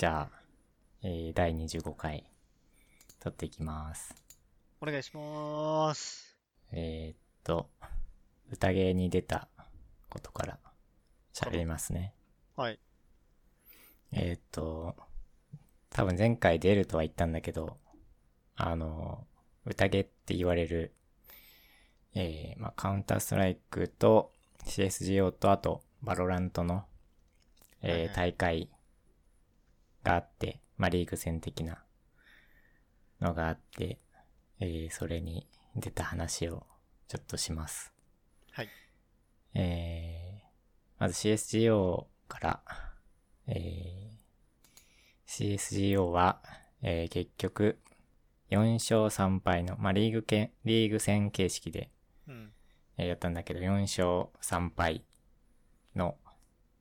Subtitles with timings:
[0.00, 0.38] じゃあ、
[1.02, 2.24] えー、第25回、
[3.18, 4.14] 撮っていきます。
[4.80, 6.38] お願いします。
[6.72, 7.68] えー、っと、
[8.50, 9.46] 宴に出た
[10.08, 10.58] ことから
[11.34, 12.14] 喋りますね。
[12.56, 12.80] はい。
[14.12, 14.96] えー、っと、
[15.90, 17.76] 多分前回出るとは言ったんだけど、
[18.56, 19.26] あの、
[19.66, 20.94] 宴って言われる、
[22.14, 24.32] えー、まあ、カウンターストライクと
[24.64, 26.86] CSGO とあと、バロラントの、
[27.82, 28.70] えー大会
[30.02, 31.82] があって、まあ、リーグ戦的な
[33.20, 33.98] のがあって、
[34.60, 35.46] えー、それに
[35.76, 36.66] 出た話を
[37.08, 37.92] ちょっとします。
[38.52, 38.68] はい。
[39.54, 42.60] えー、まず CSGO から、
[43.46, 46.40] えー、CSGO は、
[46.82, 47.78] えー結局、
[48.50, 51.90] 4勝3敗の、まあ、リーグけリーグ戦形式で、
[52.26, 52.52] うん。
[52.96, 55.04] えーやったんだけど、4勝3敗
[55.94, 56.16] の、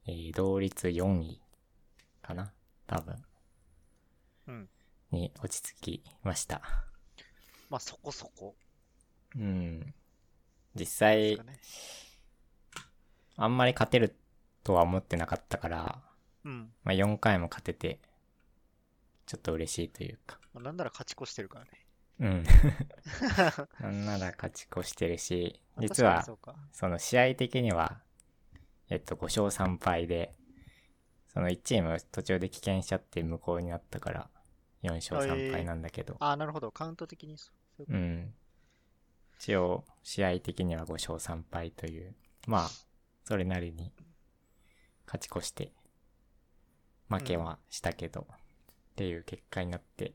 [0.05, 1.41] えー同率4位
[2.21, 2.53] かな
[2.89, 3.15] 多分、
[4.47, 4.69] うん。
[5.11, 6.61] に落ち着きました。
[7.69, 8.55] まあ、そこそこ
[9.35, 9.93] うん。
[10.73, 11.59] 実際か、ね。
[13.35, 14.15] あんまり勝てる
[14.63, 16.01] とは思ってなかったから、
[16.43, 16.71] うん。
[16.83, 17.99] まあ、4回も勝てて、
[19.27, 20.39] ちょっと嬉しいというか。
[20.55, 21.71] まあ、なんなら勝ち越してるからね。
[22.21, 22.43] うん。
[23.79, 26.25] なんなら勝ち越してるし、まあ実は。
[26.71, 28.01] その試合的には、
[28.89, 30.33] えっと、5勝3敗で、
[31.33, 34.29] その1チーム途中で棄権しちゃって無効になったから、
[34.83, 36.71] 4勝3敗なんだけど、ああ、なるほど。
[36.71, 37.85] カウント的にそう。
[37.85, 38.33] そういうん。
[39.39, 42.15] 一応、試合的には5勝3敗という、
[42.47, 42.69] まあ、
[43.25, 43.91] それなりに
[45.05, 45.71] 勝ち越して、
[47.09, 48.35] 負けはしたけど、っ
[48.95, 50.13] ていう結果になって、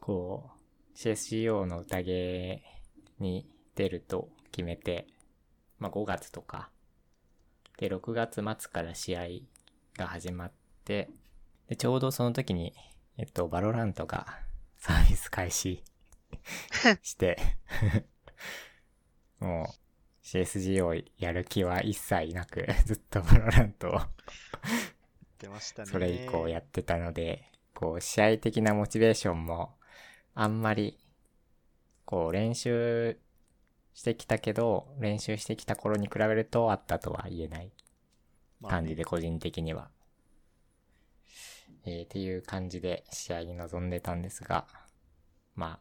[0.00, 2.62] こう、CSGO の宴
[3.18, 5.06] に出ると決めて、
[5.78, 6.70] まあ5月とか、
[7.78, 9.26] で、6月末から試合
[9.98, 10.52] が始まっ
[10.84, 11.10] て、
[11.68, 12.72] で、ちょうどその時に、
[13.18, 14.38] えっと、バロラントが
[14.78, 15.82] サービス開始
[17.02, 17.36] して、
[19.40, 24.00] もう、CSG をやる気は一切なく、ずっとバロラントを。
[25.86, 29.76] それ以降やってたので、こう、試合的なモチベーションも、
[30.34, 30.98] あんまり、
[32.04, 33.18] こう、練習
[33.94, 37.72] してきたけど、練習してきた頃に比べるとあったとは言えない
[38.66, 39.90] 感じで、個人的には。
[41.84, 44.66] えー、っていう感じで試合に臨んでたんですが、
[45.54, 45.78] ま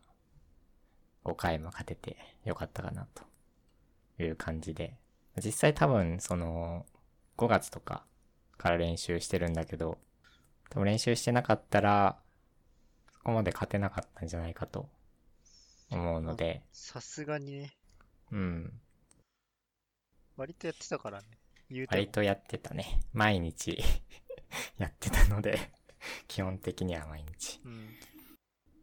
[1.25, 3.23] あ、5回も勝ててよかったかなと
[4.23, 4.97] いう感じで。
[5.43, 6.85] 実際多分、その、
[7.37, 8.05] 5月とか
[8.57, 9.99] から練習してるんだけど、
[10.69, 12.17] 多分練習してなかったら、
[13.13, 14.89] そこまで勝てなかったんじゃないかと
[15.91, 17.77] 思うので、さすがにね、
[18.31, 18.81] うん。
[20.35, 21.27] 割とやってたからね。
[21.69, 23.01] 言うても割とやってたね。
[23.13, 23.77] 毎日
[24.77, 25.59] やってたので、
[26.27, 27.61] 基本的には毎日。
[27.63, 27.95] うん。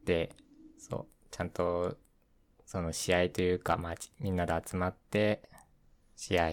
[0.05, 0.34] で、
[0.78, 1.99] そう、ちゃんと、
[2.67, 5.49] その試合というか、まあ、ちみんなで集まって、
[6.17, 6.50] 試合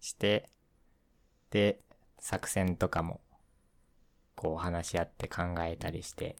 [0.00, 0.48] して、
[1.50, 1.80] で、
[2.18, 3.20] 作戦とかも、
[4.34, 6.36] こう話し合って考えたりして、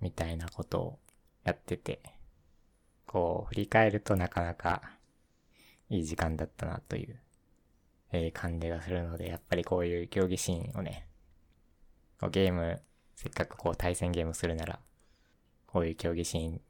[0.00, 0.98] みたいなことを
[1.44, 2.02] やってて、
[3.06, 4.98] こう、振り返るとなかなか
[5.88, 7.20] いい時間だったなという、
[8.16, 11.08] えー感じがするので、やっぱりこういう競技シーンをね、
[12.20, 12.80] こうゲーム、
[13.16, 14.78] せっかくこう対戦ゲームするなら、
[15.66, 16.60] こういう競技シーン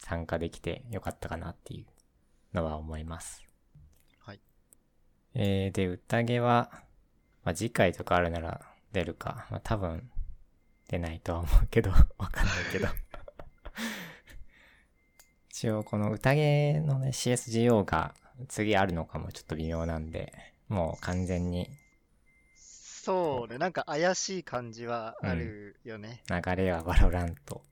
[0.00, 3.44] 参加できてよかったかなっていうのは思います。
[4.18, 4.40] はい。
[5.34, 6.70] えー、で、宴は、
[7.44, 8.60] まあ、次回とかあるなら
[8.92, 9.46] 出るか。
[9.50, 10.10] まあ、多分、
[10.88, 12.88] 出ないとは思うけど、 わかんないけど。
[15.50, 18.14] 一応、この宴のね、CSGO が
[18.48, 21.68] 次あるのかもちょっと微妙なんで、もう完全に
[23.08, 26.22] そうね、なんか怪しい感じはあるよね。
[26.28, 27.62] 流れはバロラント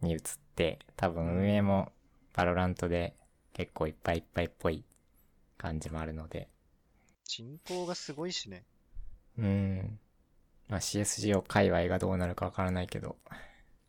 [0.00, 0.20] に移っ
[0.56, 1.92] て、多分運営も
[2.32, 3.14] バロラントで
[3.52, 4.82] 結構いっぱいいっぱいっぽい
[5.58, 6.48] 感じもあるので、
[7.24, 8.64] 人口がすごいしね。
[9.36, 9.98] うーん。
[10.68, 13.16] まあ CSGO 界隈がどうなるかわからないけど、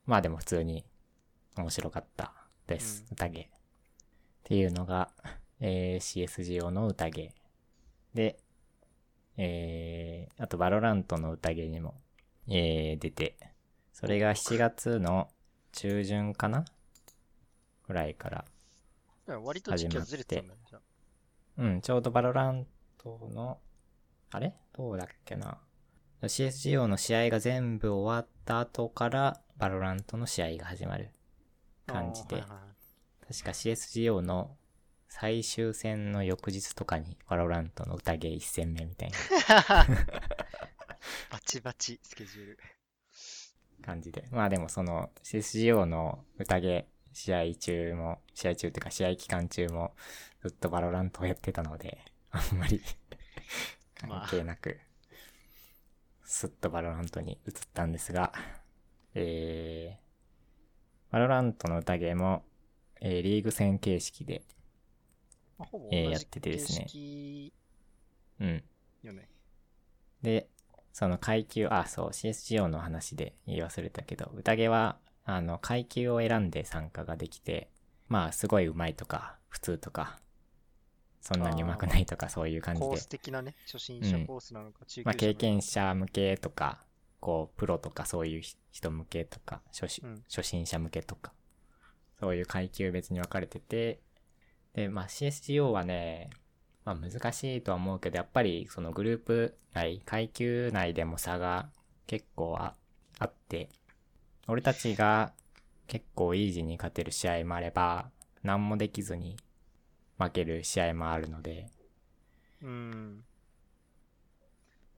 [0.05, 0.83] まあでも普通に
[1.55, 2.33] 面白かった
[2.67, 3.05] です。
[3.09, 3.41] うん宴。
[3.41, 3.47] っ
[4.43, 5.11] ていうのが、
[5.61, 7.33] えー、CSGO の宴。
[8.13, 8.37] で、
[9.37, 11.95] えー、あとバロラントの宴にも、
[12.47, 13.37] えー、出て、
[13.91, 15.29] それが7月の
[15.71, 16.65] 中旬かな？
[17.87, 18.45] ぐらいから、
[19.25, 20.53] だから割と時期はずれてたんだ
[21.55, 22.65] うん、ちょうどバロラン
[22.97, 23.59] トの、
[24.31, 24.53] あれ？
[24.73, 25.57] どうだっけな
[26.21, 31.09] ?CSGO の試合が全部終わった後から、バロラントの試合が始まる
[31.85, 32.73] 感じで、はいはい
[33.25, 34.57] 確か CSGO の
[35.15, 39.85] 最終戦の翌日とかに、バロラントの宴一戦目みたいな
[41.29, 42.59] バチバチ、スケジュール。
[43.83, 44.27] 感じで。
[44.31, 49.95] まあでもその CSGO の宴試合中も、試合中っていうか試合期間中も
[50.41, 52.81] ずっとバロラントをやってたので、 あんまり
[53.93, 54.79] 関係なく、
[56.23, 58.33] すっとバロラントに移ったんですが、
[59.13, 62.43] えー、バロラントの宴も、
[62.99, 64.43] えー、リーグ戦形式で、
[65.57, 66.87] まあ、ほぼえーやっててですね。
[68.39, 68.63] うん。
[69.03, 69.29] よね。
[70.21, 70.47] で、
[70.93, 77.69] その階級、あ、そう、CSGO の話で言い忘れたけど、宴は、あの、階級を選んで参加ができて、
[78.07, 80.19] まあ、すごい上手いとか、普通とか、
[81.21, 82.87] そんなに上手くないとか、そういう感じで。
[82.87, 84.27] コース、的なね、初心者うん。
[84.27, 86.85] コースなのか、中級者まあ、経験者向けとか、
[87.19, 88.41] こう、プロとか、そういう
[88.71, 90.23] 人向けとか、初心うん。
[90.29, 91.33] 初心者向けとか、
[92.19, 93.99] そういう階級別に分かれてて、
[94.73, 96.29] で、まあ CSGO はね、
[96.85, 101.69] まあ難しいとは思うけど、やっぱりそのグループ内、階級内でも差が
[102.07, 102.75] 結構あ
[103.19, 103.69] あって、
[104.47, 105.33] 俺たちが
[105.87, 108.09] 結構イージーに勝てる試合もあれば、
[108.43, 109.37] 何もできずに
[110.17, 111.67] 負ける試合もあるので、
[112.61, 113.23] うん。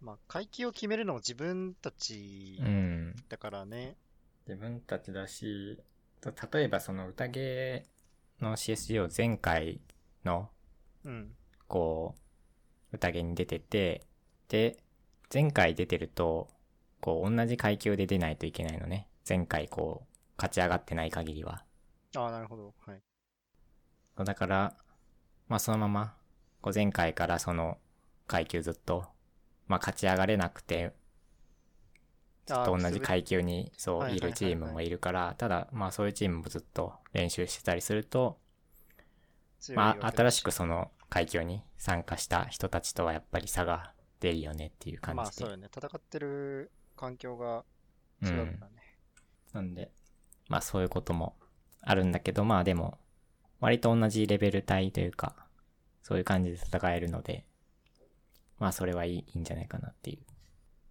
[0.02, 3.16] まあ、階級を決めるのも自分たちうん。
[3.28, 3.96] だからね。
[4.48, 5.80] 自分たちだし、
[6.22, 7.86] と例えばその宴
[8.40, 9.82] の CSGO 前回
[10.24, 10.50] の
[11.04, 11.36] うん。
[11.68, 12.16] こ
[12.92, 14.06] う、宴に出てて、
[14.50, 14.78] で、
[15.34, 16.50] 前回出てると、
[17.00, 19.08] こう、同じ階級で出ないといけないのね。
[19.28, 21.64] 前回こう、勝ち上がってない限りは。
[22.16, 22.74] ああ、なるほど。
[22.86, 23.02] はい。
[24.24, 24.76] だから、
[25.48, 26.16] まあそのまま、
[26.62, 27.78] こう前回からその
[28.28, 29.06] 階級ずっと、
[29.68, 30.94] まあ勝ち上がれなくて、
[32.46, 38.38] ずっと同じ階級にそういるチームもいるから、ただまあそういうチームもずっと練習してたりすると、
[39.76, 45.44] まあ新しくその階級に参加した人たちとはやっぱり差が出るよねっていう感まあ、じで。
[45.44, 45.70] そうよね。
[45.76, 47.64] 戦ってる環境が
[48.22, 48.50] う違うからん。
[48.52, 48.58] ね。
[49.54, 49.92] なんで、
[50.50, 51.36] まあそういうことも
[51.82, 52.98] あるんだけど、まあでも、
[53.60, 55.36] 割と同じレベル帯というか、
[56.04, 57.46] そういう感じで戦えるので、
[58.60, 60.20] まあそれはいいいいんじゃないかなっていう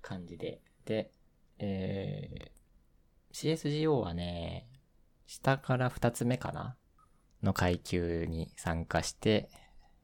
[0.02, 0.60] 感じで。
[0.84, 1.10] で、
[1.58, 4.68] えー、CSGO はね、
[5.26, 6.76] 下から2つ目かな
[7.42, 9.48] の階級に参加して、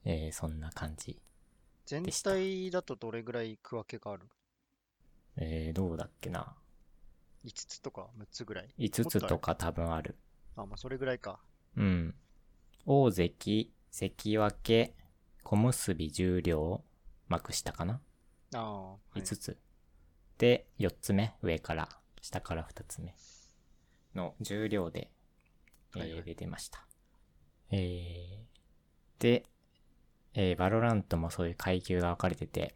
[0.05, 1.21] えー、そんな感じ。
[1.85, 4.27] 全体だとどれぐらい区分けがある？
[5.37, 6.55] えー、どうだっけな。
[7.45, 10.15] ?5 つとか6つぐらい？5つとか多分ある。
[10.55, 11.39] あ、まあ、それぐらいか。
[11.77, 12.15] うん。
[12.85, 14.93] 大関、関脇、
[15.43, 16.83] 小結十両、
[17.27, 18.01] 幕下かな、
[18.53, 19.57] ああ、はい、?5 つ。
[20.41, 21.87] で、4つ目、上から、
[22.19, 23.13] 下から2つ目
[24.15, 25.11] の十両で、
[25.95, 26.83] えーはいはい出てました。
[27.69, 29.43] えー、で、
[30.33, 32.73] えー、バロラントもそういう階級が分かれてて、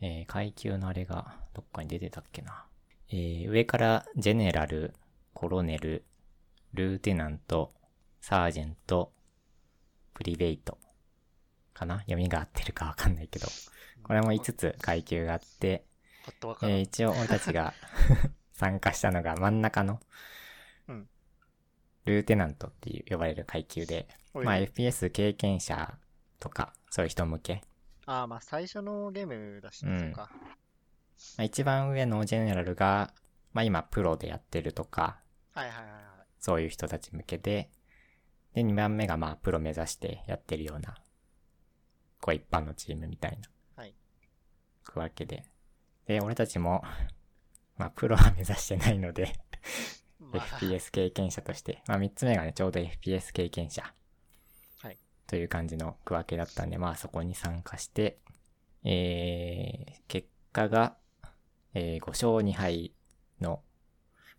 [0.00, 2.66] えー、階級のあれがどっかに出てたっけな。
[3.08, 4.92] えー、上からジェネラル、
[5.32, 6.04] コロネル、
[6.74, 7.72] ルーテナント、
[8.20, 9.12] サージェント、
[10.12, 10.76] プリベイト。
[11.72, 11.98] かな？
[12.00, 13.46] 読みが合ってるかわかんないけど。
[14.02, 15.84] これも5つ階級があって、
[16.30, 16.76] パッとわからん。
[16.76, 17.74] えー一応俺たちが
[18.52, 20.00] 参加したのが真ん中の
[20.88, 21.08] うん、
[22.04, 25.98] ルーテナントっていう呼ばれる階級で、まあ FPS 経験者
[26.40, 27.62] とか、そういう人向け。
[28.06, 30.30] ああ、まあ、最初のゲームだしね、うんか。
[30.32, 30.38] ま
[31.38, 33.12] あ、一番上のジェネラルが、
[33.52, 35.20] まあ今プロでやってるとか、
[35.52, 36.02] はいはいはいはい。
[36.40, 37.70] そういう人たち向けで、
[38.54, 40.96] で、2番目がまあプロ目指してやってるような、
[42.20, 43.48] こう一般のチームみたいな。
[43.76, 43.94] はい。
[44.82, 45.44] くわけで。
[46.06, 46.82] で、俺たちも、
[47.76, 49.32] まあプロは目指してないので、
[50.18, 53.94] まあ、FPS 経験者として、まあ3つ目がね、ちょうど FPS 経験者。
[54.82, 54.98] はい。
[55.26, 58.18] という感じの区分けだったんで、まあそこに参加して、
[58.84, 60.96] えー、結果が、
[61.74, 62.94] えー、5勝2敗
[63.40, 63.62] の、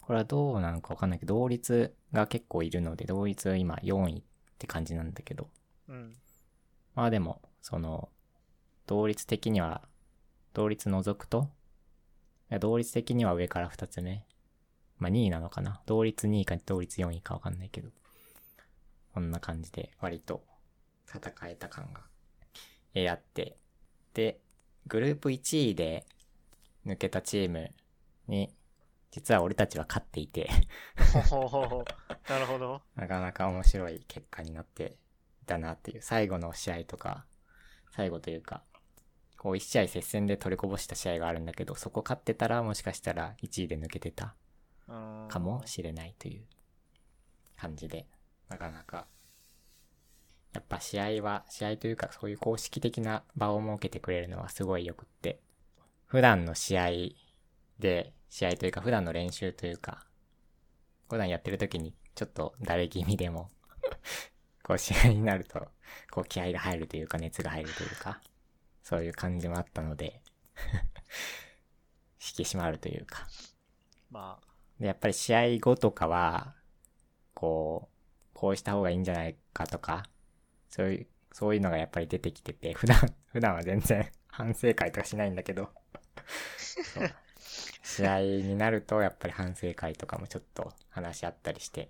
[0.01, 4.23] これはどうなのかわかんないけど、同率が結構いるので、同率今4位っ
[4.57, 5.49] て感じなんだけど、
[5.87, 6.15] うん。
[6.95, 8.09] まあでも、その、
[8.87, 9.87] 同率的には、
[10.53, 11.49] 同率除くと、
[12.59, 14.25] 同率的には上から2つ目。
[14.97, 15.81] まあ2位なのかな？
[15.85, 17.89] 同率2位か同率4位かわかんないけど。
[19.13, 20.43] こんな感じで割と
[21.07, 22.01] 戦えた感が、
[22.93, 23.57] えーあって。
[24.13, 24.39] で、
[24.87, 26.05] グループ1位で
[26.85, 27.71] 抜けたチーム
[28.27, 28.53] に、
[29.11, 30.49] 実は俺たちは勝っていて、
[31.13, 31.85] ほほほほ。
[32.29, 32.81] なるほど。
[32.95, 34.97] なかなか面白い結果になって
[35.41, 36.01] いたなっていう。
[36.01, 37.25] 最後の試合とか、
[37.91, 38.63] 最後というか、
[39.41, 44.35] こう一試合接戦で取りこぼした試合があるんだけど、そこ勝ってたらもしかしたら1位で抜けてた
[45.29, 46.43] かもしれないという
[47.57, 48.05] 感じで、
[48.49, 49.07] なかなか、
[50.53, 55.39] やっぱ試合は、試合というかそういう公式的な場を設けてくれるのはすごいよくって、
[56.05, 56.89] 普段の試合
[57.79, 60.05] で、試合というか普段の練習というか、
[61.09, 63.49] 普段やってる時にちょっとだれ気味でも
[64.61, 65.67] こう試合になると、
[66.11, 68.21] こう気合が入るというか熱が入るというか、
[68.83, 70.21] そういう感じもあったので
[72.21, 73.27] 引き締まるというか。
[74.09, 74.47] まあ、
[74.79, 76.55] で、やっぱり試合後とかは、
[77.33, 78.01] こう、
[78.33, 80.03] こうした方がいいんじゃないかとか、
[80.69, 82.97] そういう、そういうのがやっぱり出てきてて、 普段、
[83.27, 85.69] 普段は全然 反省会とかしないんだけど、
[87.83, 91.89] 試合になるとやっぱり反省会とかもちょっと話し合ったりしてっ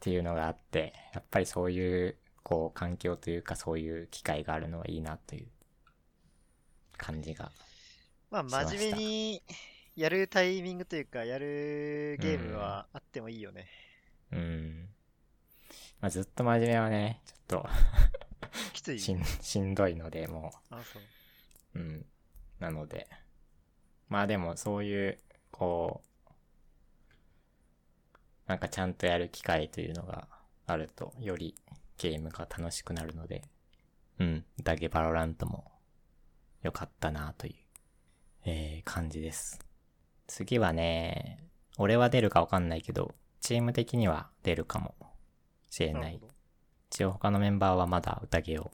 [0.00, 5.48] ていうのがあって、やっぱりそういう、こう、環境というかそういう機会があるのはいいなという
[6.96, 7.50] 感じが。
[8.30, 9.42] まあ、真面目に
[9.94, 13.66] やるタイミングというか、やるゲームはあってもいいよね。
[14.32, 14.88] うん。
[16.00, 17.68] まあ、ずっと真面目はね、ちょっと
[18.72, 19.00] きつい？
[19.00, 21.02] しん、しんどいので、もあ、そう。
[21.76, 22.06] う、うん。
[22.58, 23.08] なので。
[24.08, 25.18] まあでもそういう、
[25.50, 26.30] こう、
[28.46, 30.28] なんかちゃんとやる機会というのが
[30.66, 31.56] あると、より
[31.98, 33.42] ゲームが楽しくなるので、
[34.18, 34.44] うん。
[34.62, 35.72] だけどバロラントも
[36.66, 37.54] 良かったなという、
[38.44, 39.58] えー、感じです。
[40.26, 41.38] 次はね、
[41.78, 44.94] 俺は出るかわかんないけど、チーム的には出るかも
[45.70, 46.20] しれない。
[46.90, 48.70] 一応他のメンバーはまだ宴を、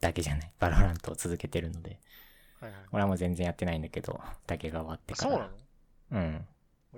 [0.00, 2.00] だけじゃない、バロラントを続けてるので、
[2.60, 2.80] はいはい。
[2.92, 5.30] 俺はもう全然やってないんだけど、宴が終わってから。
[5.30, 5.52] そうなの？
[6.10, 6.18] う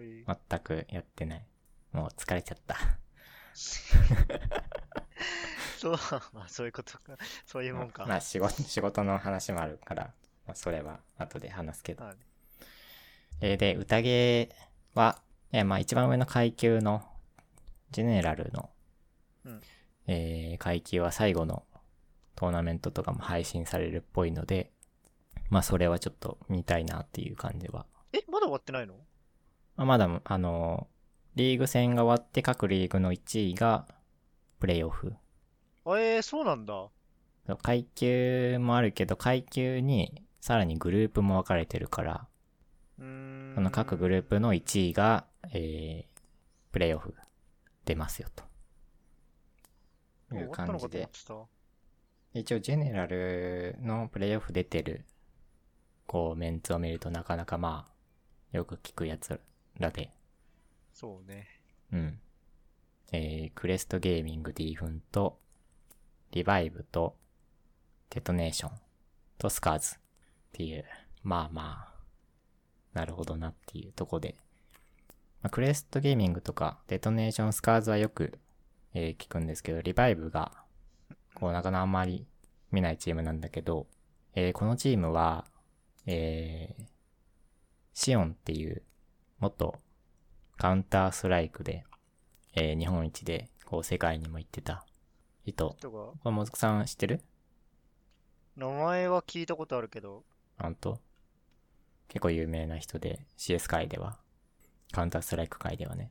[0.00, 0.26] ん。
[0.48, 1.46] 全くやってない。
[1.92, 2.76] もう疲れちゃった。
[5.76, 5.92] そう、
[6.32, 7.16] まあそういうことか。
[7.44, 8.06] そういうもんか。
[8.06, 10.14] まあ仕事、仕事の話もあるから、
[10.50, 12.04] まあそれは後で話すけど。
[12.04, 12.14] はい
[13.42, 14.50] えーで、宴
[14.94, 17.02] は、えーまあ一番上の階級の、
[17.90, 18.68] ジェネラルの、
[19.44, 19.60] うん
[20.08, 21.62] えー階級は最後の
[22.34, 24.72] トーナメントとかも配信されるっぽいので、
[25.50, 27.86] まあそれはちょっと見たいなっていう感じは。
[28.12, 28.94] え、まだ終わってないの？
[29.76, 30.88] まあまだ、あの
[31.36, 33.86] リーグ戦が終わって各リーグの1位が
[34.58, 35.14] プレイオフ。
[35.86, 36.88] あえー、そうなんだ。
[37.62, 42.26] 階級もあるけど、階級にさらにグループも分かれてるから。
[42.98, 43.04] そ
[43.60, 46.20] の各グループの1位が、えー、
[46.70, 47.14] プレイオフ
[47.84, 48.44] 出ますよと。
[50.34, 51.08] いう感じで。
[52.32, 55.04] 一応ジェネラルのプレイオフ出てる、
[56.06, 59.40] こうメンツを見るとなかなかまあ、よく聞くやつ
[59.78, 60.10] らで、
[60.92, 61.48] そうね。
[61.92, 62.20] うん。
[63.12, 65.40] えー、クレストゲーミング D フンと、
[66.32, 67.16] リバイブと、
[68.10, 68.72] デトネーション
[69.38, 69.96] とスカーズ
[70.52, 70.84] っていう、
[71.22, 71.94] まあまあ、
[72.92, 74.34] なるほどなっていうとこで、
[75.42, 78.38] まあ、クレストゲーミングとか、デトネーションスカーズはよく、
[78.92, 80.52] えー聞くんですけど、リバイブが、
[81.34, 82.26] こうなかなかあんまり
[82.72, 83.86] 見ないチームなんだけど、
[84.34, 85.46] えーこのチームは、
[86.06, 86.84] えー
[87.92, 88.82] シオンっていう、
[89.38, 89.78] 元
[90.56, 91.84] カウンターストライクで、
[92.54, 94.84] えー日本一で、こう世界にも行ってた。
[95.44, 95.76] 人。
[95.80, 97.20] とか、これもずくさん知ってる？
[98.56, 100.24] 名前は聞いたことあるけど、
[100.62, 101.00] ほんと
[102.10, 104.18] 結構有名な人で、CS 界では。
[104.92, 106.10] カウンターストライク界ではね。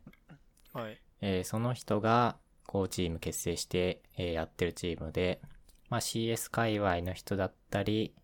[0.73, 0.97] はい。
[1.21, 5.41] えーその人が、こうチーム結成して、えーやってるチームで、
[5.89, 8.15] まあ CS 界隈の人だったり、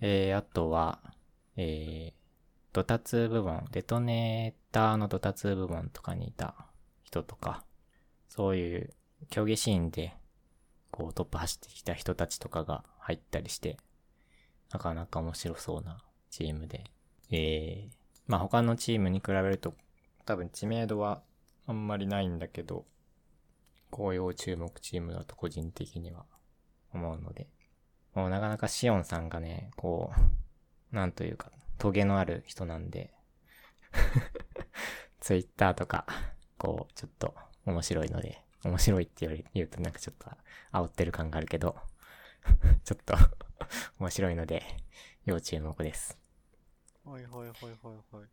[0.00, 1.00] えーあとは、
[1.56, 2.12] えー、
[2.72, 6.66] ドタツ部門、デトネーターのドタツ部門とかにいた
[7.04, 7.64] 人とか、
[8.28, 8.92] そういう
[9.28, 10.14] 競技シーンで、
[10.90, 13.76] こうトップ走ってきた人たちとかが入ったりして、
[14.72, 16.84] なかなか面白そうなチームで、
[17.30, 17.92] えー、
[18.26, 19.74] まあ他のチームに比べると
[20.24, 21.22] 多分知名度は
[21.66, 22.84] あんまりないんだけど、
[23.90, 26.24] 紅葉注目チームだと個人的には
[26.92, 27.48] 思うので、
[28.14, 30.12] もうなかなかシオンさんがね、こ
[30.92, 33.12] う、なんというか、トゲのある人なんで、
[35.20, 36.06] ツイッターとか、
[36.58, 37.34] こう、ちょっと
[37.66, 40.30] 面白いので、面白いって言われ言うとなんかちょっと
[40.72, 41.76] 煽ってる感があるけど、
[42.84, 43.14] ちょっと
[43.98, 44.62] 面白いので、
[45.24, 46.18] 要注目です。
[47.04, 48.28] はいはいはいはいはい。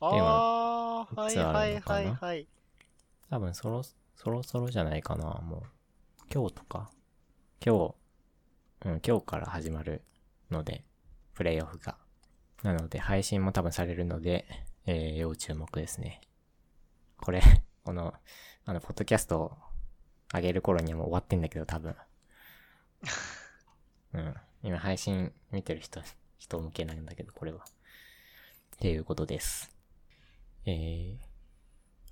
[0.00, 2.48] 今あー、はいはいはいはい。
[3.30, 5.62] 多分そろ、そろそろじゃないかな、もう。
[6.32, 6.90] 今日とか？
[7.64, 7.94] 今
[8.82, 10.02] 日、うん、今日から始まる
[10.50, 10.84] ので、
[11.34, 11.98] プレイオフが。
[12.62, 14.46] なので、配信も多分されるので、
[14.86, 16.20] えー、要注目ですね。
[17.18, 17.42] これ、
[17.84, 18.14] この、
[18.64, 19.58] あの、ポッドキャストを
[20.32, 21.96] 上げる頃にはもう終わってんだけど、多分。
[24.14, 24.34] うん。
[24.62, 26.00] 今配信見てる人、
[26.38, 27.64] 人向けなんだけど、これは。
[27.64, 29.74] っていうことです。
[30.64, 31.18] え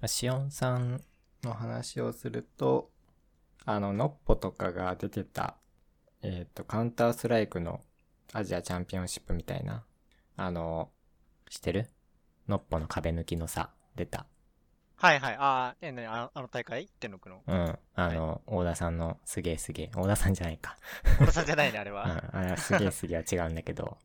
[0.03, 1.03] ー、シオンさん
[1.43, 2.91] の話をすると、
[3.65, 5.57] あの、ノッポとかが出てた、
[6.23, 7.83] えっ、と、カウンターストライクの
[8.33, 9.85] アジアチャンピオンシップみたいな、
[10.37, 10.91] あの、
[11.51, 11.91] 知ってる？
[12.49, 14.27] のっぽの壁抜きのさ、出た。
[15.01, 15.37] はいはい。
[15.39, 16.89] あーえ、なにあのあの大会？
[16.99, 17.41] 天のくの？
[17.47, 17.79] うん。
[17.95, 19.91] あの、大田さんのすげえすげえ。
[19.95, 20.77] 大田さんじゃないか。
[21.21, 21.97] 小田さんじゃないね、あれうん。
[21.97, 22.25] は。
[22.33, 23.97] あれはすげえすげえは違うんだけど、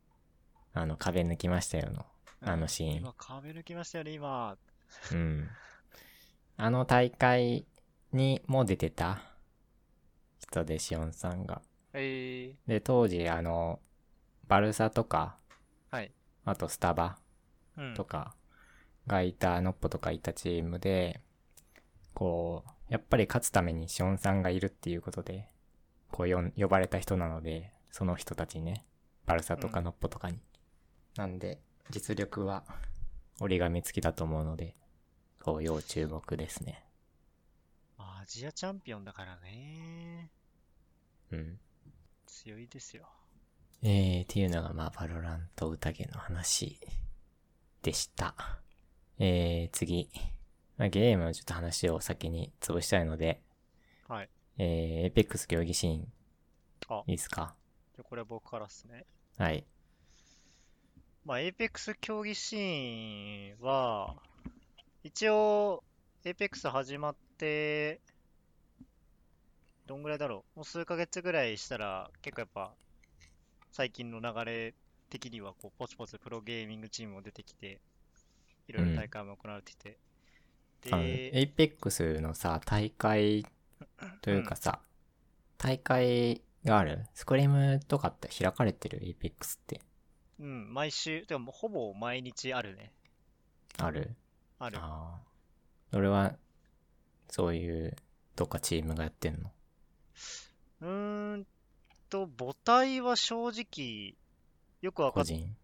[0.72, 2.06] あの、壁抜きましたよの。
[2.40, 4.56] あのシーン今、壁抜きましたよね、今。
[5.12, 5.50] うん。
[6.56, 7.66] あの大会
[8.12, 9.20] にも出てた
[10.38, 11.60] 人で、しおんさんが。
[11.92, 13.80] えで、当時、あの、
[14.48, 16.12] バルサとか、ー、はい。
[16.46, 17.18] あとスタバ
[17.76, 18.06] うんと。
[18.06, 18.34] か
[19.06, 21.20] がいた、ノッポとかいたチームで、
[22.14, 25.48] こう、やっぱり勝つためにシオンさんがいるっていうことで、
[26.10, 28.84] こうよん呼ばれた人なので、その人たちにね、
[29.26, 30.38] バルサとかうんノッポとかに。
[31.16, 32.64] なんで、実力は
[33.40, 34.76] 折り紙付きだと思うので、
[35.42, 36.84] こう、要注目ですね。
[37.98, 40.30] アジアチャンピオンだからね。
[41.32, 41.58] うん。
[42.26, 43.08] 強いですよ。
[43.82, 46.78] えー、っていうのが、まあ、バロラント宴の話
[47.82, 48.61] でした。
[49.24, 50.10] えー、次。
[50.78, 53.40] まあ、ゲームのちょっと話を先に潰したいので、
[54.08, 54.28] はい。
[54.58, 54.66] えー、
[55.04, 56.12] エイペックス競技シーン、
[56.88, 57.54] あいいですか？
[57.94, 59.04] じゃあこれは僕からっすね。
[59.38, 59.64] はい。
[61.24, 64.16] まあ、エイペックス競技シーンは、
[65.04, 65.84] 一応、
[66.24, 68.00] エイペックス始まって、
[69.86, 70.58] どんぐらいだろう？
[70.58, 72.72] もう数ヶ月ぐらいしたら、結構やっぱ、
[73.70, 74.74] 最近の流れ
[75.10, 77.78] 的には、こう、ポツポツプロゲーミングチームも出てきて、
[78.68, 79.98] いろいろ大会も行われてて、
[80.90, 83.44] あの、で、エイペックスのさ、大会
[84.20, 84.80] というかさ、
[85.58, 87.06] 大会がある？
[87.14, 89.80] スクリムとかって開かれてるエイペックスって？
[90.40, 92.92] うん、毎週、でもほぼ毎日あるね。
[93.78, 94.16] ある？
[94.58, 94.78] ある。
[94.80, 95.96] ああ。
[95.96, 96.34] 俺は、
[97.28, 97.96] そういう、
[98.34, 99.52] どっかチームがやってんの？
[100.80, 101.46] うーん
[102.08, 104.16] と、母体は正直、
[104.80, 105.56] よくわかってない。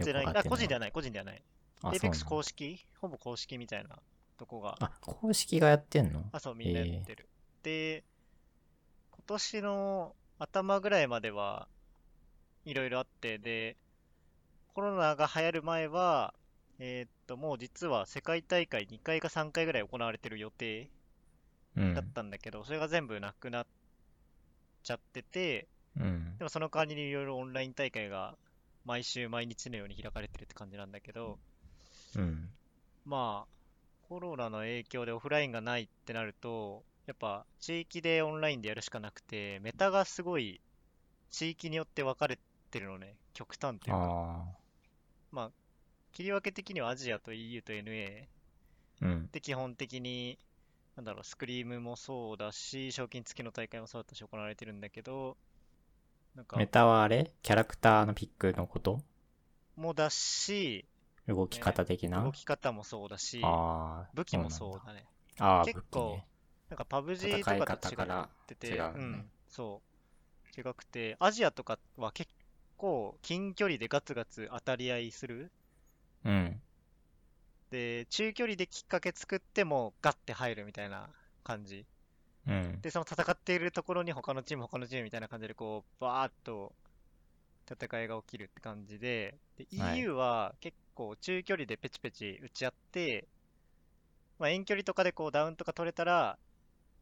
[0.00, 0.48] あ、くわかってない。
[0.50, 1.42] 個人ではない、個人ではない。
[1.82, 2.86] あ、エイペックス公式？
[3.00, 3.98] ほぼ公式みたいな
[4.38, 4.76] とこが。
[4.80, 6.24] あ、公式がやってんの？
[6.32, 7.28] あ、そう、みんなやってる。
[7.62, 8.04] で、
[9.10, 11.68] 今年の頭ぐらいまでは、
[12.64, 13.76] いろいろあって、で、
[14.74, 16.34] コロナが流行る前は、
[16.78, 20.90] えーっと、もう実は世界大会2回か3回ぐらい行われてる予定
[21.76, 22.04] うんだっ。
[22.12, 23.66] たんだけど、それが全部なくなっ
[24.82, 26.44] ちゃってて、うんで。
[26.44, 28.36] もその代わりにいろいろオンライン大会が
[28.84, 31.38] 毎週毎日のように開かれてるって感じなんだけど、
[32.16, 32.48] うん。
[33.04, 40.60] まあ、コロナの影響でオフラインがないってなると、やっぱ地域でオンラインでやるしかなくて、メタがすごい
[41.30, 42.38] 地域によって分かれ
[42.70, 44.02] てるのね、極端っていうか。
[44.02, 44.44] あ
[45.30, 45.50] まあ、
[46.12, 48.24] 切り分け的にはアジアと EU と NA
[49.02, 49.06] あ。
[49.06, 49.28] うん。
[49.30, 50.38] で基本的に、
[50.96, 55.36] なんだろう、スクリームもそうだし、賞金付きの大会もそうだったし行われてるんだけど、
[56.34, 57.32] なんかメ、タはあれ？
[57.42, 59.00] キャラクターのピックのこと？
[59.76, 60.86] もだし、
[61.28, 62.22] 動き方的な？
[62.22, 63.42] 動き方もそうだし。
[64.14, 65.04] 武器もそううだね。
[65.38, 66.26] ああ、結構ね
[66.70, 69.80] なんかパブ G とかと違ってて、違うねうん、そ
[70.56, 70.60] う。
[70.60, 72.30] 違くて、アジアとかは結
[72.76, 75.50] 構近距離でガツガツ当たり合いする？
[76.24, 76.60] うん。
[77.70, 81.08] で、中距離できっかけ作ってもガッて入るみたいな
[81.44, 81.84] 感じ。
[82.48, 82.80] うん。
[82.80, 86.72] で、その戦っているところに他のチーム、他のチームみたいな感じでこう、バーッと
[87.70, 93.28] 戦いが起きるって感じで、ではい EU は結構中距離でペチペチ打ち合って、
[94.38, 96.38] まあ、遠距離とかでこうダウンとか取れたら、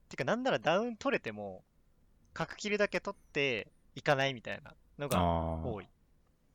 [0.09, 1.63] てかなんならダウン取れても、
[2.35, 5.23] 角切るだけ取っていかないみたいなのが。
[5.23, 5.89] 多い。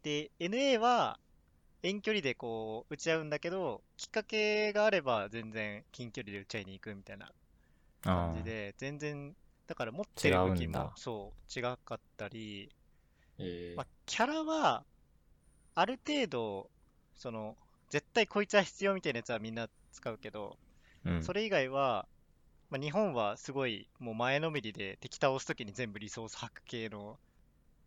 [0.03, 1.19] で、NA は
[1.81, 7.31] 遠距離でこう打ち合うんだけど、きっかけがあれば全然近距離で打ち合いに行くみたいな
[8.01, 9.35] 感じで、全然、
[9.67, 12.69] だから持ってる武器もそう、違かったり、
[13.37, 14.83] えまあ、キャラは、
[15.75, 16.69] ある程度、
[17.19, 17.55] その、
[17.89, 20.57] 絶対こいつは必要みたいなやつはみんな使うけど、
[21.05, 21.23] うん。
[21.23, 22.07] それ以外は、
[22.69, 27.17] まあ、日本はすごいもう前のめりで敵倒すときに全部リソースハック系の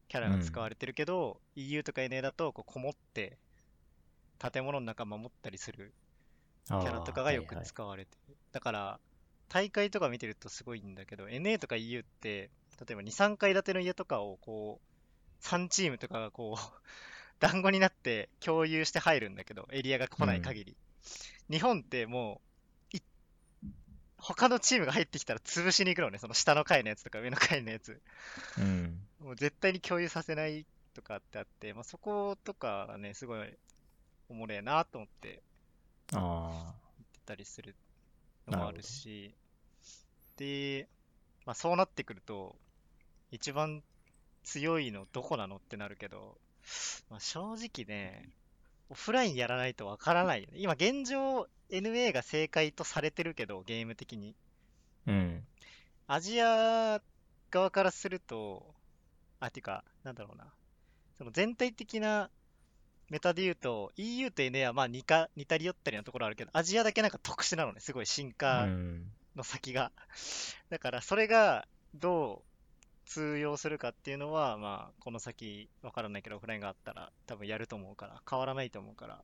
[0.08, 3.38] キャラが使われてるけど、EU とか NA だとこうこもって
[4.38, 5.92] 建物の中守ったりする
[6.66, 8.36] キャラとかがよく使われてる。
[8.52, 9.00] だから、
[9.48, 12.50] 大会とか見てるとすごいんだけど、NA とか EU って、
[12.86, 16.82] 例えば2、3階建ての家とかをこう、3チームとかがこう、
[17.42, 20.76] 団子になって共有して入るんだけど、エリアが来ない限り。
[21.50, 22.40] 日本っても
[22.94, 23.02] う、い
[24.16, 28.00] 他のチームが入ってきたら潰しに行くのね、その下の階のやつとか上の階のやつ。
[28.58, 29.00] うん。
[29.18, 33.48] もう絶対に共有させないとかってあって、まあ、そことかがね、すごい
[34.28, 35.42] おもれえなと思って
[36.12, 37.74] あ言ってたりする
[38.46, 39.34] のもあるし、
[40.36, 40.86] で、
[41.44, 42.54] まあそうなってくると、
[43.32, 43.82] 一番
[44.44, 46.38] 強いのどこなのってなるけど、
[47.10, 48.30] まあ、正直ね、
[48.88, 50.58] オフラインやらないとわからないよね。
[50.58, 54.34] 今現状 NA が正解とされてるけど、ゲーム的に。
[55.06, 55.46] うん。
[56.06, 57.00] アジア
[57.50, 58.74] 側からすると、
[59.40, 60.52] あ、てか、なんだろうな。
[61.16, 62.30] その全体的な
[63.08, 67.80] メタで言うと、EU と NA はまあ似か似たり寄ったりなところあるけど、アジアだけなんか特殊なのね。
[67.80, 69.10] すごい進う化ん。
[69.36, 69.92] の先が。
[70.70, 72.51] だからそれがどう
[73.06, 79.22] 通用するかっていうのは、まあ、この先わからないけど、オフラインがあったら多分やると思うから、変わらないと思うから。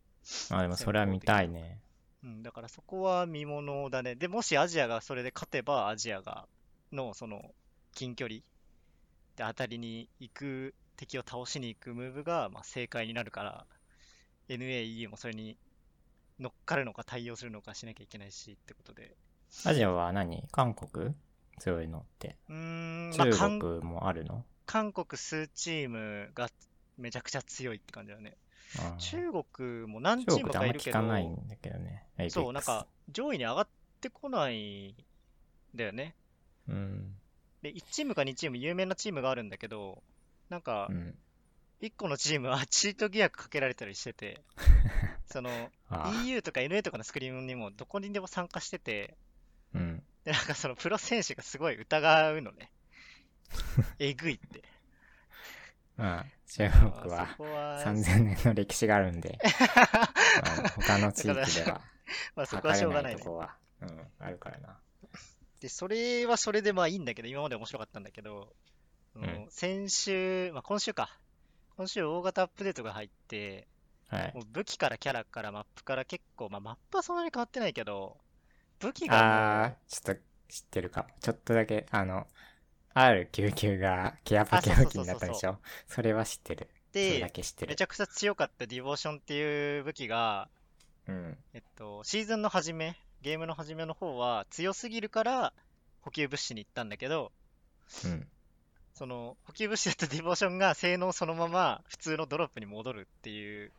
[0.50, 1.80] あ、でもそれは見たいね。
[2.24, 4.14] うん、だからそこは見ものだね。
[4.14, 6.46] で、もしアジアがそれで勝てば、アジアが、
[6.92, 7.54] の、その、
[7.94, 8.40] 近距離
[9.36, 13.66] で当たりに行く、敵を倒しに行くムーブが、まあ、正解になるから、
[14.48, 15.56] NA、EU もそれに
[16.40, 19.16] 乗っかるのか対応するのかしなきゃいけないしってことで。
[19.64, 20.44] アジアは何？
[20.50, 21.14] 韓国？
[21.58, 22.36] 強いのって。
[22.48, 24.44] うーん、まあ、中韓国もあるの？
[24.66, 26.48] 韓国数チームが
[26.96, 28.36] めちゃくちゃ強いって感じだね。
[28.78, 32.04] あー中国も何チームかいるけど、聞かないんだけどね。
[32.28, 33.68] そう、なんか、上位に上がっ
[34.00, 34.94] てこないん
[35.74, 36.14] だよね。
[36.68, 37.14] うん。
[37.62, 40.02] で、1チームか2チーム有名なチームがあるんだけど、
[40.50, 41.18] なんかう、ん。
[41.80, 44.42] 1個のチームはチート疑惑かけられたりしてて、
[45.26, 45.70] その、
[46.26, 49.14] EU とか NA とかのスクリームにもどこにでも参加してて、うん。
[50.28, 52.70] で、なんかそのプロ選手がすごい疑うのね。
[53.98, 54.62] えぐいって。
[55.96, 61.80] まあ、中まあ国はそこは、3000年の歴史があるんで、 まあ他の地域では
[62.36, 64.78] まあそこはしょうがないねうん、あるからな。
[65.60, 68.54] で、それはそれでまあいいんだけど、今まで面白かったんだけど、
[69.14, 71.18] うん先週、まあ今週か。
[71.76, 73.66] 今週大型アップデートが入って、
[74.08, 74.42] はいも。
[74.42, 78.18] う武器からキャラからマップから結構、まあマップはそんなに変わってないけど、
[78.80, 81.08] 武器がもあー、ちょっと知ってるかも。
[81.20, 82.26] ちょっとだけ、あの、
[82.94, 85.58] R99 がケアパケ武器になったでしょ？
[85.86, 86.68] それは知ってる。
[86.70, 87.82] う、それでだ、け知ってるめち。
[87.82, 90.48] ゃくちゃ強かったディボーションっていう武器が、
[91.06, 91.36] うん。
[91.54, 95.52] えっと、シーズンの初め、ゲームの初めの方は強すぎるから
[96.02, 97.32] 補給物資に行ったんだけど、
[98.04, 98.26] うん。
[98.94, 103.70] その補給物資だったディボーションが性能そのまま普通のドロップに戻るっていう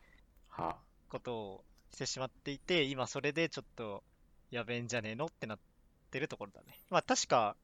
[0.50, 0.78] は
[1.10, 4.04] ことをしてしまっていて、今それでちょっと
[4.52, 5.60] やべえんじゃねえのってなっ
[6.12, 6.78] てるところだね。
[6.90, 7.56] まあ確か、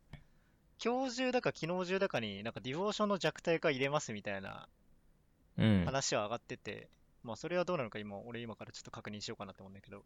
[0.84, 4.68] 今日中だか昨日中だかになんかディボーションの弱体化入れますみたいな
[5.58, 5.86] うん。
[5.86, 6.90] 話は上がってて、
[7.24, 10.04] まあそれはどうなのか今、俺今からちょっと確認しようかなと思うんだけど。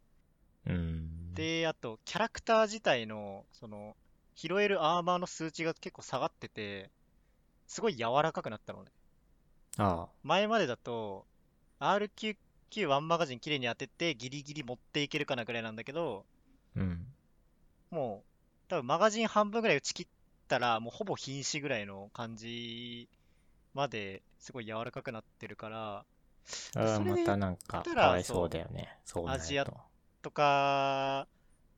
[0.68, 1.34] うん。
[1.34, 3.96] で、あと、キャラクター自体の、その、
[4.36, 6.90] 拾えるアーマーの数値が結構下がってて、
[7.68, 8.92] すごい柔らかくなったのね。
[9.78, 11.26] あ前までだと、
[11.80, 16.39] RQQ ワンマガジン綺麗に当てて、ギリギリ持っていけるかなぐらいなんだけど、あ。
[16.80, 17.06] うん。
[17.92, 20.08] もう、多分マガジン半分ぐらい打ち切っ
[20.48, 23.08] たら、もうほぼ瀕死ぐらいの感じ
[23.74, 26.06] まですごい柔らかくなってるから、
[26.74, 28.98] またなんかかわいそうだよね。
[29.28, 29.74] アジアと。
[30.22, 31.28] とか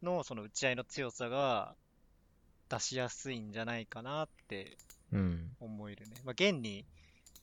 [0.02, 1.76] のその打ち合いの強さが
[2.70, 4.78] 出しやすいんじゃないかなって
[5.12, 5.52] うん。
[5.60, 6.16] 思えるね。
[6.24, 6.86] まあ、現に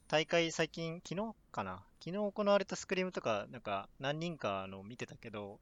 [0.08, 1.82] 大会最近、昨日かな？
[2.02, 5.60] 昨日行われたスクリームとか、なんか何人かの見てたけど、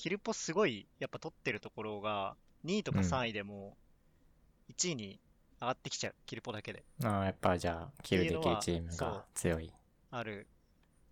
[0.00, 2.34] キルポすごいやっぱ取ってるところが
[2.64, 3.76] 2位とかうん3位でも
[4.70, 5.20] 1位に
[5.60, 6.82] 上がってきちゃう、キルポだけで。
[7.04, 9.70] ああ、やっぱじゃあ、キルできるチームが強い。
[10.10, 10.46] ある。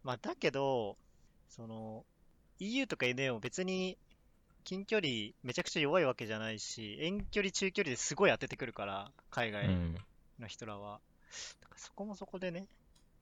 [0.05, 0.97] まあ、だけど、
[1.51, 2.07] その、
[2.61, 3.99] EU とか NA も別に
[4.65, 9.99] 近距離めちゃくちゃ弱いわけじゃないし、遠距離、中距離ですごい当ててくるから、海外うん。
[10.39, 11.01] の人らは。
[11.61, 12.69] だからそこもそこでね、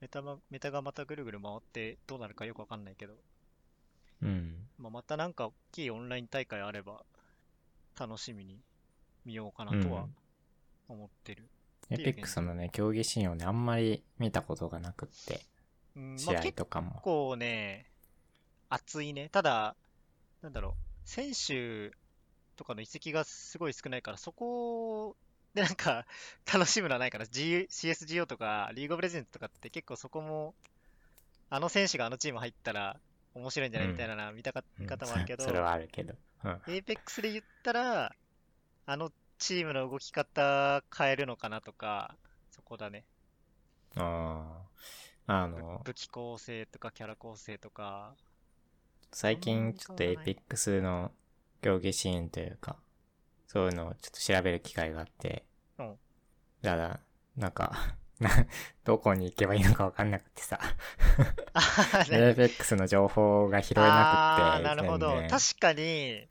[0.01, 3.15] メタまメタがまたぐるぐる回ってどうなるかよくわかんないけど、
[4.23, 4.66] うん。
[4.79, 7.05] まあ、またなんか大きいオンライン大会あれば、
[7.99, 8.61] 楽しみに
[9.25, 10.07] 見ようかなとは
[10.89, 11.49] 思ってる。
[11.91, 15.41] エペックスのね、競技シーンをね、あんまり見たことがなくって、
[15.97, 17.01] うん、ま試合あ結とかも。
[17.03, 17.91] 構ね、
[18.69, 19.29] 熱いね。
[19.31, 19.77] ただ、
[20.43, 20.73] なんだろう、
[21.05, 21.93] 選手
[22.57, 25.17] とかの移籍がすごい少ないから、そこ
[25.55, 26.07] でなんか
[26.53, 30.55] 楽しむのはないから、G、CSGO とかリーグオブレジェンズとかって結構そこも、
[31.49, 32.99] あの選手があのチーム入ったら
[33.37, 33.88] 面白いんじゃない？
[33.88, 36.14] うんみたいなな見たかうん方もあるけど、それはあるけど。
[36.44, 36.53] うん。
[36.66, 38.12] Apex で言ったら、
[38.87, 42.16] あのチームの動き方変えるのかなとか、
[42.51, 43.05] そこだね。
[43.96, 44.62] あ
[45.29, 45.42] あ。
[45.42, 48.14] あの、武器構成とかキャラ構成とか、
[49.12, 51.12] 最近ちょっとエイペックスの
[51.62, 52.77] 競技シーンというか、
[53.49, 55.44] そういうのをちょっと調べる機会があって、
[55.79, 55.99] うん
[56.62, 57.01] だから、
[57.37, 57.96] なんか、な
[58.85, 60.59] どこに行けばいいのかわかんなくてさ、
[61.53, 65.23] あ エイペックスの情報が拾えなくて、なるほど。
[65.29, 66.27] 確かに、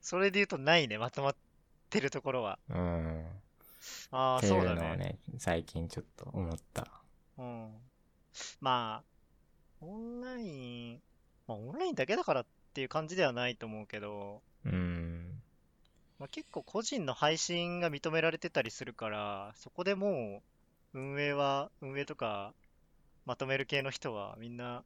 [0.00, 1.36] それで言うとないね、まとまっ
[1.90, 2.58] てるところは。
[2.68, 3.26] うん。
[4.10, 4.96] ああ、そうだうのをね。
[4.96, 6.86] ね、最近ちょっと思った。
[7.36, 7.74] うん。
[8.60, 11.02] まあ、オンライン
[11.48, 15.40] まあ、オンラインだけだからっていう感じではないと思うけど、うん。
[16.18, 20.57] まあ、結構個人の配信が認められてたりするから、そこでもう
[20.98, 22.52] 運営は、運営とか
[23.26, 24.84] まとめる系の人はみんな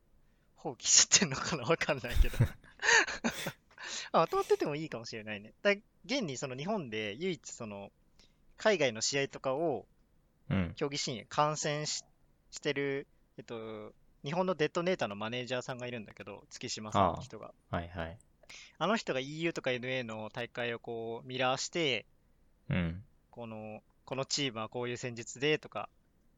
[0.56, 1.64] 放棄しちゃってんのかな？
[1.64, 2.38] わかんないけど。
[4.12, 5.52] あ、まとまっててもいいかもしれないね。
[5.62, 5.72] だ
[6.04, 7.90] 現にその日本で唯一その
[8.56, 9.86] 海外の試合とかを
[10.50, 10.72] うん。
[10.76, 12.04] 競技シーン観戦し
[12.50, 13.06] してる、
[13.38, 13.94] えっと、
[14.24, 17.52] 日本のデトネーターのマネージャーさんがいるんだけど、月島さんって人が。
[17.70, 18.18] はいはい。
[18.78, 22.04] あの人が EU とか NA の大会をこうミラーして、
[22.68, 23.02] うん。
[23.30, 25.88] この、このチームはこういう戦術でとか、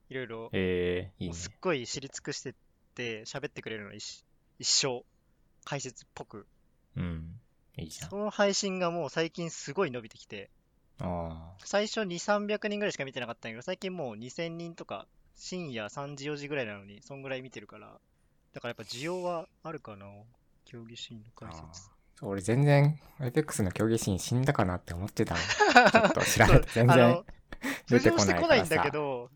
[0.09, 1.35] いろいろ、ええいいね。
[1.35, 2.55] すっごい知り尽くしてっ
[2.95, 4.25] て喋ってくれるの一
[4.59, 5.05] 一生
[5.65, 6.47] 解説っぽく。
[6.97, 7.41] うん。
[7.77, 8.11] いいじゃん。
[8.11, 10.51] その配信がもう最近すごい伸びてきて、
[11.01, 17.99] あ最初2、300人ぐらいしか見てなかったんだけど、最近もう2000人とか、深夜3時4時ぐらいなのに、そんぐらい見てるから、
[18.53, 20.07] だからやっぱ需要はあるかな。
[20.65, 21.47] 競技シーンのあ。
[21.47, 21.91] 解説。
[22.23, 25.41] 俺全然、エイペックスの競技シーン死んだかなって思ってたの。
[25.91, 27.25] ちょっと調べて、全然
[27.89, 28.83] 出てこないんだ。
[28.83, 29.31] けど、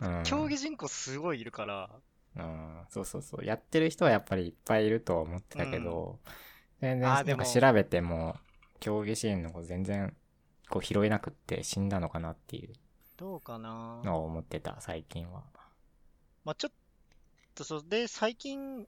[0.00, 0.22] うん。
[0.24, 1.90] 競技人口すごいいるから、
[2.36, 3.44] うん、そうそうそう。
[3.44, 6.18] やってる人はやっぱりいっぱいいるとは思ってたけど、
[6.80, 8.36] 全然あーでもなんか調べても、
[8.78, 10.16] 競技シーンの子全然、
[10.68, 12.72] こう拾えなくって死んだのかなっていう
[13.16, 15.42] どうかなのを思ってた、最近は。
[16.44, 16.72] まあちょっ
[17.54, 18.86] と、そう、で、最近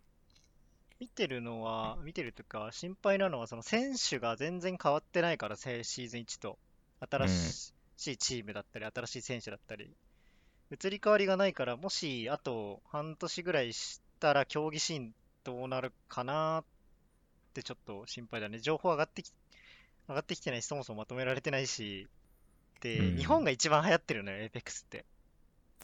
[1.01, 6.59] 見てるのは、見てるというか、心配なのは、その選手が全然変わってないから、せシーズン1と。
[7.01, 7.72] 新し
[8.12, 9.94] いチームだったり、新しい選手だったり。
[10.72, 16.64] 移り変わりがないから、もし、あと半年ぐらいしたら、競技シーンどうなるかなっ
[17.52, 18.58] てちょっと心配だね。
[18.58, 19.32] 情報上がってき、
[20.08, 22.08] 上がってきてないし、そもそもまとめられてないし。
[22.80, 25.04] で、うん日本が一番流行ってるのよ、エイペックスって。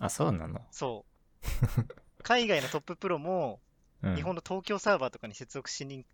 [0.00, 0.60] あ、そうなの？
[0.70, 1.84] そう。
[2.22, 3.60] 海外のトッププロも、
[4.02, 4.16] うん。
[4.16, 6.04] 日本の東京サーバーとかに接続しに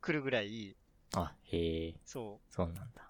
[0.00, 0.76] 来るぐらい、
[1.14, 3.02] あ、へえ、そそうなんだ。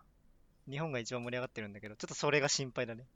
[0.69, 3.07] う、日本が一番盛り上がってるんだけど、ちょっとそれが心配だね。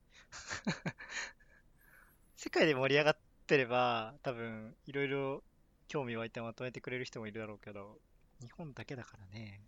[2.37, 3.17] 世界で盛り上がっ
[3.47, 5.43] てれば、多分、いろいろ
[5.89, 7.99] 興味湧いてまとめてくれる人もいるだろうけど、
[8.41, 9.61] 日本だけだからね。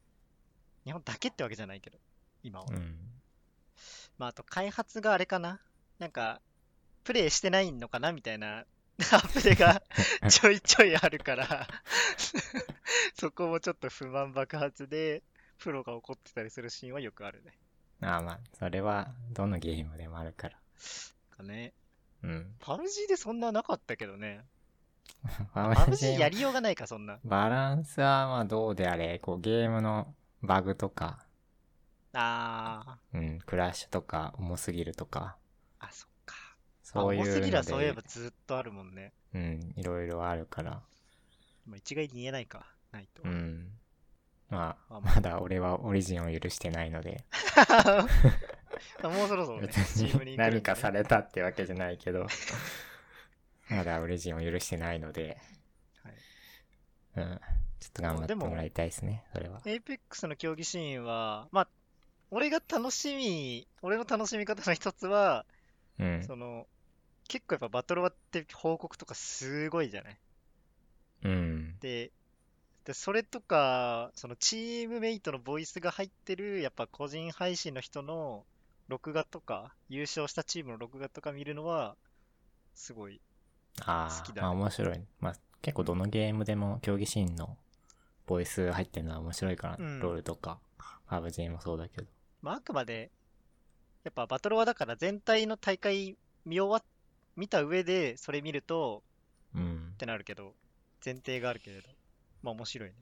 [0.85, 1.98] 日本だけってわけじゃないけど、
[2.42, 2.66] 今は。
[2.70, 2.96] うん。
[4.18, 5.61] まあ、あと開発があれかな
[5.98, 6.40] なんか、
[7.05, 8.12] プレイしてないのかな？
[8.12, 8.66] みたいな
[8.98, 9.83] アップデが
[10.29, 11.68] ちょいちょいあるから
[13.14, 15.22] そこもちょっと不満爆発で、
[15.59, 17.52] プロが怒ってたりするシーンはよくあるね。
[18.00, 20.59] あまあ、それは、どのゲームでもあるから。
[21.31, 21.72] かね。
[22.22, 22.55] うん。
[22.59, 24.44] パブ G でそんななかったけどね。
[25.52, 27.18] パパブ G やりようがないか、そんな。
[27.24, 31.26] バランスはまあどうであれ、こうゲームのバグとか、
[32.12, 36.35] あうん、クラッシュとか重すぎるとか、ー、あ、そっか。
[36.83, 39.12] そういうあ重すぎるはのそういえばで、ずっとあるもんね。
[39.35, 40.83] うん、いろいろあるから、
[41.66, 42.66] まあ、一概に言えないか。
[42.92, 43.22] ないと。
[43.22, 43.68] うん。
[44.48, 47.24] まあ、あまだ俺はオリジンを許してないので、
[47.68, 48.07] あ
[49.02, 52.26] もうそろそろね、別に何かされたってわけじゃないけど、
[53.70, 55.38] まだオリジンを許してないので、
[56.02, 56.14] はい
[57.16, 57.40] うん。
[57.80, 59.60] ちょっと頑張ってもらいたいですね、それは。
[59.66, 61.68] エイペックスの競技シーンは、まあ、
[62.30, 65.44] 俺が楽しみ、俺の楽しみ方の一つは、
[65.98, 66.22] うん。
[66.24, 66.66] その、
[67.28, 70.18] 結構やっぱバトル終わって報告とかすごいじゃない？
[71.24, 71.78] うん。
[71.80, 72.12] で、
[72.84, 78.44] で、それとか、そのチームメイトのボイスが入ってる、やっぱ個人配信の人の
[78.88, 81.96] 録画とか、優勝したチームの録画とか見るのは、
[82.75, 83.20] すごい。
[83.81, 85.01] ああ、好きだねまあ面白い。
[85.20, 87.57] まあ結構どのゲームでも競技シーンの
[88.27, 90.61] ボイス入ってるのは面白いから、うんロールとか、
[91.07, 92.07] パブ G もそうだけど。
[92.42, 93.11] まあ、あくまで、
[94.05, 96.85] やっぱバトルはだから全体の大会見終わっ、
[97.35, 99.03] 見た上でそれ見ると、
[99.55, 99.96] うんっ。
[99.96, 100.55] てなるけど、
[101.05, 101.88] 前提があるけれど、
[102.42, 102.94] まあ面白いね。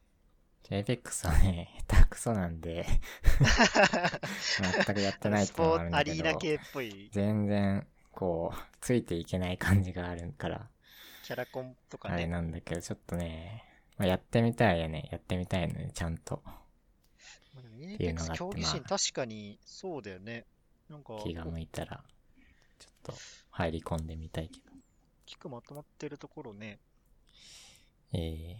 [0.71, 2.87] ね、下手くそなんで、
[4.87, 10.69] 全くやってないっスてのもポーアあるんだけど、リーナ系っぽい全然、こう、ついていけない感じがあるから、
[11.25, 12.33] キャラコンとかあれね。
[12.33, 13.65] なんだけど、ちょっとね、
[13.97, 15.09] まあ、やってみたいよね。
[15.11, 16.43] やってみたいのね、ちゃんと。
[17.57, 20.47] っていうのがあってまあ競技確かにそうだよね。
[20.89, 22.05] なんか、気が向いたら、
[22.79, 23.15] ちょっと
[23.51, 24.71] 入り込んでみたいけど。
[24.71, 24.75] 大
[25.27, 26.79] きくまとまってるところね、
[28.13, 28.57] えー、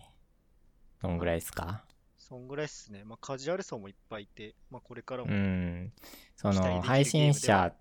[1.03, 1.85] どんぐらいですか？
[2.27, 3.05] そんぐらいっすね。
[3.05, 5.93] まあカジュアル層もいっぱいいて、まあこれからうも、ん。
[6.37, 7.75] その、配信者っ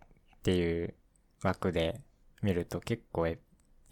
[0.44, 0.94] ていう
[1.44, 2.02] 枠で
[2.42, 3.40] 見ると結構エ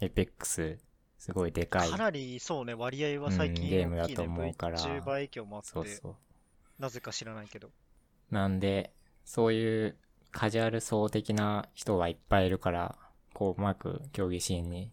[0.00, 0.78] エペックス
[1.18, 1.90] すごいでかい。
[1.90, 4.08] かなりそうね、割合は最近うんゲームだ。
[4.08, 6.16] と思うから VTuber 影響もあって、そうそう。
[6.78, 7.70] なぜか知らないけど。
[8.30, 8.92] なんで、
[9.24, 9.96] そういう
[10.32, 12.98] カジュアル層的な人はいっぱいいるから、
[13.32, 14.92] こううまく競技シーンに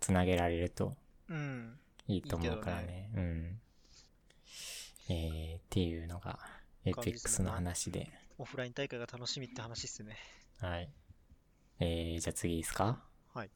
[0.00, 0.96] つなげられると
[1.28, 1.78] うん。
[2.08, 3.10] いいと思うからね。
[3.14, 3.60] うん。
[5.08, 6.38] えー、っていうのが、
[6.84, 8.10] エーペックスの話で。
[8.38, 10.16] オフライン大会が楽しみって話っすね。
[10.60, 10.90] はい。
[11.80, 13.02] えー、じゃあ次いいですか？
[13.32, 13.50] はい。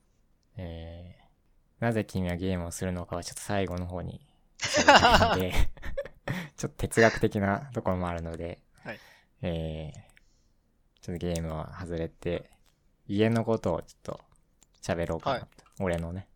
[0.57, 4.21] えー、なぜ君はゲームをするのかはちょっと最後の方に
[4.87, 5.53] ので、
[6.57, 9.01] ちょっと哲学的なところもあるので、はい
[9.43, 12.51] えー、ちょっとゲームは外れて、
[13.07, 14.21] 家のことをちょっと
[14.81, 15.49] 喋ろうかなと。
[15.81, 16.29] 俺のね。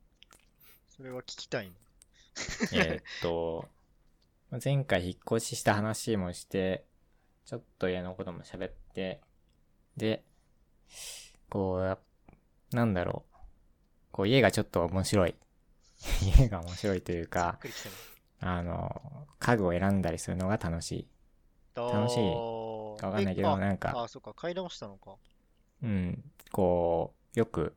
[0.88, 1.76] それは聞きたいね。
[2.72, 3.68] えーっと、
[4.50, 6.84] 前回引っ越しした話もして、
[7.44, 9.20] ちょっと家のことも喋って、
[9.96, 10.22] で、
[11.48, 11.98] こうや、
[12.72, 13.36] なんだろう。
[14.12, 15.34] こう家がちょっと面白い。
[16.38, 17.58] 家が面白いというか。
[18.40, 21.08] あの、家具を選んだりするのが楽しい。
[21.74, 25.16] 楽しいいかわかんないけど、なんか、あ、そっか、階段したのか。
[25.82, 27.76] うん、こう、よく、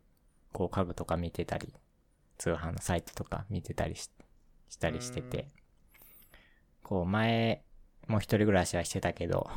[0.53, 1.73] こう家具とか見てたり、
[2.37, 4.09] 通販のサイトとか見てたりし
[4.69, 5.49] したりしてて、
[6.89, 7.63] こう前、
[8.07, 9.47] もう一人暮らしはしてたけど、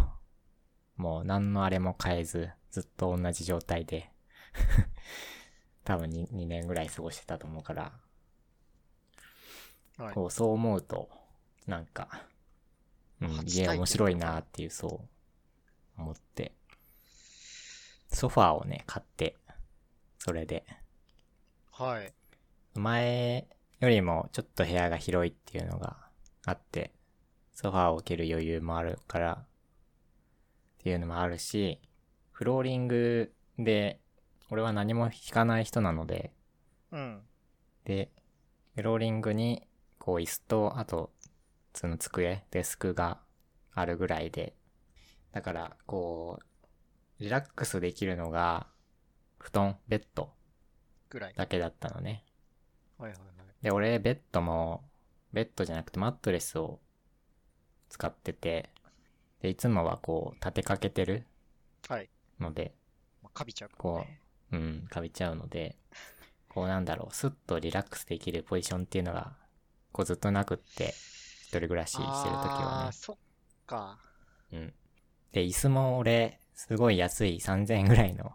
[0.98, 4.12] もう何のあれも変えず、ずっと同じ状態で、
[5.82, 7.98] 多分 2, 2年ぐらい過ごしてたと思うから、
[9.96, 10.14] はい。
[10.14, 11.08] こうそう思うと、
[11.66, 12.26] なんか、
[13.22, 15.08] うん、家面白いなっていう、そ
[15.96, 16.52] う、思って、
[18.08, 19.38] ソファーをね、買って、
[20.18, 20.66] それで、
[21.70, 22.12] はい。
[22.74, 23.48] 前
[23.80, 25.96] よりもちょっと部屋が広いっていうのが
[26.44, 26.92] あって、
[27.62, 29.44] ソファーを置ける余裕もあるから、っ
[30.82, 31.80] ていうのもあるし、
[32.32, 34.00] フローリングで、
[34.50, 36.32] 俺は何も引かない人なので、
[36.90, 37.22] うん。
[37.84, 38.10] で、
[38.74, 39.62] フローリングに、
[40.00, 41.12] こう椅子と、あと、
[41.72, 43.20] その机、デスクが
[43.72, 44.56] あるぐらいで、
[45.30, 48.66] だから、こう、リラックスできるのが、
[49.38, 50.32] 布団、ベッド
[51.10, 51.34] ぐらい。
[51.34, 52.24] だけだったのね。
[52.98, 53.62] はいはいはい。
[53.62, 54.82] で、俺、ベッドも、
[55.32, 56.80] ベッドじゃなくてマットレスを
[57.92, 58.70] 使ってて、
[59.42, 61.26] で、いつもはこう、立てかけてる
[61.88, 62.10] はい。
[62.40, 62.74] ので、
[63.22, 64.22] まあ、かびちゃうからこね。
[64.52, 65.76] う、うん、かびちゃうので、
[66.48, 69.36] こうなんだろう、スッとリラックスできるポジションっていうのが、
[69.92, 71.02] こうずっとなくって、
[71.40, 73.16] 一人暮らししてる時はあー、そっ
[73.66, 73.98] か。
[74.50, 74.58] ね。
[74.58, 74.74] うん。
[75.32, 78.32] で、椅子も俺、すごい安い3000円ぐらいの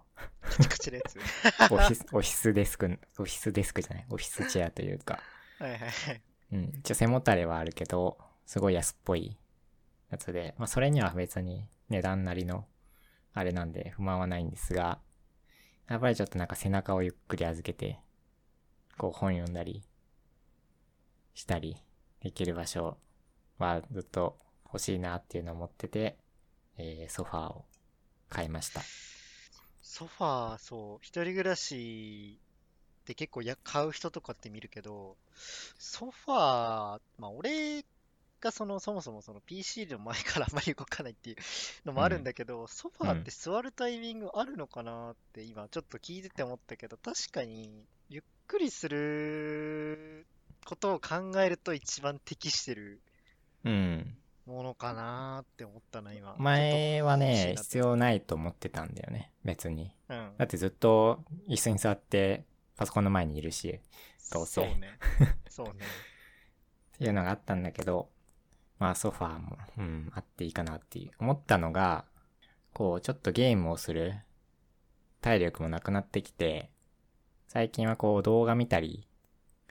[0.50, 1.28] カチカチのやつ。
[1.70, 5.24] オフィス、オフィスデスク、オフィスデスクじゃない、オフィスチェアというか、
[5.60, 6.22] はいはいはい。
[6.52, 6.74] うん。
[6.80, 9.38] 一応背もたれはあるけど、すごい安っぽい
[10.12, 12.65] やつで、まあそれには別に値段なりの、
[13.34, 15.00] あれなんで不満はないんですが、
[15.88, 18.00] やっぱりちょっとなんか背中をゆっくり預けて、
[18.98, 19.84] こう本読んだり、
[21.34, 21.78] したり
[22.22, 22.98] できる場所
[23.60, 26.17] はずっと欲しいなっていうのを思ってて、
[26.78, 27.65] えー、ソファーを
[28.30, 28.82] 買いました。
[29.82, 32.39] ソファー、そう、一人暮らし
[33.06, 35.15] で結構や買う人とかって見るけど、
[35.78, 36.38] ソファー、
[37.17, 37.84] まあ俺
[38.39, 41.38] がその、そもそもその PC の前からあまり動かないっていう
[41.86, 50.26] のもあるんだけど、ソファーって座るタイミングあるのかなって今ちょっと聞いてて思ったけど、確かにゆっくりする
[50.65, 53.02] ことを考えると一番適してる
[53.63, 54.17] うん。
[54.45, 56.36] ものかなって思ったな、今。
[56.38, 59.91] 前はね、必要ないと思ってたんだよね、別に。
[60.10, 62.45] うんだってずっと椅子に座って
[62.78, 63.80] パソコンの前にいるし、
[64.32, 64.97] どうせそうね。
[65.50, 65.73] そうね。
[66.95, 68.10] っていうのがあったんだけど、
[68.80, 71.12] まあソファーも、うん、あっていいかなっていう。
[71.20, 72.06] 思ったのが、
[72.74, 74.16] こう、ちょっとゲームをする
[75.22, 76.70] 体力もなくなってきて、
[77.48, 79.08] 最近はこう動画見たり、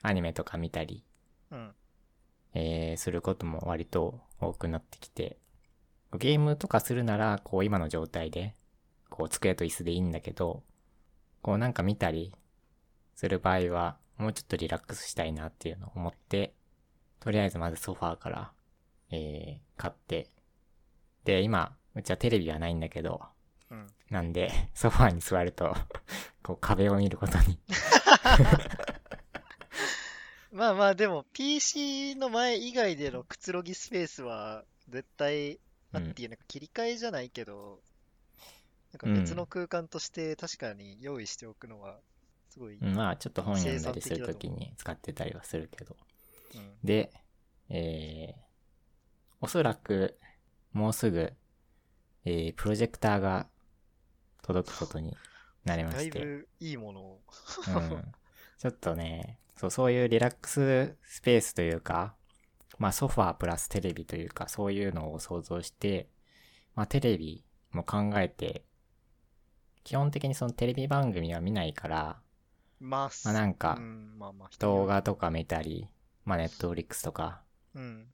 [0.01, 1.03] アニメとか見たり、
[1.51, 1.71] うん。
[2.53, 5.37] えー、することも割と多くなってきて、
[6.17, 8.55] ゲームとかするなら、こう今の状態で、
[9.09, 10.63] こう机と椅子でいいんだけど、
[11.41, 12.33] こうなんか見たり
[13.15, 16.53] する場合は、もうちょっとリラックスしたいなっていうのを思って、
[17.19, 18.51] とりあえずまずソファーから、
[19.11, 20.29] えー、買って、
[21.23, 23.21] で、今、うちはテレビはないんだけど、
[23.69, 23.87] うん。
[24.09, 25.75] なんで、 ソファーに座ると、
[26.43, 27.59] こう壁を見ることに。
[30.51, 35.59] まあまあでも PC の前以外でのくつろぎスペースは絶対
[35.91, 37.81] あっていう、なんか切り替えじゃないけど、
[38.93, 41.99] なんか別の空間として確かに用意しておくのは
[42.49, 45.95] すごい、うんまあ、ちょっと本読んだりするときに使ってたりはするけど。
[46.55, 47.11] うんで、
[47.69, 48.46] えー、
[49.39, 50.17] おそらく、
[50.73, 51.33] もうすぐ、
[52.25, 53.47] えー、プロジェクターが
[54.41, 55.15] 届くことに
[55.63, 56.19] なりまだいして。
[56.19, 57.21] ぶいいものを。
[57.67, 58.13] うん、
[58.57, 62.15] ちょっとね、そう、そういうリラックススペースというか、
[62.79, 66.09] まあソファープラステレビというか、そういうのを想像して、
[66.75, 68.63] まあテレビも考えて、
[69.83, 72.19] 基本的にそのテレビ番組は見ないから、
[72.79, 73.79] まあ、まあなんか
[74.59, 75.87] 動画とか見たり、
[76.25, 77.41] まあネットフリックスとか
[77.73, 78.07] うん。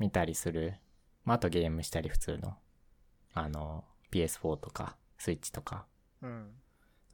[0.00, 0.74] 見たりする。
[1.24, 2.56] まあ、あとゲームしたり普通の、
[3.34, 5.86] あの、PS4 とか、スイッチとか、
[6.22, 6.50] うん。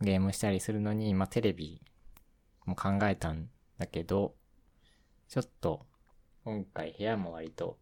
[0.01, 1.83] ゲームしたりするのに、まあ、テレビ
[2.65, 4.37] も考えたんだけど、
[5.29, 5.85] ちょっと、
[6.45, 7.77] 今回部屋も割と、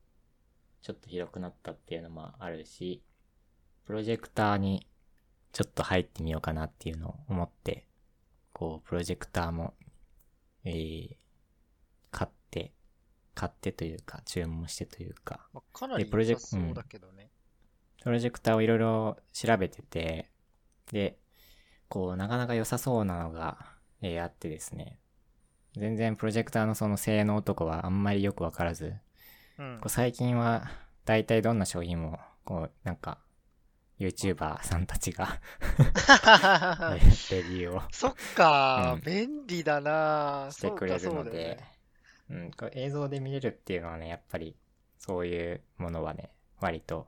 [0.80, 3.02] ちょっと広くなったっていうのもあるし、
[3.84, 4.88] プロジェクターに
[5.52, 7.86] ちょっと入ってみようかなっていうのを思って、
[8.54, 9.74] こう、プロジェクターも、
[10.64, 11.16] えー、
[13.34, 17.30] 買ってというか、注文してというか、まあ、かなりでプロジェク良さそうだけどね。
[18.02, 20.30] プロジェクターをいろいろ調べてて、
[20.92, 21.18] で、
[21.88, 24.98] こう、なかなか良さそうなのが、えーあってですね。
[25.76, 28.94] 全然プロジェクターのその性能とかはあんまりよくわからず、
[29.58, 29.78] うん。
[29.80, 29.88] こう。
[29.88, 30.70] 最近は
[31.04, 33.18] 大体どんな商品も、こう、なんか、
[33.98, 35.40] YouTuber さんたちが
[35.78, 37.82] えー レビューを。
[37.92, 39.00] そっか、うん。
[39.02, 41.30] 便利だなしてくれるので。
[41.30, 41.73] ね、
[42.30, 44.56] うん、これ映像で見れるっていうのはね、やっぱり、
[44.98, 47.06] そういうものはね、割と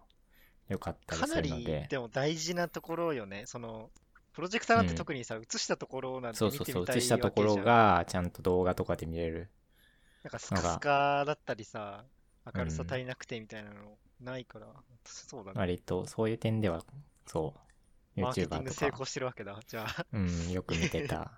[0.69, 3.45] 良かったりすかなりるので、でも大事なところよね。
[3.47, 3.91] その、
[4.33, 9.51] プロジェクターなんて特にさ、映したところなんてそうそうそう、見てみたい映したところが、ちゃんと動画とかで見れる。
[10.25, 12.05] なんかスカスカだったりさ、
[12.55, 14.67] 明るさうん足りなくてみたいなのないから、
[15.05, 15.59] そうだね。
[15.59, 16.85] 割と、そういう点では、
[17.27, 17.55] そ
[18.17, 19.59] う、マーケティン YouTuber とか、グ成功してるわけだ。
[19.67, 20.07] じゃあ。
[20.12, 21.33] うん、よく見てた、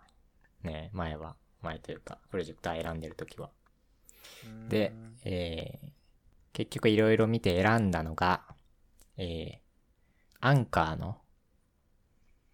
[0.63, 3.51] ね、前は、前というか、プロジェクター選んでるときは。
[4.69, 4.93] で
[5.25, 5.89] えー、
[6.53, 8.43] 結局いろいろ見て選んだのが、
[9.17, 9.59] えー、
[10.41, 11.19] アンカーの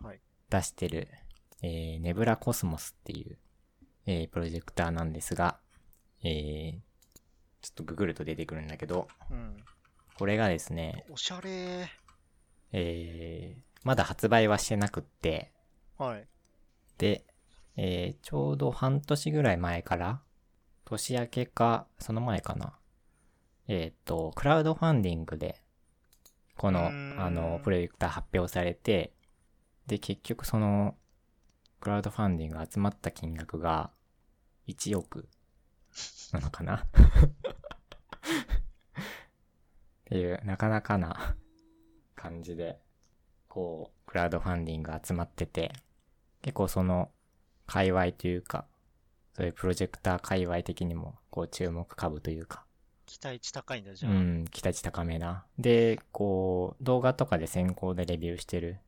[0.03, 0.21] はい
[0.51, 1.09] 出してる、
[1.63, 3.39] えー、ネブラコスモスっていう、
[4.07, 5.59] えー、プロジェクターなんですが、
[6.23, 6.73] えー、
[7.61, 9.57] ちょっとググると出てくるんだけど、うん。
[10.19, 11.89] これがですね、おしゃれ
[12.73, 15.53] えー、まだ発売はしてなくって、
[15.99, 16.27] はい。
[16.99, 17.25] で、
[17.77, 20.21] えー、ちょうど半年ぐらい前から、
[20.85, 22.75] 年明けか、その前かな。
[23.69, 25.61] えっ、と、クラウドファンディングで、
[26.57, 26.91] このあ
[27.31, 29.13] の、プロジェクター発表されて、
[29.87, 30.97] で、結局その、
[31.81, 33.91] クラウドファンディング集まった金額が、
[34.69, 35.29] 1億
[36.33, 36.87] なのかなっ
[40.07, 41.37] ていう、なかなかな
[42.15, 42.79] 感じで、
[43.49, 45.73] こう、クラウドファンディング集まってて、
[46.43, 47.11] 結構その、
[47.67, 48.67] 界隈というか、
[49.35, 52.65] そういうプロジェクター界隈的にも、こう注目株というか、
[53.07, 54.13] 期待値高いんだ、じゃあ。
[54.13, 55.45] うん、期待値高めな。
[55.59, 58.79] で、こう、動画とかで先行でレビューしてる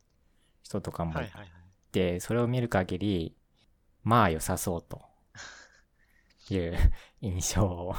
[0.63, 1.51] 人とかもいはいはいはい。
[1.93, 3.37] て、それを見る限り、
[4.03, 5.03] まあ良さそうと、
[6.51, 6.77] いう
[7.21, 7.95] 印象を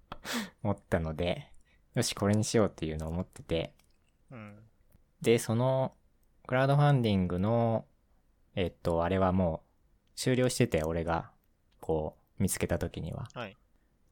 [0.62, 1.52] 持ったので、
[1.94, 3.74] よし、これにしようっていうのを思ってて、
[4.30, 4.62] うん。
[5.20, 5.96] で、その、
[6.46, 7.86] クラウドファンディングの、
[8.54, 11.30] えっと、あれはもう、終了してて、俺が、
[11.88, 13.28] こう、見つけた時には。
[13.32, 13.56] はい。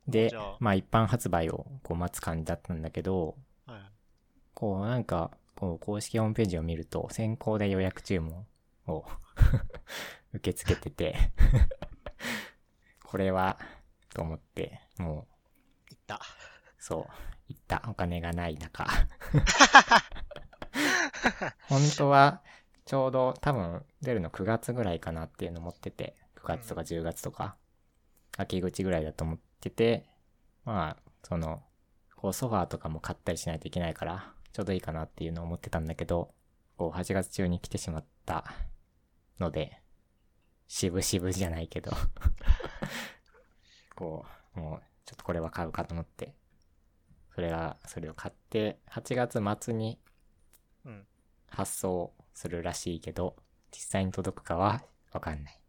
[0.08, 3.80] でまあ一般発売をこう待つ感じだったんだけど、はい。
[4.54, 8.46] こうなんか、こう公式ホームページを見ると、先行で予約注文
[8.86, 9.04] を
[10.32, 11.32] 受け付けてて、
[13.04, 13.58] これは、
[14.14, 15.26] と思って、も
[15.90, 16.20] う、いった。
[16.78, 17.06] そう、
[17.48, 17.82] 行った。
[17.88, 18.86] お金がない中。
[21.68, 22.42] 本当は、
[22.86, 27.56] ちょうど多分出るの9月ぐらいかなっていうの持ってて、9月とか10月とか、
[28.36, 30.06] 秋口ぐらいだと思ってて、
[30.64, 31.62] まあ、その、
[32.16, 36.34] こうソファーとかも買ったりしないといけないから、ちょうどいいかなっていうのを思ってたんだけど、
[36.76, 38.44] こう8月中に来てしまった
[39.38, 39.80] ので、
[40.68, 41.92] 渋々じゃないけど、
[43.94, 44.24] こ
[44.56, 46.34] う、もう、ちょっとこれは買うかと思って、
[47.34, 49.98] それが、それを買って、8月末に。
[51.48, 53.36] 発送するらしいけど、
[53.70, 54.82] 実際に届くかは
[55.12, 55.60] わかんない。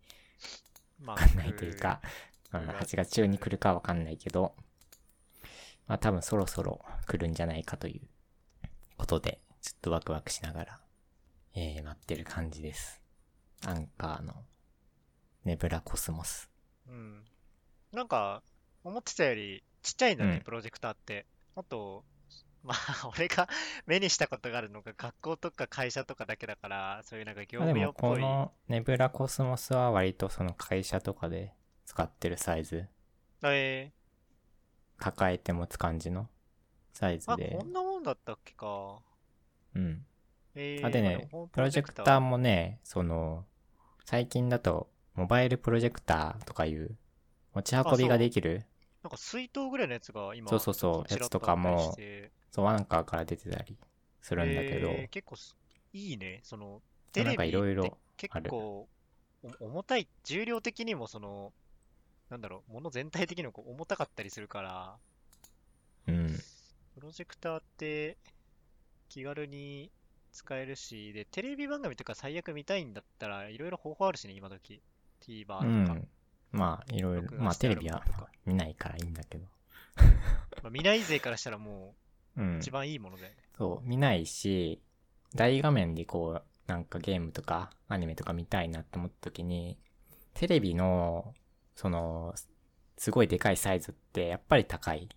[1.06, 2.02] わかんないというか、
[2.54, 4.56] うん、9 8月中に来るかわかんないけど、
[5.88, 8.02] まあ多分そろそろ来るんじゃないかという
[8.98, 10.80] ことで、ちょっとワクワクしながら、
[11.56, 13.02] えー、待ってる感じです。
[13.66, 14.34] アンカーの
[15.44, 16.50] ネブラコスモス。
[16.88, 17.24] うん。
[17.92, 18.44] なんか、
[18.84, 21.26] 思ってたよりちっちゃいんだね、うんプロジェクターって。
[21.56, 22.04] あと、
[22.64, 23.48] まあ、 俺が
[23.88, 28.16] 目にしたことがあるのが学校とか会社とかだけだから、そういうなんか業務用っぽい。
[28.16, 31.54] このネブラコスモスは割とその会社とかで
[31.98, 32.86] 使ってるサイズ、
[33.42, 33.92] え
[35.00, 36.30] 抱えて持つ感じの？
[36.94, 39.00] サイズー、あ、でこ、んなもんだったっけか。
[39.74, 40.06] うん。
[40.54, 43.46] えー、あ、でまねも、プロジェクターもね、その、
[44.06, 46.96] 最近だと、モバイルプロジェクターとかいう、
[47.56, 48.64] 持ち運びができる、
[49.02, 52.32] なんか水筒ぐらいのやつが今、そうそうそうちらっやつとかもあったりして。
[52.52, 53.76] そう、アンカーから出てたり
[54.22, 55.58] するんだけど、えー結構す
[55.94, 56.42] いいね。
[56.44, 56.80] その、
[57.12, 58.88] テレビなんかいろいろって結構
[59.62, 61.54] お重たい、重量的にもその、
[62.30, 64.98] なんだろう、物全体的にもこう重たかったりするから、
[66.08, 66.38] うん。
[66.96, 68.18] プロジェクターって
[69.10, 69.92] 気軽に
[70.32, 74.82] 使えるし、で、テレビ番組とか最悪見たいんだったらいろいろ方法あるしね、今時。
[75.22, 75.60] TVer とか。
[75.62, 76.08] うん。
[76.52, 78.04] まあ、いろいろまあ、テレビは
[78.46, 79.46] 見ないからいいんだけど。
[80.64, 81.96] まあ、見ない勢からしたらも
[82.38, 82.72] うんう一。
[82.72, 83.38] 番いいものだよね。
[83.58, 84.82] そう、見ないし、
[85.36, 89.78] 大画面でこう、なんかゲームとかアニメとか見たいなって思った時に、
[90.34, 91.34] テレビの、
[91.78, 92.34] その、
[92.98, 95.08] すごいでかいサイズってやっぱり高い。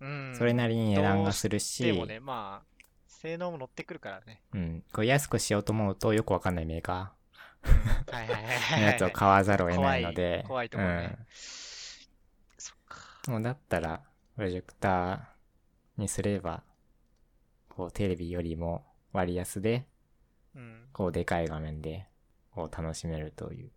[0.00, 0.34] うん。
[0.34, 4.40] それなりに値段がするし、でもね、まあ、性能も乗ってくるからね。
[4.54, 4.84] うん。
[4.90, 7.12] こう安くしようと思うとよくわかんないメーカ
[7.62, 7.72] は
[8.12, 8.80] いはいはいーはい。
[8.80, 11.18] のやつを買わざるを得ないので、怖い怖いところね
[12.56, 12.98] そっか。
[13.26, 13.34] うん。
[13.34, 14.02] もうだったら、
[14.36, 16.62] プロジェクターにすれば、
[17.68, 19.86] こうテレビよりも割安で、
[20.54, 20.88] うん。
[20.94, 22.06] こうでかい画面で、
[22.52, 23.70] こう楽しめるという、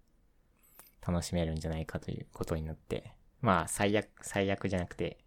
[1.06, 5.18] 楽しめるんじゃないかということになって、まあ最悪、最悪じゃなくて、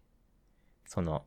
[0.85, 1.25] その、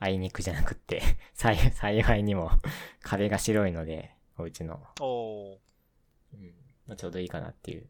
[0.00, 1.02] あいにくじゃなくって、
[1.34, 2.50] 幸幸いにも
[3.02, 5.58] 壁が白いので、お家の、おー。
[6.34, 6.54] うん
[6.86, 7.88] まあ、ちょうどいいかなっていう、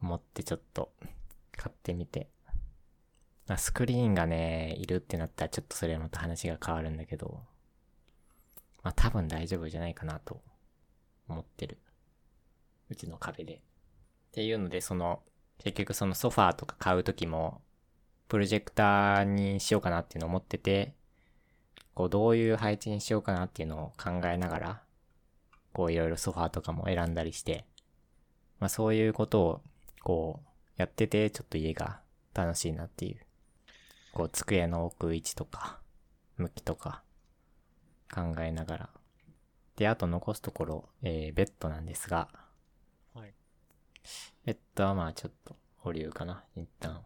[0.00, 0.92] 思ってちょっと
[1.52, 2.30] 買ってみて。
[3.46, 7.42] まあ、スクリーンがね、いるってなったらちょっとそれはまた話が変わるんだけど、
[8.82, 10.42] まあ多分大丈夫じゃないかなと
[11.28, 11.78] 思ってる。
[12.90, 13.62] うちの壁で。
[14.28, 15.22] っていうので、その、
[15.58, 17.62] 結局そのソファーとか買うときも、
[18.28, 20.94] プロジェクターにしようかなっていうのを思ってて、
[21.94, 24.82] こうどういう配置にしようかなっていうのを考えながら、
[25.72, 27.64] こういろいろソファーとかも選んだりして、
[28.60, 29.60] まあそういうことを、
[30.02, 32.00] こう、やってて、ちょっと家が
[32.34, 33.18] 楽しいなっていう。
[34.12, 35.80] こう、机の置く位置とか、
[36.36, 37.02] 向きとか、
[38.14, 38.90] 考えながら。
[39.76, 42.28] で、あと残すところ、えー、ベッドなんですが、
[44.44, 47.02] ベッドはまあちょっと保留かな、一旦。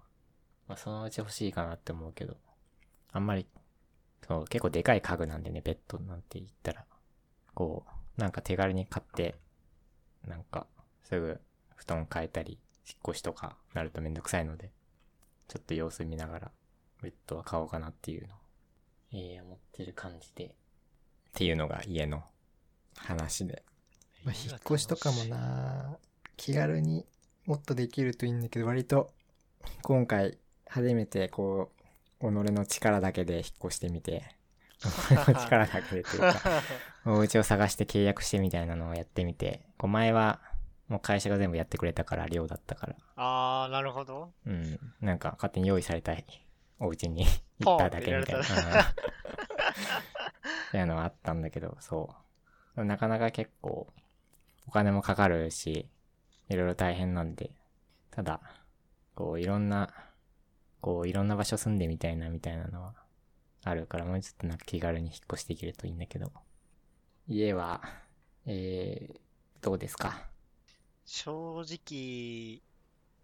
[0.69, 2.37] まあそのうち欲しいかなって思うけど、
[3.13, 3.47] あんまり、
[4.27, 6.85] そう、結構でかい家具なんでね、ベッドなんて言ったら、
[7.55, 7.85] こ
[8.17, 9.37] う、なんか手軽に買って、
[10.27, 10.67] なんか、
[11.05, 11.41] すぐ
[11.77, 14.71] 布団変えたり、引っ越しとかなるとめんどくさいので、
[15.49, 16.51] ちょっと様子見ながら、
[17.03, 18.39] ベッドは買おうかなっていうのを、
[19.13, 20.55] えー、思ってる感じで、っ
[21.35, 22.23] ていうのが家の
[22.97, 23.65] 話で。
[24.25, 25.99] まあ、引っ越しとかもな
[26.37, 27.07] 気軽に
[27.47, 29.11] もっとできるといいんだけど、割と、
[29.83, 31.71] 今回、初めてこ
[32.21, 34.25] う、己の力だけで引っ越してみて、
[34.79, 36.35] 己の力だけでというか、
[37.07, 40.41] お家を探して契約してみたいなのをやってみて、こう前は、
[40.89, 44.33] もう会社が全部やってくれたから、寮だったから、あー、なるほど。
[44.47, 46.15] うん、なんか勝手に用意された
[46.79, 47.25] お家に
[47.61, 48.43] 行っただけみたいな。
[48.43, 48.45] っ
[50.71, 52.15] ていうのはあったんだけど、そ
[52.77, 52.85] う。
[52.85, 53.93] なかなか結構、
[54.67, 55.89] お金もかかるし、
[56.53, 57.51] いろいろ大変なんで、
[58.11, 58.41] ただ、
[59.15, 59.93] こう、いろんな、
[60.81, 62.95] こう、いろんな場所住んでみたいなみたいなのは
[63.65, 66.31] あるから、もうちょっとなんか気軽に引っ越していけるといいんだけど。
[67.29, 67.81] 家は、
[68.47, 69.21] えー、
[69.61, 70.29] どうですか？
[71.05, 72.61] 正直、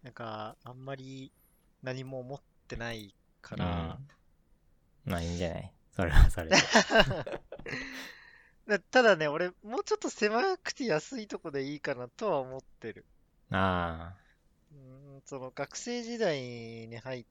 [0.03, 1.31] なんか、あんまり
[1.83, 3.99] 何も思ってないから、
[5.05, 5.11] うん。
[5.11, 5.73] まあいいんじゃない？
[5.95, 6.55] それはそれで。
[8.67, 13.05] だただね、俺、もうちょっと狭くて安いとこでいいかなとは思ってる。
[13.51, 14.15] あ
[14.71, 16.39] うーん、その学生時代
[16.87, 17.25] に入っ、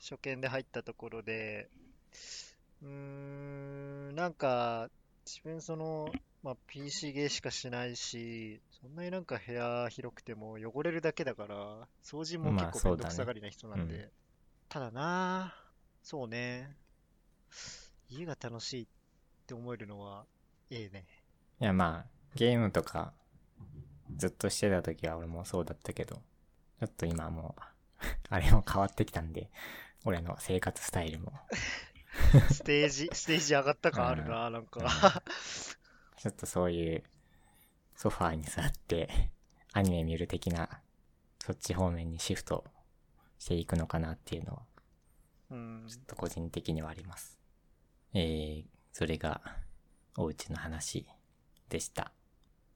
[0.00, 1.70] 初見で入ったところで、
[2.82, 4.88] うーん、なんか、
[5.26, 14.12] 自分その、まあ、PC ゲーしかしないし、そんなになんか部屋広くても汚れるだけだから、掃除もまあ結構めんどくさがりな人なんうで。
[14.68, 15.54] ただなあ、
[16.02, 16.76] そうね、
[18.08, 18.86] 家が楽しいっ
[19.46, 20.26] て思えるのは、
[20.70, 21.06] ええね。
[21.60, 21.64] あ。
[21.64, 23.12] いやまあ、ゲームとか、
[24.16, 27.62] ずっとしてた時は俺もそうだったけど、ちょっと今はもう、
[28.28, 29.50] あれも変わってきたんで、
[30.04, 31.32] 俺の生活スタイルも。
[32.50, 35.22] ステージ、 ステージ上がった感あるな、なんうんか。
[36.16, 37.04] ちょっとそういう、
[37.96, 39.30] ソファーに座って、
[39.72, 40.80] アニメ見る的な、
[41.40, 42.64] そっち方面にシフト
[43.38, 44.62] していくのかなっていうのは、
[45.50, 45.86] うん。
[45.88, 47.38] ちょっと個人的にはあります。
[48.14, 49.40] えー、それが、
[50.16, 51.06] お家の話
[51.68, 52.12] でした。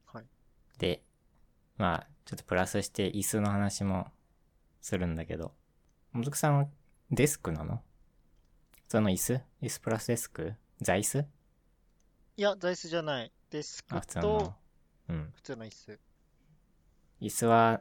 [0.06, 0.26] はい。
[0.78, 1.04] で、
[1.78, 4.08] まあ、ちょっとプラスして椅子の話も
[4.80, 5.52] するんだけど、
[6.12, 6.66] もずくさんは
[7.10, 7.80] デスクなの？
[8.88, 9.40] その椅子？
[9.62, 10.54] 椅子プラスデスク？
[10.80, 11.24] 座椅子？
[12.36, 13.32] いや、座椅子じゃない。
[13.50, 14.54] デスあ、クと普通の。
[15.08, 15.32] うん。
[15.34, 16.00] 普通の椅子。
[17.20, 17.80] 椅子は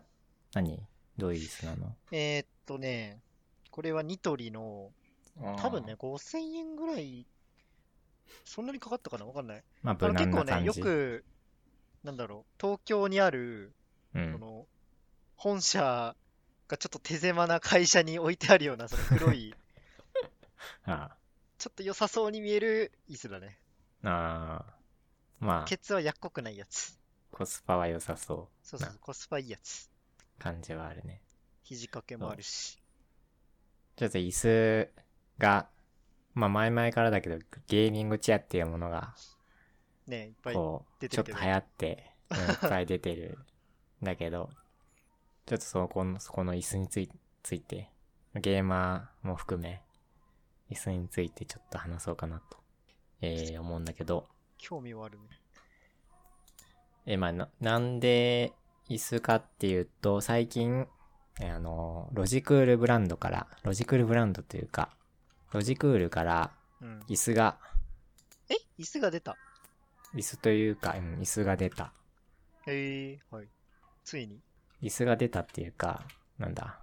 [0.53, 0.81] 何、
[1.17, 1.95] どういう椅子なの？
[2.11, 3.19] えー、っとね、
[3.71, 4.91] これはニトリの、
[5.57, 5.95] 多分ね、。
[5.95, 7.25] 5000円ぐらい、
[8.45, 9.25] そんなにかかったかな？
[9.25, 9.63] わかんない。
[9.81, 10.67] まあ、無難結構ね、な感じ。
[10.67, 11.25] よく、
[12.03, 13.73] なんだろう、東京にある、
[14.17, 14.39] うんこ。
[14.39, 14.67] の、
[15.35, 16.15] 本社
[16.67, 19.53] がちょっと手狭な会社に置いてあるような、その黒い、
[20.85, 21.15] あ
[21.57, 23.59] ちょっと良さそうに見える椅子だね。
[24.03, 24.77] ああ。
[25.39, 26.99] まあ、ケツはやっこくないやつ。
[27.31, 29.89] コスパは良さそそうそうそう、コスパいいやつ。
[30.39, 31.21] う感じはあるね。
[31.63, 32.79] 肘掛けもあるし。
[33.95, 34.89] ちょっと椅子
[35.37, 35.69] が、
[36.33, 37.37] まあ前々からだけど、
[37.67, 39.15] ゲーミングチェアっていうものが、
[40.07, 40.55] ねいっぱい。
[40.99, 43.45] 出てるちょっと流行って、うんいっぱい出てるん
[44.03, 44.49] だけど、
[45.45, 47.09] ちょっとそこの、そこの椅子につい
[47.43, 47.89] ついて、
[48.35, 49.81] ゲーマーも含め、
[50.69, 52.57] 椅子についてちょっと話そうかなと、
[53.21, 54.27] えー、思うんだけど、
[54.57, 55.23] 興味はあるね。
[57.05, 58.53] えーまあな、なんで
[58.89, 60.87] 椅子かっていうと、最近、
[61.39, 64.89] えーあの、ロジクールブランドから、ロジクールブランドというか、
[65.53, 66.99] ロジクールからうん。
[67.09, 67.57] 椅子が、
[68.49, 68.55] え？
[68.77, 69.35] 椅子が出た？
[70.13, 71.91] 椅子というか、うん、椅子が出た。
[72.67, 73.47] へえはい。
[74.07, 74.39] ついに？
[74.81, 76.01] 椅子が出たっていうか、
[76.39, 76.79] なんだ？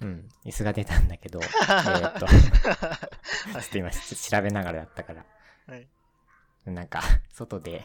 [0.00, 5.24] うん、椅子が出たんだけど、 えーっと、 ちょっと今し調べながらだったから、
[5.68, 5.86] はい。
[6.64, 7.84] なんか、外で、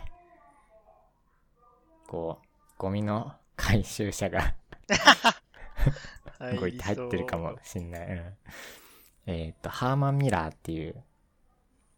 [2.07, 2.47] こう、
[2.79, 4.55] ゴミの回収車が
[6.39, 7.59] はい動いて入ってるかも。
[7.61, 8.07] しんない。
[8.07, 8.35] うん、
[9.27, 11.03] えーっと、ハーマンミラーっていう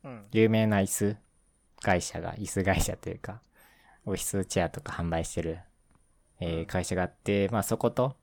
[0.03, 0.27] うん。
[0.33, 1.17] 有名な椅子
[1.79, 3.41] 会社が、椅子会社というか、
[4.05, 5.59] オフィスチェアとか販売してる、
[6.39, 8.15] えーうん会社があって、まあそこと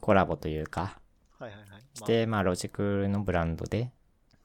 [0.00, 0.98] コラボというか、
[1.38, 1.68] はいはいはい。
[1.68, 3.90] まあして、まあロジクールのブランドで、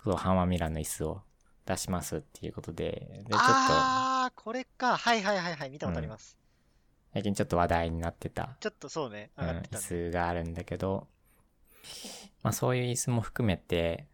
[0.03, 1.21] そう、ハーマンミラーの椅子を
[1.65, 4.97] 出しますっていうことで、で、ちょっと、ああ、これか。
[4.97, 5.69] はいはいはいはい。
[5.69, 6.37] 見たことあります。
[7.13, 9.31] 最近ちょっと話題になってた、ちょっとそうね。
[9.37, 9.83] うん、上がってたね。
[9.83, 11.07] 椅子があるんだけど、
[12.43, 14.05] まあそういう椅子も含めて、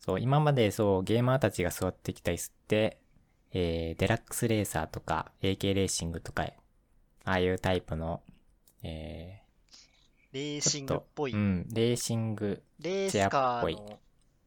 [0.00, 2.98] そう、今までそう、ゲーマーたちが座ってきた椅子って、
[3.52, 6.46] えー、デラックスレーサーとか、AK レーシングとか、
[7.24, 8.22] ああいうタイプの、
[8.82, 9.42] え
[10.32, 11.32] レーー、シングっぽい。
[11.32, 13.98] うん、レーシング、レースチェアっぽいカーの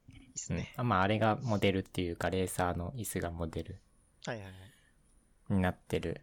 [0.08, 3.80] 椅子うんまああれがモデルっていうか、レーサーの椅子がモデル
[4.26, 5.54] はいはいはい。
[5.54, 6.22] になってる、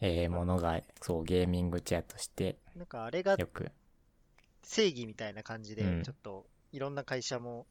[0.00, 3.70] えー、ものが、そう、ゲーミングチェアとして、なんかあれがよく、
[4.62, 7.66] 正義みたいな感じで、うんちょっといろんな会社も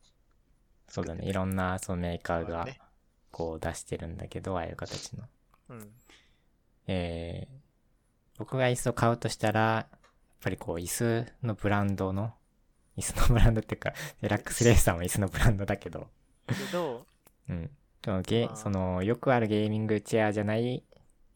[0.87, 2.67] そうだね、いろんな、そのメーカーが
[3.31, 5.23] こう出してるんだけど、ああいう形の。
[5.69, 5.91] うん。
[6.88, 7.55] えー、
[8.38, 9.99] 僕が椅子を買うとしたら、やっ
[10.41, 12.33] ぱりこう、椅子のブランドの、
[12.97, 16.07] 椅子のブランドっていうか、デラックスレーサーも椅子のブランドだけど、
[16.47, 17.05] けど、
[17.49, 17.69] うん。
[18.03, 18.55] そのゲまあ。
[18.55, 20.83] その、よくあるゲーミングチェアじゃない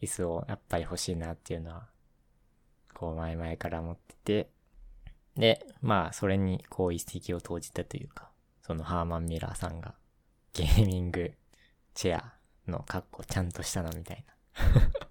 [0.01, 1.87] 椅子をやっぱり欲しいなっていうのは、
[2.93, 4.49] こう前々から思ってて、
[5.35, 8.29] で、まあ、それにこう一石を投じたというか、
[8.61, 9.95] そのハーマンミラーさんが、
[10.53, 11.31] ゲーミング
[11.93, 12.33] チェア
[12.67, 15.08] のカッコちゃんとしたのみたいな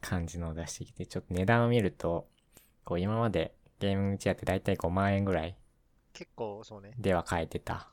[0.00, 2.28] 感じのを出してきて、ちょっと値段を見ると、
[2.84, 5.56] こう今までゲーミングチェアってだいたい5万円ぐらい
[6.18, 6.92] 結構そうね。
[6.98, 7.90] では買えてた。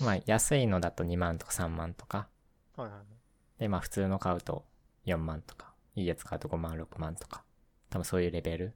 [0.00, 2.28] まあ、安いのだと2万とか3万とか。
[2.76, 3.60] はいはいはい。
[3.60, 4.64] で、まあ、普通の買うと
[5.06, 5.72] 4万とか。
[5.94, 7.44] いいやつ買うと5万、6万とか。
[7.90, 8.74] 多分そういうレベル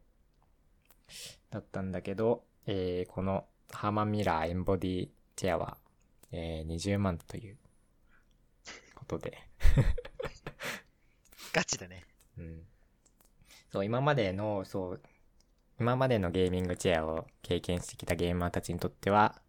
[1.51, 5.77] だったんだけど、えー、このハーマンミラーエンボディチェアは、
[6.31, 7.57] えー、20万という
[8.95, 9.37] ことで。
[11.53, 12.05] ガチだね。
[12.39, 12.63] うん。
[13.73, 15.03] そう、今までの、そう、
[15.81, 19.41] 今までのゲーミングチェアを経験してきたゲーマーたちにとっては、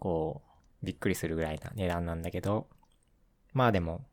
[0.00, 0.42] こ
[0.82, 2.68] う、びっくりするぐらいな値段なんだけど、
[3.54, 4.04] まあでも、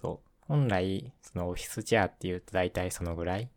[0.00, 3.50] そう、本来、そのオフィスチェアっていうと大体そのぐらい、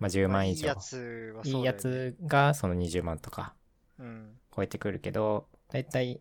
[0.00, 0.60] まあ10万以上。
[0.60, 1.74] いいやつはそうねいいや。
[1.74, 3.54] つがその20万とか
[3.98, 4.40] うん。
[4.54, 6.20] 超えてくるけど、大体、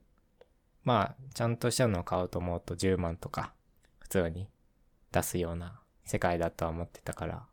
[0.83, 3.53] まあ、ちゃんとしたのを買おうと思うと10万とか、
[3.99, 4.47] 普通に
[5.11, 7.45] 出すような世界だとは思ってたから、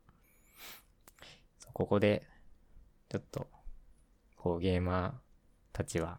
[1.72, 2.26] ここで、
[3.09, 3.46] ちょっと、
[4.36, 5.12] こうゲーマー
[5.72, 6.18] たちは、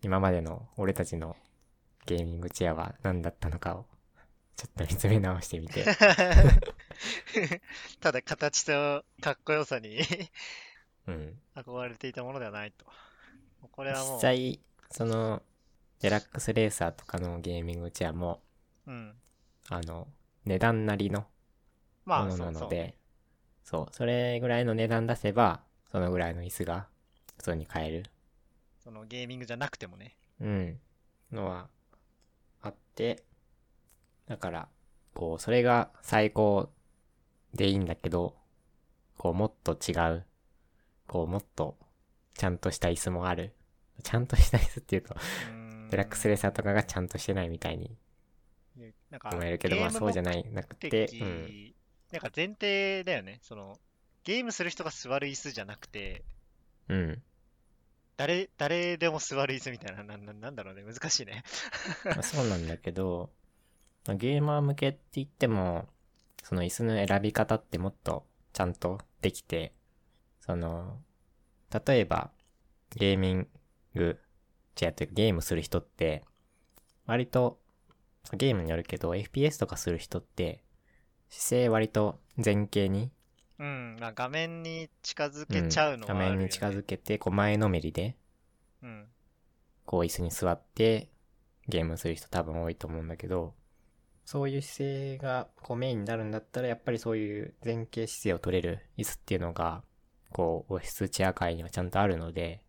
[0.00, 1.36] 今までの俺たちの
[2.06, 3.86] ゲーミングチェアは何だったのかを、
[4.56, 5.84] ちょっと見つめ直してみて、
[8.00, 9.98] ただ形とかっこよさに
[11.08, 11.40] うん。
[11.56, 12.86] 憧れていたものではないと。
[13.72, 14.60] これはもう、実際、
[14.90, 15.42] その、
[16.00, 18.40] デラックスレーサーとかのゲーミングチェアも、
[18.86, 19.16] うん。
[19.68, 20.06] あの、
[20.44, 21.31] 値段なりのまあ、
[22.04, 22.36] もの。
[22.36, 22.96] なので、
[23.64, 26.88] そうそれぐらいの値段出せば、そのぐらいの椅子が
[27.36, 28.04] 普通に買える、
[28.82, 30.16] そのゲーミングじゃなくてもね。
[30.40, 30.80] うん、
[31.30, 31.68] のは
[32.60, 33.22] あって、
[34.26, 34.68] だから、
[35.14, 36.70] こう、それが最高
[37.54, 38.36] でいいんだけど、
[39.16, 40.24] こう、もっと違う、
[41.06, 41.76] こう、もっと
[42.34, 43.54] ちゃんとした椅子もある。
[44.02, 47.94] ちゃんとした椅子っていうと、うーんデラックスレーサーとかがちゃんとしてないみたいに
[49.30, 51.71] 思えるけど、まあそうじゃない、なくて、的うん。
[52.12, 53.40] なんか前提だよね。
[53.42, 53.78] その、
[54.24, 56.24] ゲームする人が座る椅子じゃなくて、
[56.88, 57.22] うん。
[58.18, 61.42] 誰、誰でも座る椅子みたいな、な、ななんだろうね、難しいね。
[62.04, 63.30] まあそうなんだけど、
[64.06, 65.88] まあゲーマー向けって言っても、
[66.42, 69.72] その椅子の選び方ってもっとちゃんとできて、
[70.40, 71.00] その、
[71.86, 72.30] 例えば、
[72.94, 73.48] ゲーミン
[73.94, 74.20] グ、
[74.80, 76.24] 違うゲームする人って、
[77.06, 77.58] 割と、
[78.34, 80.62] ゲームによるけど、FPS とかする人って、
[81.32, 83.10] 姿勢割と前傾に、
[83.58, 88.16] うん、まあ画面に近づうんけちゃうのはね面に近づけて、こう前のめりで、
[88.82, 89.06] うん。
[89.86, 91.08] こう椅子に座って
[91.68, 93.54] ゲームする人多分多いと思うんだけど、
[94.26, 99.82] そういう姿勢がこうメインになるんだったら、やっぱりそういう前傾姿勢を取れる椅子っていうのが、
[100.32, 102.62] こう、オフィスチェア界にはちゃんとあるので、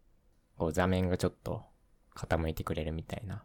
[0.58, 1.64] こう座面がちょっと
[2.16, 3.44] 傾いてくれるみたいな。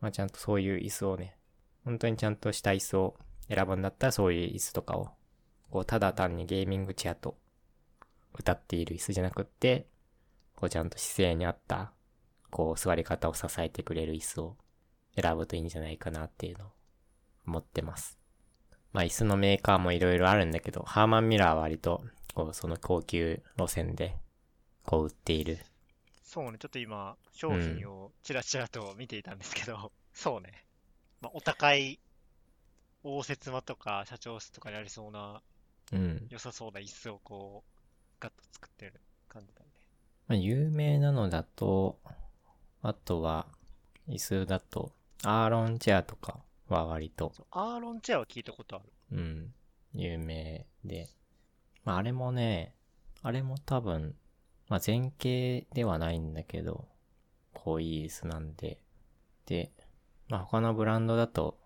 [0.00, 1.36] まあちゃんとそういう椅子をね、
[1.84, 3.16] 本当にちゃんとした椅子を
[3.48, 5.08] 選ぶんだったらそういう椅子とかを、
[5.70, 7.36] こうただ単にゲーミングチェアと
[8.34, 9.86] 歌っている椅子じゃなくって、
[10.56, 11.92] こうちゃんと姿勢に合った
[12.50, 14.56] こう座り方を支えてくれる椅子を
[15.20, 16.68] 選ぶといいんじゃないかなっていうのを
[17.46, 18.18] 思ってます。
[18.92, 24.16] まあ椅子のメーカーもいろいろあるんだけど、ハーマンミラーは割と、こうその高級路線で、
[24.84, 25.58] こう売っている。
[26.22, 30.64] そうね、ちょっと今、商品をちらちらと見ていたんですけど、そうね。
[31.20, 32.00] まあ、お高い、
[33.04, 35.42] 応接間とか社長室とかにありそうな、
[35.92, 36.26] うん。
[36.30, 38.94] 良さそうな椅子をこう、ガッと作ってる
[39.28, 39.66] 感じだね。
[40.26, 41.98] まあ有名なのだと、
[42.82, 43.46] あとは、
[44.08, 44.92] 椅子だと、
[45.22, 48.92] アーロンチェアとかは割と、アーロンチェアは聞いたことある。
[49.12, 49.54] うん、
[49.92, 51.08] 有名で。
[51.84, 52.74] まああれもね、
[53.22, 54.14] あれも多分、
[54.68, 56.88] まあ前傾ではないんだけど、
[57.52, 58.78] こういい椅子なんで。
[59.46, 59.72] で、
[60.28, 61.58] まあ他のブランドだと、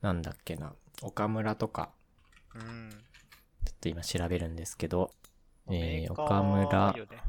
[0.00, 1.90] なんだっけな、岡村とか、
[2.54, 2.90] うん。
[3.64, 5.10] ちょっと今調べるんですけど、
[5.68, 6.94] えー岡村。
[6.96, 7.22] よね。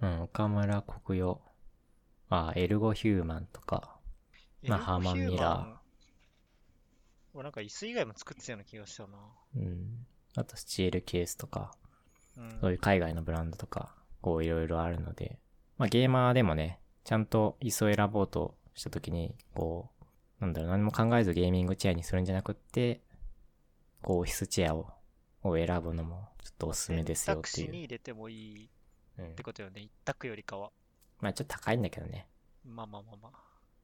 [0.00, 1.40] うん、岡村国用、
[2.30, 3.96] あ、エルゴヒューマンとか、
[4.62, 5.78] まあハーマンミラー。
[7.34, 9.18] 俺なんか椅子以外も作ってたような気がしたな。
[9.56, 11.72] うん、あとスチールケースとか、
[12.36, 12.58] うん。
[12.60, 15.38] そういう海外のブランドとか、こういろいろあるので、
[15.76, 19.97] まあゲーマーでもね、ちゃんと椅子を選ぼうとしたときに、こう、
[20.40, 23.00] なんだろう、何も考えずゲーミングチェアにするんじゃなくって、
[24.02, 24.90] こうオフィスチェアを、
[25.42, 27.72] を選ぶのもちょっとおすすめですよ選択肢っていう。
[27.72, 28.68] に入れてもいいっ
[29.18, 29.80] うんてことよね。
[29.80, 30.70] 一択よりかは。
[31.20, 32.26] まあちょっと高いんだけどね。
[32.64, 33.32] まあまあまあまあ。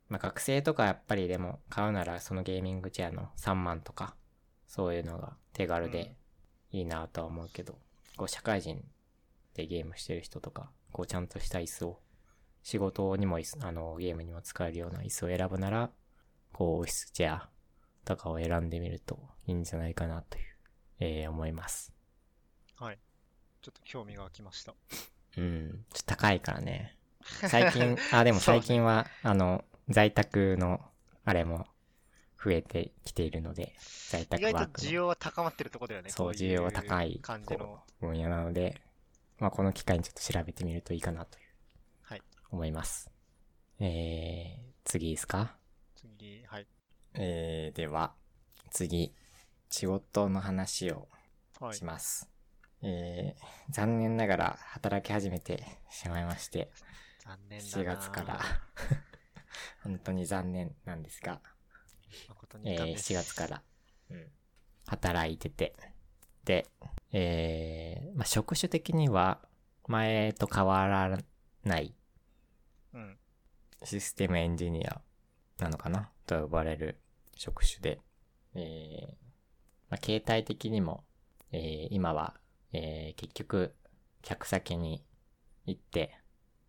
[0.08, 4.14] まあ学生とかやっぱりでも買うならそのゲーミングチェアの3万とか、
[4.66, 6.16] そういうのが手軽で
[6.70, 7.78] いいなとは思うけど、
[8.16, 8.84] こう社会人
[9.54, 12.00] でゲームしてる人とか、こうちゃんとした椅子を、
[12.62, 15.90] 仕事にもあの、ゲームにも使えるような椅子を選ぶなら、
[16.54, 17.48] こうオフィスチェア
[18.04, 20.44] とかを選んでみるといいんじゃないかなという、
[21.00, 21.92] えー思います。
[22.76, 22.98] はい。
[23.60, 24.74] ちょっと興味が湧きました。
[25.36, 25.84] うん。
[25.92, 26.96] ちょっと高いからね。
[27.48, 30.80] 最近、あ、でも最近は、あの、在宅の、
[31.24, 31.66] あれも、
[32.42, 33.74] 増えてきているので、
[34.10, 36.10] 在意宅外と需ワークの、要は高まってるとこだよね。
[36.10, 37.80] そう、需要は高い、感じのこ。
[38.02, 38.82] う分野なので、
[39.38, 41.46] まあ、この機会にちょっと調べてみるといいかなという、
[42.02, 42.22] はい。
[42.50, 43.10] 思います。
[43.80, 45.56] えー、次ですか？
[46.24, 46.66] 次、はい。
[47.14, 48.14] えー、では、
[48.70, 49.14] 次、
[49.68, 51.08] 仕事の話を
[51.60, 51.84] はいし。
[51.84, 52.30] ます。
[52.82, 56.70] えー、残念ながら働き始めてしまいまして、
[57.24, 58.40] 残念だ4な月から、
[59.84, 61.42] 本当に残念なんですが、
[62.28, 63.62] 誠にえー、遺憾です4月から、
[64.10, 64.32] うん、
[64.86, 65.76] 働いてて、
[66.44, 66.66] で、
[67.12, 69.46] えー、まあ、職種的には、
[69.88, 71.18] 前と変わら
[71.64, 71.94] ない
[72.94, 73.18] うん。
[73.82, 75.02] システムエンジニア
[75.58, 76.10] なのかな？
[76.26, 76.98] と呼ばれる
[77.36, 78.00] 職種で、
[78.54, 79.06] えー、
[79.90, 81.04] まあ、携帯的にも、
[81.52, 82.34] えー、今は、
[82.72, 83.74] えー、結局、
[84.22, 85.04] 客先に
[85.66, 86.18] 行って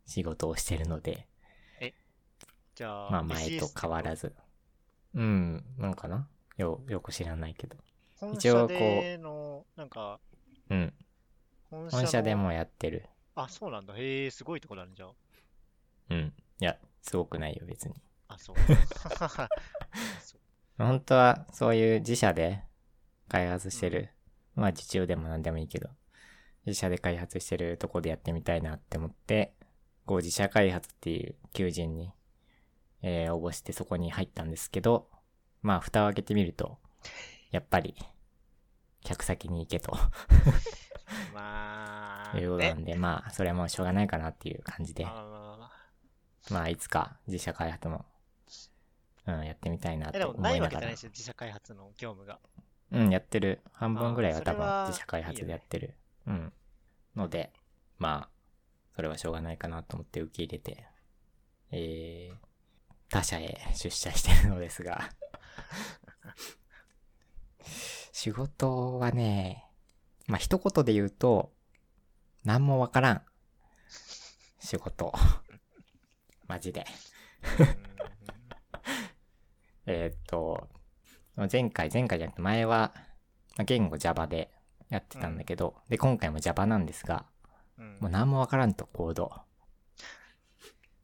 [0.05, 1.27] 仕事をしてるので、
[2.75, 4.27] じゃあ、まあ前と変わらず。
[4.27, 4.35] ず。
[5.15, 6.27] うん、なんかな？
[6.57, 7.77] よ、よく知らないけど。
[8.19, 10.19] 本一応こうなんか、
[10.69, 10.93] うん。
[11.69, 13.05] 本本社でのもやってる。
[13.35, 13.93] あ、そうなんだ。
[13.95, 15.07] へえ、すごいとこだね、じゃ
[16.09, 16.33] うん。
[16.59, 17.95] いや、すごくないよ、別に。
[18.27, 18.35] あ。
[18.35, 18.55] あ、そう。
[20.77, 22.63] 本当は、そういう自社で
[23.29, 24.09] 開発してる。
[24.55, 25.89] まあ、受注でも何でもいいけど。
[26.65, 29.55] 自社で開発してるとこでやってみたいなって思って、
[30.05, 32.11] こう自社開発っていう求人に、
[33.01, 35.09] えー応募してそこに入ったんですけど、
[35.61, 36.79] まあ、蓋を開けてみると、
[37.51, 37.95] やっぱり、
[39.01, 39.95] 客先に行けと。
[41.33, 45.05] まあ、 いうことなんで、まあ、それはもうしょうがないかなっていう感じで
[46.51, 48.05] まあ、いつか自社開発も、
[49.27, 50.97] うん、やってみたいなともない思いながらわけじゃないで。
[50.97, 52.39] しょ、自社開発の業務が。
[52.91, 53.61] うん、やってる。
[53.73, 55.95] 半分ぐらいは多分自社開発でやってる。
[56.27, 56.53] うん。
[57.15, 57.51] ので、
[57.97, 58.29] まあ、
[58.95, 60.85] それはしょうがないかなと思って受け入れて、
[61.71, 62.35] えー、
[63.09, 65.09] 他社へ出社してるのですが、
[68.11, 69.65] 仕事はね、
[70.27, 71.51] まあ、一言で言うと、
[72.43, 73.25] 何もわからん。
[74.59, 75.13] 仕事。
[76.47, 76.85] マジで。
[79.85, 80.67] えーっと、
[81.51, 82.93] 前回、前回じゃなくて前は、
[83.57, 84.51] まあ言語 Java で
[84.89, 87.25] やってたんだけど、で、今回も Java なんですが、
[87.77, 89.31] うんもう何もわからんと、コード。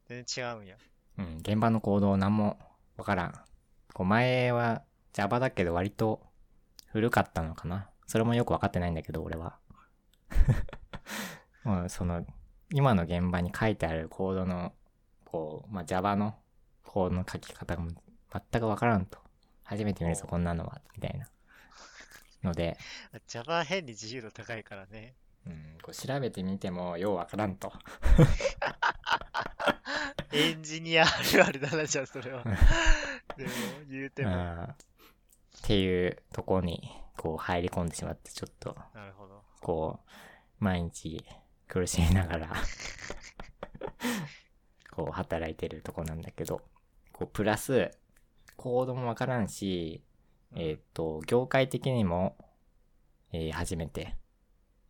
[0.08, 0.76] 全然違うんや。
[1.18, 2.58] うん、現場のコード何も
[2.98, 3.34] わからん。
[3.94, 6.22] こう前は Java だけど割と
[6.88, 7.90] 古かったのかな。
[8.08, 9.58] それもよくわかってないんだけど、俺は。
[11.64, 12.26] もうその、
[12.74, 14.74] 今の現場に書いてあるコードの、
[15.26, 16.36] こう、まあ、Java の
[16.84, 17.84] コードの書き方が
[18.32, 19.20] 全くわからんと。
[19.64, 21.28] 初めて見るぞ、こんなのは、みたいな。
[22.44, 22.78] ので、
[23.28, 25.16] Java 変に自由度高いからね。
[25.46, 27.72] うん、こう調べてみてもようわからんと。
[30.32, 32.44] エンジニアあるあるだな、じゃあそれは。
[32.44, 32.58] でも、
[33.90, 34.32] 言うても。
[34.32, 34.76] うん
[35.62, 36.82] っていうとこに、
[37.18, 39.44] こう入り込んでしまって、ちょっと、なるほど。
[39.62, 40.00] こ
[40.60, 41.24] う、毎日
[41.68, 42.50] 苦しみながら、
[44.92, 46.62] こう働いてるとこなんだけど、
[47.12, 47.92] こう、プラス、
[48.62, 50.04] コードもわからんし、
[50.56, 52.38] えっ、と、業界的にも、
[53.34, 54.16] えー初めて、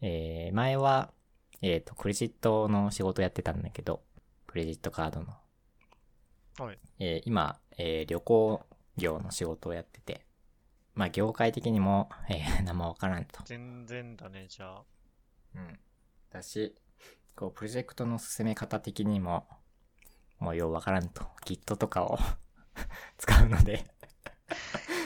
[0.02, 1.14] えー前は、
[1.62, 4.04] えっ、と、クレジットの仕事やってたんだけど、
[4.46, 5.38] クレジットカードの。
[6.60, 6.80] はい。
[7.00, 8.62] えー今、えー旅行
[8.98, 10.26] 業の仕事をやってて、
[10.94, 13.42] まあ、業界的にも、えー何もわからんと。
[13.46, 14.84] 全然だね、じゃあ。
[15.56, 15.80] うん。
[16.30, 16.76] だし、
[17.38, 19.48] こう、プロジェクトの進め方的にも、
[20.40, 21.24] もうようわからんと。
[21.46, 22.20] Git とかを
[23.18, 23.86] 使うので、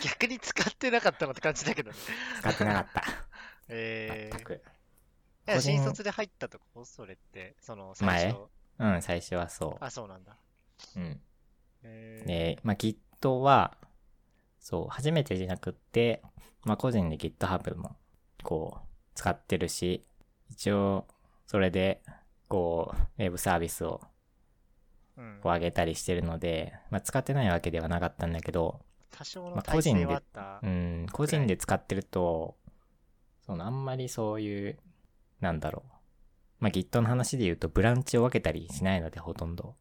[0.03, 1.97] 逆に使ってなかったのって感じだけどね。
[2.39, 3.03] 使ってなかった。
[3.68, 4.63] えー、全く。
[5.61, 6.86] 新卒で入ったとこ？
[6.86, 8.49] それって、その、最前初？
[8.78, 10.38] うん、最初はそあ、そうなんだ。
[10.95, 10.99] う。
[10.99, 11.22] うん。
[11.84, 13.78] えー、で、まあ、Git は、
[14.59, 16.22] そう、初めてじゃなくって、
[16.63, 17.95] まあ、個人で GitHub も、
[18.43, 20.05] こう、使ってるし、
[20.49, 21.07] 一応、
[21.45, 22.01] それで、
[22.47, 24.01] こう、ウェブサービスを
[25.18, 30.59] うんこう上げたりしてるので、まあ、使ってないわけではなかったんだけど、多少のまあ個体人で制はあった。
[30.61, 32.55] うん、個人で使ってると、
[33.45, 34.80] そのあんまりそういう、
[35.39, 35.91] なんだろう。
[36.59, 39.76] まあ、Git の話で言うと、ブランチを分けたりしないので、ほとんど。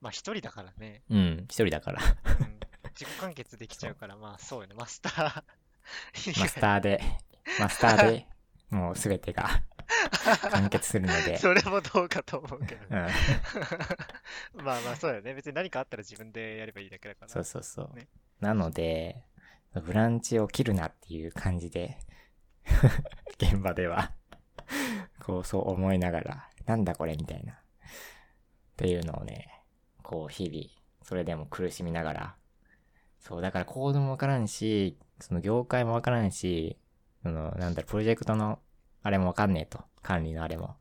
[0.00, 1.02] まあ一人だからね。
[1.08, 2.02] うん、一人だから。
[2.38, 4.74] うん自己完結できちゃうから、 まあそうよね。
[4.74, 5.42] マスター。
[6.40, 7.00] マスターで、
[7.60, 8.26] マスターで、
[8.74, 9.62] もうすべてが
[10.50, 11.38] 完結するので。
[11.38, 12.94] それもどうかと思うけどう。
[12.94, 13.06] ん、
[14.64, 15.34] まあまあそうよね。
[15.34, 17.28] 別に何かあったら自分でやればいいだけだから。
[17.28, 17.96] そうそうそう。
[17.96, 18.08] ね
[18.40, 19.24] なので、
[19.82, 21.98] ブランチを切るなっていう感じで、
[23.38, 24.12] 現場では、
[25.20, 27.52] こう、そう思いながら、なんだこれみたいな。
[27.52, 27.56] っ
[28.76, 29.64] ていうのをね、
[30.02, 30.64] こう、日々、
[31.02, 32.36] それでも苦しみながら、
[33.20, 36.78] そう、だからコードもわからんし、その業界もわからんし、
[37.22, 38.58] その、なんだろう、プロジェクトの、
[39.04, 39.84] あれもわかんねえと。
[40.02, 40.76] 管理のあれも。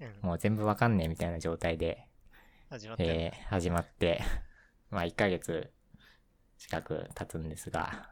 [0.00, 2.06] うんもう全部わかんねえみたいな状態で、
[2.68, 4.20] 始まってるえー始まって、
[4.90, 5.72] まあ1ヶ月
[6.58, 8.10] 近く経つんですが、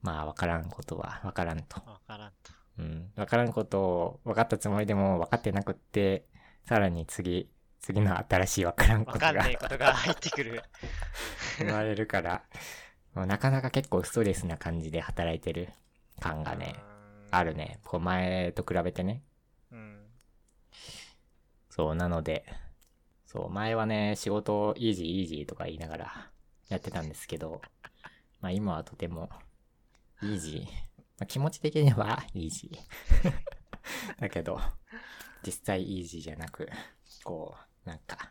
[0.00, 1.80] まあわからんことはわからんと。
[1.86, 2.52] わからんと。
[2.78, 3.12] うん。
[3.14, 6.26] わからんことを分かったつもりでも分かってなくって、
[6.64, 10.60] さらに次、次の新しいわからんことがわかんねえことが入ってくる。
[11.60, 12.42] 言われるから、
[13.14, 15.68] もうなかなか結構ストレスな感じで働いてる
[16.18, 16.91] 感がね、うん
[17.32, 17.54] ある。
[17.54, 17.80] ね。
[17.84, 19.22] こう前と比べてね。
[19.70, 20.06] うん。
[21.70, 22.44] そう、なので、
[23.26, 26.30] そう、前はね、仕事をイージーイージーとか言いながら
[26.68, 27.62] やってたんですけど、
[28.42, 29.30] まあ今はとても、
[30.22, 30.62] イージー。
[30.62, 34.20] まあ、気持ち的にはイージー。
[34.20, 34.60] だけど、
[35.44, 36.68] 実際イージーじゃなく、
[37.24, 37.56] こ
[37.86, 38.30] う、なんか、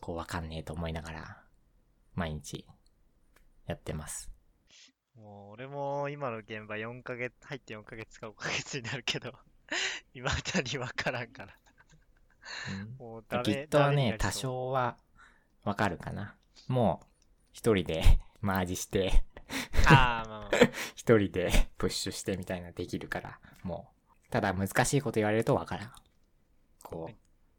[0.00, 1.42] こうわかんねえと思いながら、
[2.14, 2.66] 毎日、
[3.66, 4.31] やってます。
[5.16, 9.32] もう俺も今の現場4ヶ月、入って4ヶ月か5ヶ月になるけど、
[10.14, 11.54] 未だにわからんから。
[12.70, 13.44] うんもうダメ。
[13.44, 14.32] きっとはね、多。
[14.32, 14.96] 少は
[15.64, 16.36] わかるかな。
[16.68, 17.06] もう、
[17.52, 18.02] 一人で
[18.40, 19.22] マージして、
[19.86, 20.50] ああ、まあまあ。
[20.96, 23.92] 一人でプッシュしてみたいなできるから、も
[24.28, 24.30] う。
[24.30, 25.92] ただ難しいこと言われるとわからん。
[26.82, 27.14] こう、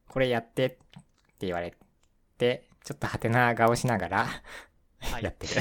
[0.10, 0.80] これやってって
[1.42, 1.76] 言われ
[2.38, 4.28] て、ちょっとハテナ顔しながら、
[5.00, 5.54] はいやってる。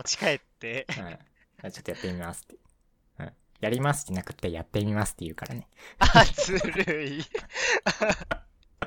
[0.00, 0.86] 持ち帰って、
[1.62, 1.70] うん。
[1.70, 2.56] ちょっとやってみますって。
[3.18, 3.32] うん。
[3.60, 5.68] やりますってなくて、やってみますって言うからね。
[5.98, 7.18] あ、ずるい。
[7.20, 7.22] い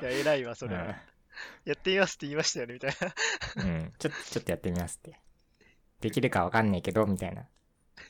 [0.02, 0.84] や、偉いわ、それは。
[0.84, 0.94] うん
[1.64, 2.96] やってみますって言いましたよね、みたい
[3.56, 3.64] な。
[3.64, 3.92] うん。
[3.98, 5.18] ちょっと、ちょっとやってみますって。
[6.00, 7.48] できるかわかんないけど、みたいな。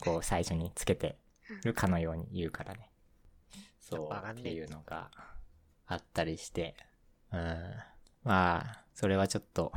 [0.01, 1.17] こう、最初につけて
[1.65, 2.91] るかのように言うからね。
[3.81, 5.11] そう、っていうのが、
[5.87, 6.77] あったりして、
[7.33, 7.75] うん。
[8.25, 9.73] まあ、それはちょっと、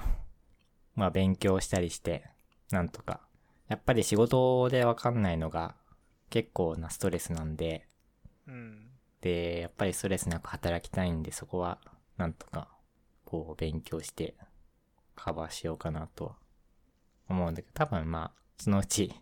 [0.95, 2.29] まあ勉強したりして、
[2.71, 3.21] なんとか。
[3.67, 5.75] やっぱり仕事でわかんないのが
[6.29, 7.87] 結構なストレスなんで、
[8.47, 8.89] うん。
[9.21, 11.79] で、やっぱりストレスなく働きたいんで、そこは、
[12.17, 12.69] なんとか、
[13.25, 14.35] こう、勉強して、
[15.15, 16.35] カバーしようかなとは、
[17.29, 19.13] 思うんだけど、多分まあ、そのうち、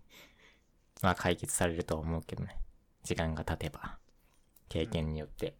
[1.01, 2.57] まあ解決されるとは思うけどね。
[3.03, 3.97] 時間が経てば、
[4.69, 5.55] 経験によって。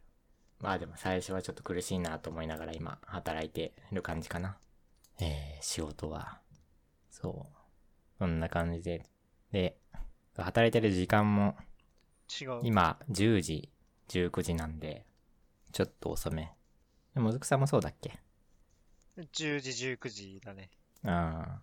[0.60, 4.58] まあでも最初はちょっと苦しいなと思いながら今、働いてる感じかな。
[5.20, 6.40] えー、仕事は、
[7.10, 7.65] そう。
[8.18, 9.06] そんな感じで。
[9.52, 9.78] で、
[10.38, 11.56] 働いてる時間も、
[12.42, 12.60] 違う。
[12.64, 13.70] 今、10時、
[14.10, 15.06] 19時なんで、
[15.72, 16.52] ちょっと遅め。
[17.14, 18.20] でも、ずくさんもそうだっけ
[19.18, 20.70] ？10時、19時だね。
[21.06, 21.62] ああ。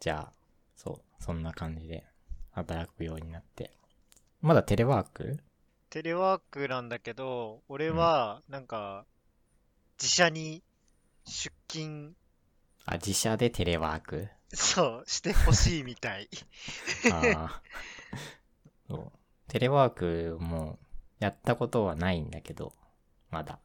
[0.00, 0.32] じゃあ、
[0.76, 2.04] そう、そんな感じで
[2.52, 3.72] 働くようになって。
[4.40, 5.38] まだテレワーク？
[5.90, 9.06] テレワークなんだけど、俺は、なんか、
[10.00, 10.62] 自社に
[11.24, 12.14] 出勤、
[12.84, 14.28] あ、自社でテレワーク？
[14.52, 16.28] そう、してほしいみたい。
[17.12, 17.62] ああ。
[18.88, 19.12] そう。
[19.48, 20.78] テレワークも
[21.18, 22.72] やったことはないんだけど、
[23.30, 23.58] まだ。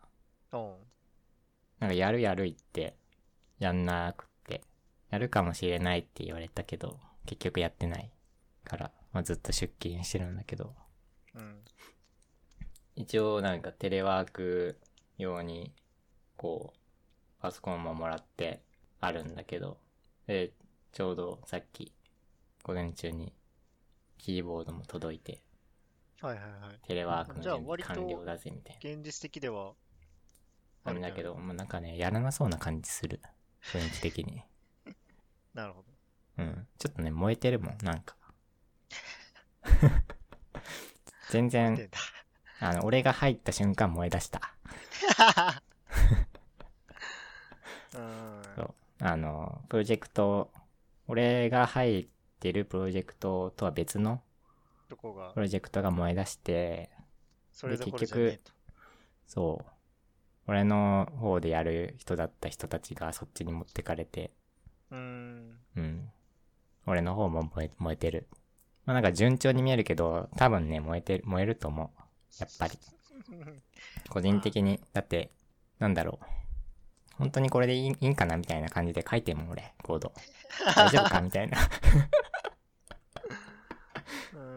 [0.52, 0.76] うん。
[1.80, 2.96] なんかやるやる言って、
[3.60, 4.64] やんなくって、
[5.10, 8.12] やるかもしれないって言われたけど、結局やってない
[8.64, 10.76] から、まあ、ずっと出勤してるんだけど、
[11.36, 11.64] うん。
[12.96, 14.80] 一応なんかテレワーク
[15.18, 15.74] 用に、
[16.38, 16.80] こう、
[17.42, 18.62] パソコンももらって
[19.00, 19.80] あるんだけど、
[20.28, 20.54] で、
[20.92, 21.94] ちょうどさっき、
[22.64, 23.34] 午前中に、
[24.18, 25.42] キーボードも届いて、
[26.22, 26.80] はいはいはい。
[26.86, 29.74] テレワークの準備完了だぜみたい現実的では、
[30.84, 30.92] な。
[30.92, 33.22] なんだけど、もうなんかね、やらなそうな感じする。
[33.62, 34.44] 雰囲気的に。
[35.56, 35.88] なるほど。
[36.44, 36.68] うん。
[36.78, 38.18] ちょっとね、燃えてるもん、なんか。
[41.32, 41.90] 全然。
[42.60, 44.54] あの、俺が入った瞬間燃え出した。
[47.96, 48.42] うん。
[48.56, 48.74] そう。
[49.00, 50.52] あの、プロジェクト、
[51.12, 52.08] 俺が入っ
[52.40, 54.22] てるプロジェクトとは別の
[54.88, 55.32] どこが？
[55.34, 56.90] プ、ロジェクトが燃え出して、
[57.52, 58.54] それどころじゃねえと。
[59.28, 59.66] そう。
[60.48, 64.32] 俺の方でやる人だった人たちがそっちに持ってかれて、
[64.90, 65.58] うーん。
[65.76, 66.10] うん。
[66.88, 68.30] 俺の方も燃え燃えてる。
[68.86, 71.90] まあなんか順調に見えるけど、多分ね、燃えてる、燃えると思う。
[72.40, 72.80] やっぱり。
[74.10, 74.80] 個人的に。
[74.94, 75.30] だって、
[75.78, 76.26] なんだろう。
[77.18, 80.14] 本当にこれでいいんかなみたいな感じで書いてんもん、俺、コード。
[80.76, 81.22] 大丈夫か？
[81.22, 81.58] みたいな。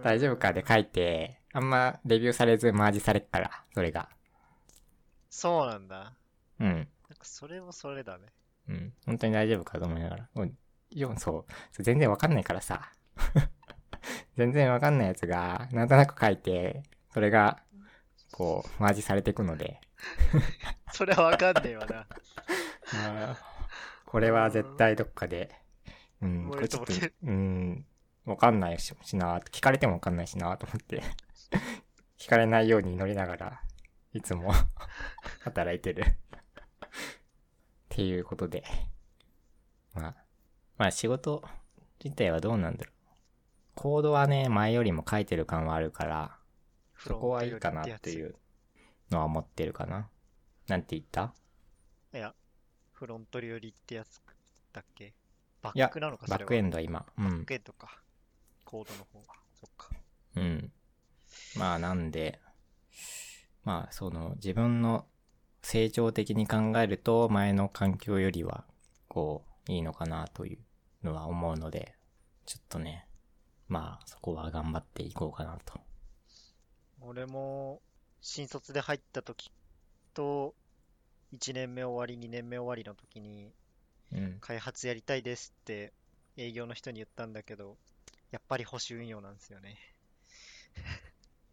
[0.03, 4.09] 大丈夫かで書いて、あんまレビューされずマージされっから、それが。
[5.31, 6.13] そうなんだ。
[6.61, 6.69] うん。
[6.69, 6.89] なんか
[7.23, 8.27] それもそれだね。
[8.69, 8.93] うん。
[9.07, 10.29] 本当に大丈夫かと思いながら。
[10.35, 10.57] うん。
[10.91, 11.53] よそう。
[11.73, 12.93] それ全然わかんないからさ。
[14.37, 16.83] 全然わかんないやつが、なんとなく書いて、
[17.13, 17.63] それが、
[18.33, 19.81] こう、マージされていくので、
[20.93, 22.07] それはわかんねえわな。
[22.93, 23.37] あー
[24.05, 25.59] これは絶対どっかで、
[26.25, 27.87] うん、これちょっとうん、
[28.25, 31.03] わかんないししな、聞かれてもわかんないしな、と思って、
[32.19, 33.63] 聞かれないように祈りながら、
[34.13, 34.53] いつも
[35.45, 36.03] 働いてる。
[36.05, 36.07] っ
[37.91, 38.65] ていうことで、
[39.93, 40.17] まあ、
[40.79, 41.45] まあ仕事
[42.03, 42.95] 自体はどうなんだろう。
[43.77, 46.39] コードはね、前よりも書いてる感はあるから、
[46.97, 48.31] そこはいいかなっていう。
[48.31, 48.37] う
[49.11, 50.09] のは思ってるかな。
[50.67, 51.35] なんて言った？
[52.13, 52.35] いや、
[52.93, 54.21] フロント寄りってやつ
[54.73, 55.15] だっけ？
[55.75, 57.07] バックなのかバックエンドは今。
[57.19, 57.45] うんバッ。
[57.45, 57.99] クエンドか。
[58.65, 59.35] コードの方が。
[59.61, 59.91] そっか。
[60.37, 60.73] うん。
[61.57, 62.41] まあなんで、
[63.65, 65.07] まあその自分の
[65.63, 68.65] 成長的に考えると前の環境よりは
[69.09, 70.59] こういいのかなという
[71.07, 71.95] のは思うので、
[72.47, 73.07] ちょっとね、
[73.69, 75.81] まあそこは頑張っていこうかなと。
[77.01, 77.81] 俺も、
[78.21, 79.51] 新卒で入った時
[80.15, 80.55] と、
[81.35, 83.53] 1年目終わり、2年目終わりの時に、うん。
[84.41, 85.93] 開発やりたいですって
[86.37, 87.77] 営業の人に言ったんだけど、
[88.31, 89.77] やっぱり保守運用なんですよね。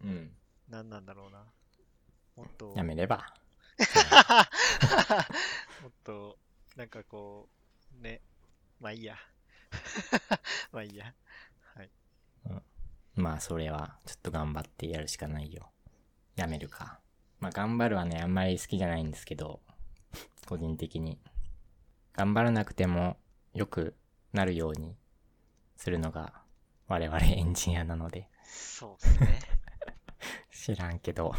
[0.04, 0.32] うん。
[0.70, 1.46] 何なんだろうな。
[2.36, 3.34] もっと、やめれば。
[5.82, 6.38] もっと、
[6.76, 7.50] なんかこ
[8.00, 8.22] う、ね、
[8.80, 9.16] まあいいや。
[10.72, 11.14] まあいいや。
[11.76, 11.90] はい。
[13.16, 15.72] まあそれはちょっと頑張ってやるしかないよ。
[16.36, 17.00] やめるか。
[17.40, 19.62] まあ頑張るはね、あんまり好きじゃないんですけど、
[20.48, 21.20] 個人的に。
[22.14, 23.18] 頑張らなくても
[23.54, 23.96] 良く
[24.34, 24.96] なるように
[25.78, 26.34] するのが
[26.88, 29.40] 我々エンジニアなので、そうっすね。
[30.52, 31.34] 知らんけど、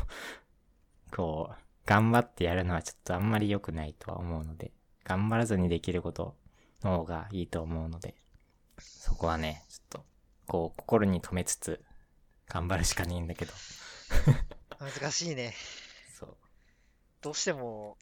[1.15, 4.73] こう、頑張ってやるのはちょっとあんまり良くないとは思うので、
[5.05, 6.37] 頑張らずにできること
[6.83, 8.15] の方がいいと思うので、
[8.79, 10.07] そこはね、ちょっと、
[10.47, 11.85] こう、心に留めつつ、
[12.49, 13.53] 頑張るしかねえんだけど、
[14.81, 15.55] 難しいね。
[16.19, 16.37] そう。
[17.21, 17.97] どうしても、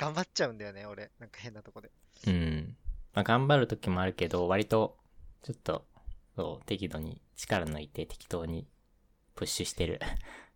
[0.00, 1.10] 頑張っちゃうんだよね、俺。
[1.18, 1.90] なんか変なとこで。
[2.26, 2.74] うん。
[3.12, 4.96] まあ、頑張る時もあるけど、割と、
[5.42, 5.84] ちょっと、
[6.36, 8.66] そう、適度に力抜いて適当に
[9.34, 10.00] プッシュしてる。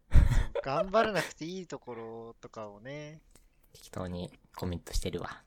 [0.65, 3.21] 頑張らなくていいところとかをね、
[3.75, 5.43] 適当にコミットしてるわ。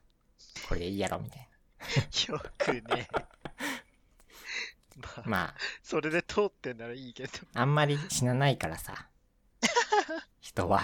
[0.68, 1.48] これでいいやろ、みたい
[2.30, 3.08] よくね。
[4.94, 5.26] まあ、な。
[5.26, 7.32] まあ、それで通ってんならいいけど。
[7.52, 9.08] あんまり死なないからさ。
[10.40, 10.82] 人は。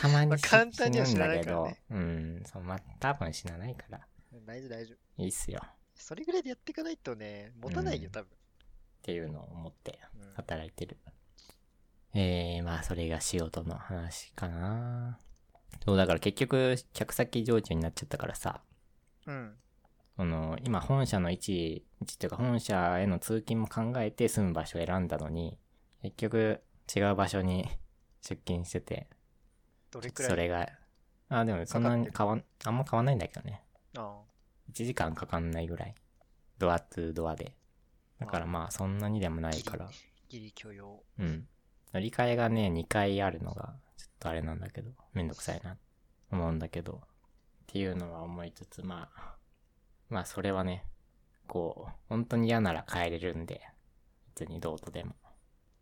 [0.00, 4.00] たままあに死簡単には死ぬんだけど死なないからね、うん、そう、まあ、多分死なないから、
[4.46, 5.22] 大丈夫大丈夫。
[5.22, 5.60] いいっすよ。
[5.94, 8.26] それぐらいでやっていかないとね、持たないよ、うん多分。
[8.26, 8.28] っ
[9.02, 10.96] ていうのを思ってうん働いてる。
[12.14, 15.18] えー、まあ、それが仕事の話かな。
[15.84, 18.62] そう、だから結局、客先常駐になっちゃったからさ、
[19.26, 19.54] うん。
[20.16, 25.58] その、今本社の位置、位置っていうか本社への通勤も考えて住む場所を選んだのに、
[26.02, 26.60] 結局
[26.94, 27.68] 違う場所に
[28.22, 29.06] 出勤してて、
[29.90, 30.30] どれくらい？
[30.30, 30.68] それが、
[31.28, 33.62] あ、でもそんなに変わん、あんま変わんないんだけどね。
[33.96, 34.20] あ
[34.72, 35.94] 1時間かかんないぐらい。
[36.58, 37.54] ドアトゥドアで。
[38.18, 39.88] だからまあそんなにでもないから。
[40.28, 41.02] ギリ許容。
[41.18, 41.48] うん。
[41.92, 45.76] 乗り換えがね、2回あるのが、ちょっとあれなんだけど、めんどくさいな、
[46.30, 46.98] 思うんだけど、っ
[47.66, 49.34] ていうのは思いつつ、まあ、
[50.08, 50.84] まあそれはね、
[51.48, 53.60] こう、本当に嫌なら帰れるんで、
[54.36, 55.16] 別にどうとでも。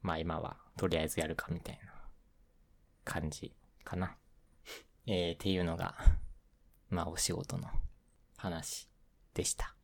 [0.00, 1.92] まあ今は、とりあえずやるかみたいな
[3.04, 3.52] 感じ
[3.88, 4.16] かな。
[5.06, 5.96] えー、っていうのが、
[6.90, 7.68] まあお仕事の
[8.36, 8.86] 話
[9.32, 9.74] でした。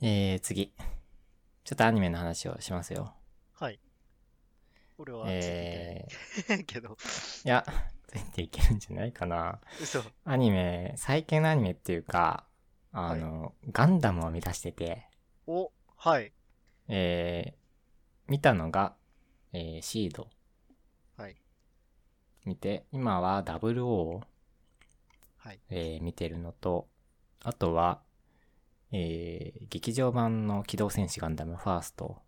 [0.00, 0.74] えー、次。
[1.62, 3.14] ちょっとアニメの話をしますよ。
[3.52, 3.78] はい。
[4.98, 6.06] 俺は、え
[6.48, 7.64] え けど、ー、いや、
[8.08, 9.60] ついていけるんじゃないかな。
[9.80, 10.02] 嘘。
[10.24, 12.46] アニメ、最近のアニメっていうか、
[12.90, 15.08] あの、ガンダムを見出してて、
[15.46, 16.32] お、はい。
[16.88, 18.96] えー、見たのが、
[19.52, 20.33] えー、シードはい。
[22.44, 24.22] 見て、今は WO を、
[25.38, 25.60] はい。
[25.70, 26.88] えー見てるのと、
[27.42, 28.00] あとは、
[28.92, 32.22] えー、劇場版の機動戦士ガンダムファースト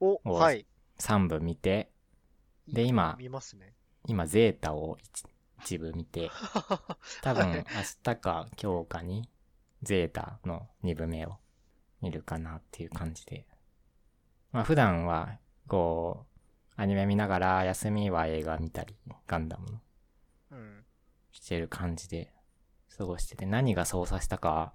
[0.00, 0.66] お、おはい。
[0.98, 1.90] 3部見て、
[2.66, 3.74] で今見ますね。
[4.06, 5.24] 今ゼータを一
[5.60, 6.30] 一部見て、
[7.22, 7.64] 多分はい明
[8.02, 9.28] 日か今日かに
[9.82, 11.38] ゼータの2部目を
[12.00, 13.46] 見るかなっていう感じで。
[14.52, 16.27] まあ普段はこう
[16.80, 18.94] アニメ見ながら休みは映画見たり
[19.26, 19.80] ガンダムの
[20.52, 20.84] うん。
[21.32, 22.32] してる感じで
[22.96, 24.72] 過ごしてて何が操作したかは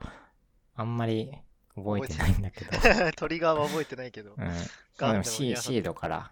[0.75, 1.31] あんまり
[1.75, 2.71] 覚えてないんだけど。
[3.15, 4.35] トリガーは覚えてないけどう。
[4.35, 4.43] ん。
[4.43, 4.53] まあ
[4.97, 6.31] ガンダムでもシードから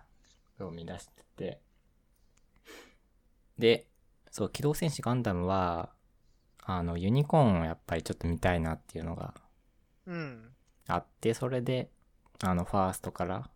[0.58, 1.62] 生み出してて。
[3.58, 3.88] で、
[4.30, 5.94] そう、機動戦士ガンダムは、
[6.64, 9.34] あの、ユニコーンをやっぱりちょっと見たいなっていうのが
[10.06, 10.54] うん。
[10.88, 11.90] あって、それで、
[12.44, 13.50] あの、ファーストから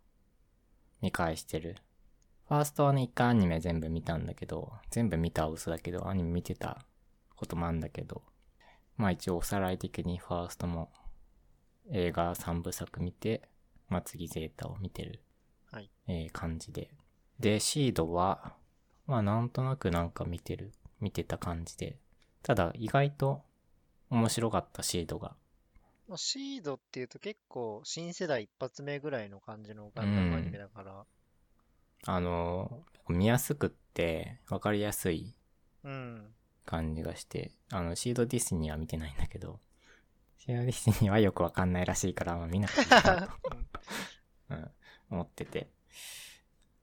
[1.02, 1.76] 見返してる。
[2.48, 6.86] ファーストはね、一回アニメ全部見たんだけど、全部見たは嘘だけど、アニメ見てた
[7.36, 8.22] こともあるんだけど、
[8.98, 10.92] まあ一応おさらい的にファーストも
[11.90, 13.50] 映画3部作見て、
[13.90, 15.24] まあ次ゼータを見てる、
[15.72, 16.92] はいえー感じで。
[17.40, 18.54] で、シードは、
[19.08, 21.98] まあなんとなくなんか見てる、見てた感じで。
[22.44, 23.42] ただ意外と
[24.12, 25.36] 面白かったシードが。
[26.08, 31.06] まあシードっていうと結構新世代一発目ぐらいの感じのガンダムアニメだから。
[32.06, 35.36] あの、見やすくって分かりやすい
[35.84, 36.34] うん。
[36.66, 39.60] 感じがして、あの、シードディスニーは見てないんだけど、
[40.38, 43.32] シードディスニーはよくわかんないらしいから、まあ見なくていなと、
[44.50, 44.72] うん、
[45.12, 45.70] 思ってて。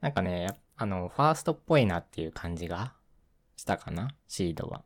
[0.00, 2.94] なんかね、あの、ファーストっぽいなっていう感じが
[3.56, 4.84] したかな、シードは。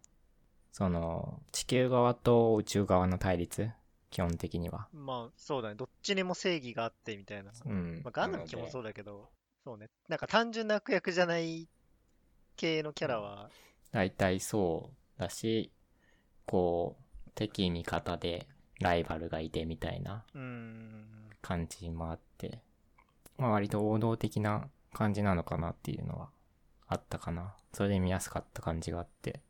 [0.73, 3.71] その、地球側と宇宙側の対立、
[4.11, 4.89] 基本的には。
[4.93, 5.75] まあ、そうだね。
[5.75, 7.53] どっちにも正義があってみたいな。
[7.65, 8.03] うん。
[8.05, 8.71] まあ、ガンダム基本う。
[8.71, 9.31] そうだけど、
[9.66, 9.88] そうね。
[10.09, 11.68] なんか単純な悪役じゃない
[12.55, 13.51] 系のキャラは、
[13.90, 15.72] 大体そうだし、
[16.47, 18.47] こう、敵味方で
[18.78, 20.24] ライバルがいてみたいな。
[21.43, 22.60] 感じもあって、
[23.38, 26.28] まあ割と王道的な感じなのかなっていうのは
[26.86, 27.56] あったかな。
[27.72, 29.40] それで見やすかった感じがあって。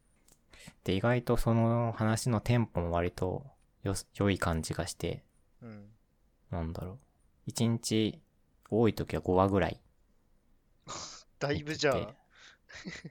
[0.85, 3.45] で、意外とその話のテンポも割と
[3.83, 5.23] よ、良い感じがして、
[5.61, 5.91] うん。
[6.51, 6.99] なんだろう。
[7.45, 8.23] 一日
[8.71, 9.79] 多い時は5話ぐらい
[11.39, 12.15] だいぶじゃあ、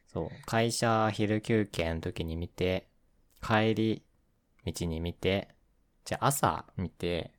[0.08, 0.46] そう。
[0.46, 2.88] 会社昼休憩の時に見て、
[3.42, 4.04] 帰り
[4.66, 5.50] 道に見て、
[6.06, 7.32] じゃあ朝見て、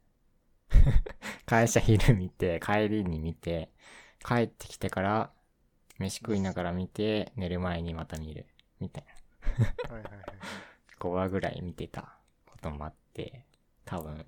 [1.46, 3.70] 会社昼見て、帰りに見て、
[4.24, 5.32] 帰ってきてから、
[5.98, 8.46] 飯食いながら見て、寝る前にまた見る。
[8.80, 9.06] みたい
[9.88, 9.94] な。
[9.96, 10.22] はいはいはい。
[10.98, 13.44] 5話ぐらい見てたこともあって、
[13.84, 14.26] 多分、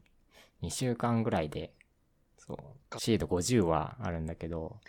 [0.63, 1.73] 2週間ぐらいで、
[2.37, 4.81] そう、シード50話あるんだけど、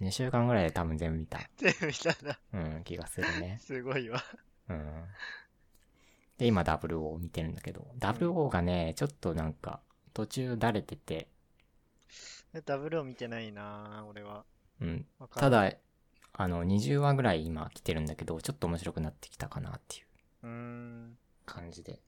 [0.00, 2.38] 2週間ぐらいで多分全部見た、全部見たな。
[2.52, 3.58] うん、気がするね。
[3.62, 4.22] すごいわ。
[4.68, 5.04] うん。
[6.38, 9.80] で、今 WO を見てるんだけど、WO がね、ちょっとなんか、
[10.12, 11.28] 途中だれてて、
[12.52, 14.44] でダブルを見てないな俺は。
[14.80, 15.06] うん。
[15.18, 15.78] わかんない、ただ、
[16.32, 20.06] あの、20話ぐらい今来てるんだけど、ちょっと面白くなってきたかなっていう
[20.42, 21.18] うーん。
[21.46, 22.00] 感じで、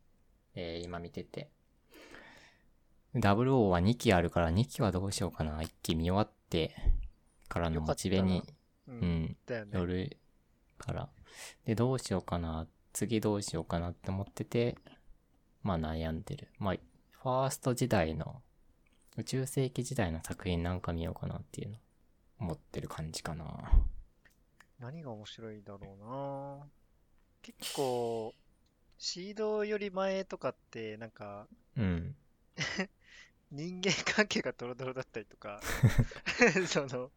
[0.54, 1.50] えー今見てて。
[3.14, 5.60] WO は2期あるから2期はどうしようかな。
[5.62, 6.74] 1期見終わって
[7.48, 8.42] からのモチベに、
[8.86, 8.92] う。
[8.92, 9.66] うんね。
[9.72, 10.16] よる
[10.78, 11.08] から。
[11.64, 12.66] で、どうしようかな。
[12.92, 14.76] 次どうしようかなって思ってて、
[15.62, 16.48] まあ悩んでる。
[16.58, 16.74] まあ、
[17.10, 18.42] ファースト時代の、
[19.16, 21.76] 宇宙世紀時代の作品なんか見ようかなっていうの、
[22.40, 23.70] 思ってる感じかな。
[24.78, 26.66] 何が面白いだろうな
[27.42, 28.34] 結構、
[28.98, 31.46] シードより前とかって、なんか、
[31.76, 32.16] うん。
[33.56, 35.60] 人間関係がドロドロだったりとか、
[36.68, 37.10] その、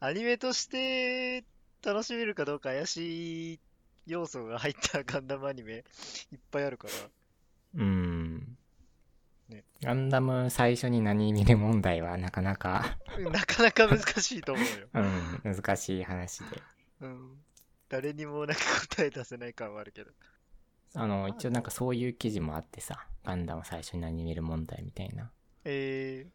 [0.00, 1.44] アニメとして
[1.84, 3.60] 楽しめるかどうか怪しい
[4.06, 5.84] 要素が入ったガンダムアニメ
[6.32, 8.58] いっぱいあるから、うん。
[9.48, 12.98] ねガンダム最初に何見る問題はなかなか、
[13.30, 14.88] なかなか難しいと思うよ。
[15.44, 16.62] うん、難しい話で。
[17.02, 17.44] うん。
[17.88, 18.62] 誰にもなんか
[18.96, 20.10] 答え出せない感はあるけど。
[20.94, 25.30] あの、一応なんかそういう記事もあってさ、ガンダム最初に何見る問題みたいな。
[25.68, 26.26] え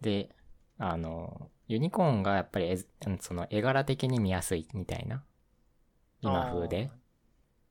[0.00, 0.30] で、
[0.78, 2.84] あの、ユニコーンがやっぱり
[3.20, 5.16] その絵柄的に見やすいみたいな。
[5.16, 5.20] ー、
[6.22, 6.84] 今風で。
[6.84, 6.92] っあ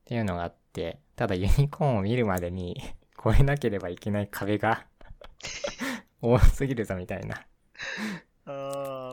[0.06, 2.82] ていうのがあって、ただユニコーンを見るまでに
[3.26, 4.86] 越えなければいけない壁が
[6.22, 7.48] 多すぎるぞみたいな。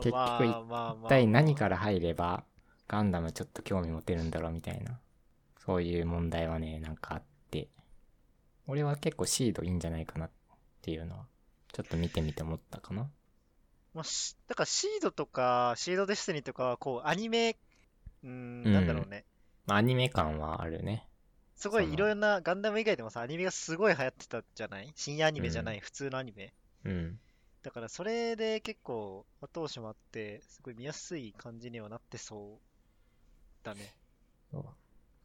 [0.03, 2.43] 結局一体何から入れば
[2.87, 4.99] ガンダムちょっと興味持てるんだろうみたいな。
[5.57, 7.69] そういう問題はね、なんかあって。
[8.67, 10.31] 俺は結構シードいいんじゃないかなっ
[10.81, 11.27] ていうのは、
[11.73, 13.09] ちょっと見てみて思ったかな。
[13.93, 17.57] まあ、しだからシードとか、シードデスティニーとかは、こう、アニメ、
[18.23, 19.25] うーん、うんなんだろうね。
[19.65, 21.07] まあアニメ感はあるね。
[21.55, 24.91] すごいいろんな、ガンダム以外でもさ、アニメがすごい流行ってたじゃない？
[24.95, 26.53] 深夜アニメじゃない、普通のアニメ。
[26.85, 27.19] うん。
[27.61, 33.95] だからそれで結構後押しもあって、すごい見やすい感じにはなってそうだね。
[34.53, 34.61] っ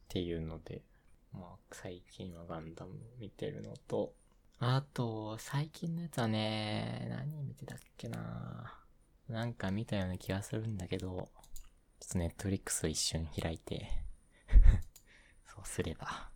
[0.07, 0.81] ていうので、
[1.33, 4.13] まあ、最近はガンダム見てるのと、
[4.61, 8.73] あと、最近のやつはね、何見てたっけな
[9.29, 11.29] なんか見たような気がするんだけど、
[11.99, 13.87] ちょっとネットフリックスを一瞬開いて、
[15.47, 16.29] そうすれば。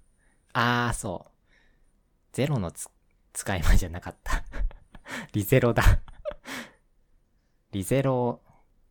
[0.54, 1.52] あー、そう。
[2.32, 2.88] ゼロのつ
[3.34, 4.44] 使い魔じゃなかった。
[5.34, 5.84] リゼロだ。
[7.72, 8.44] リゼロを、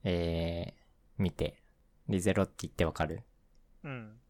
[0.04, 0.82] えー、
[1.16, 1.62] 見て。
[2.08, 3.22] リゼロって言ってわかる？
[3.84, 4.20] うん。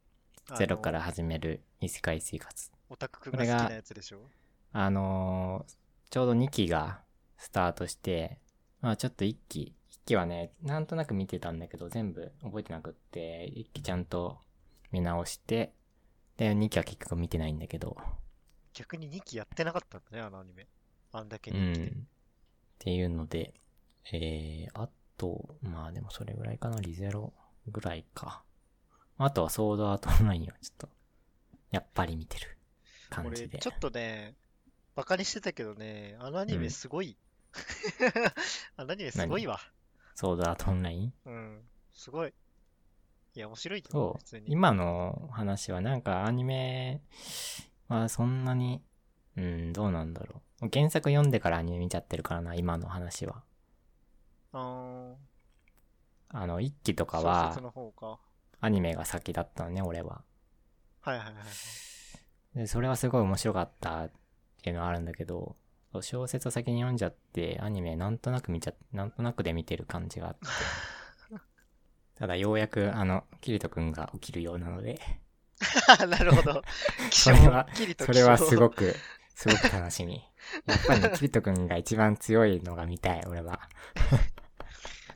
[0.57, 2.71] ゼロから始める異世界生活。
[2.89, 4.31] オタクくんが好きなやつでしょ？
[4.73, 5.83] あのー
[6.13, 7.01] ちょうど2期が
[7.39, 8.37] スタートして、
[8.83, 14.39] まあちょっと1期、1期はね、なんとなく見てたんだけど、全部覚えてなくって、1期ちゃんと
[14.91, 15.73] 見直して、
[16.37, 17.97] で、2期は結局見てないんだけど、
[18.75, 20.69] 逆に2期やってなかったんだね、あのアニメ。
[21.13, 21.87] あんだけう人気で。
[21.87, 21.89] ん。
[21.89, 21.95] っ
[22.79, 23.55] ていうので、
[24.13, 27.33] えー、あと、まあでもそれぐらいかな、リゼロ
[27.69, 28.45] ぐらいか。
[29.17, 30.89] あとはソードアートオンラインはちょっと、
[31.71, 32.59] やっぱり見てる
[33.09, 33.59] 感じ俺、で。
[33.61, 34.35] ちょっとね、
[34.95, 37.17] バカにしてたけどね、あのアニうんメすごい。
[38.77, 39.59] あのアニメすごいわ。
[40.15, 41.13] ソードアートオンライン？
[41.25, 41.63] うん。
[41.93, 42.35] すごい。
[43.35, 44.39] いや、面白いよそう普通。
[44.41, 44.53] に。
[44.53, 47.01] 今の話はなんかアニメ
[47.89, 48.83] はそんなに、
[49.37, 50.69] うん、どうなんだろう。
[50.73, 53.43] 原作読んでからアニメ見ちゃってるからな、今の話は。
[54.53, 55.15] あー
[56.35, 58.21] あの、一期とか小は。
[58.61, 60.23] アニメが先だったのね、俺は。
[61.01, 62.59] はいはいはいはい。
[62.59, 64.11] で、それはすごい面白かった
[64.63, 65.57] っていうのはあるんだけど、
[66.03, 70.41] 小説を先に読んじゃって、アニメなんとなく見ちゃ、なんとなくで見てる感じがあって。
[72.15, 75.01] ただようやく、あの、キリトくんが起きるようなので、
[76.09, 76.63] なるほど。
[77.11, 77.67] それは
[77.99, 78.95] それはすごく、
[79.35, 80.23] すごく楽しみ。
[80.67, 83.69] やっぱりね、キリトくんが一番強いのが見たい、俺は。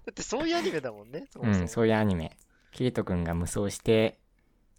[0.07, 1.29] だってそういうアニメだもんね。
[1.31, 2.37] そもうん、そもそういうアニメ。
[2.73, 4.19] キリトくんが無双して、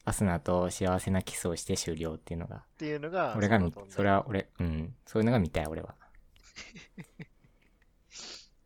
[0.07, 5.95] アスナと幸せなキスをして終了っていうのが、っていうのが、俺が見それは俺、うん、そういうのが見たい、俺は。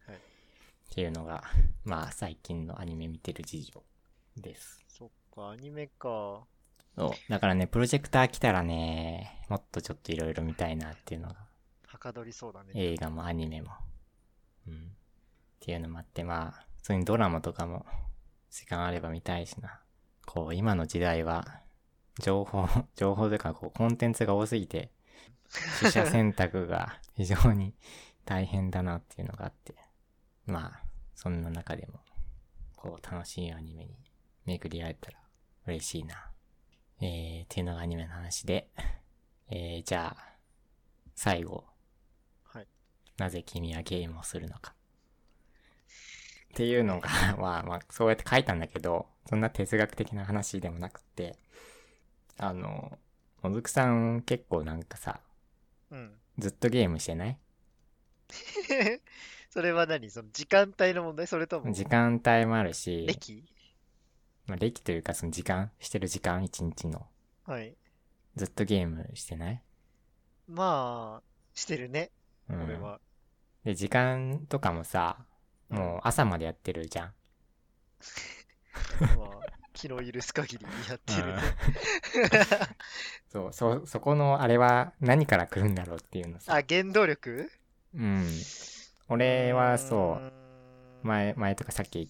[0.06, 0.20] はいっ
[0.92, 1.44] ていうのが、
[1.84, 3.84] まあ、最近のアニメ見てる事情
[4.38, 4.86] です。
[4.88, 6.46] そっか、アニメか。
[6.96, 7.12] そう。
[7.32, 11.38] だからね、プロジェクター来たらね、もっとちょっといろいろ見たいなっていうのが、
[11.88, 12.72] はかどりそうだね。
[12.76, 13.72] 映画もアニメも。
[14.68, 14.74] うん。
[14.76, 14.78] っ
[15.60, 17.84] ていうのもあって、まあ、普通にドラマとかも、
[18.52, 19.82] 時間あれば見たいしな。
[20.26, 21.62] こう、今の時代は、
[22.20, 24.92] 情報、 情報というか、こう、コンテンツが多すぎて、
[25.80, 27.74] 取捨選択が非常に
[28.26, 29.76] 大変だなっていうのがあって。
[30.46, 30.84] まあ、
[31.16, 32.00] そんな中でも、
[32.76, 33.96] こう、楽しいアニメに
[34.46, 35.20] 巡り合えたら
[35.66, 36.32] 嬉しいな。
[37.00, 38.70] えー、っていうのがアニメの話で、
[39.50, 40.32] えー、じゃあ、
[41.16, 41.66] 最後。
[42.44, 42.68] はい。
[43.18, 44.76] なぜ君はゲームをするのか。
[46.52, 47.10] っていうのが、
[47.40, 51.38] まあまあ、そうやって書いたんだけど、そんな哲学的な話でもなくて、
[52.38, 52.98] あの、
[53.42, 55.22] もずくさん結構なんかさ、
[55.90, 56.14] うん。
[56.38, 57.38] ずっとゲームしてない？
[59.50, 60.10] それは何？
[60.10, 61.28] その時間帯の問題？
[61.28, 63.44] それとも時間帯もあるし、歴？
[64.48, 67.08] まあ、歴というかその時間、してる時間、一日の。
[67.46, 67.76] はい。
[68.36, 69.62] ずっとゲームしてない？
[70.48, 71.24] まあ、
[71.54, 72.12] してるね、
[72.50, 72.64] うん。
[72.64, 73.00] 俺は。
[73.64, 75.26] で、時間とかもさ、
[75.72, 77.14] もう朝までやってるじゃん。
[79.18, 79.30] まあ、
[79.74, 81.42] 気の許す限りやってるね。
[83.30, 86.58] そう、そ、そこのあれは何から来るんだろうっていうのさ。
[86.58, 87.50] あ、原動力？
[87.96, 88.28] うん。
[89.08, 90.32] 俺はそう、う
[91.04, 92.08] 前、前とかさっき言っ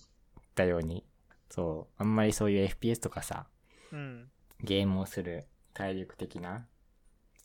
[0.56, 1.06] たように、
[1.50, 3.48] そう、あんまりそういう FPS とかさ。
[3.92, 4.30] うん。
[4.62, 6.68] ゲームをする体力的な、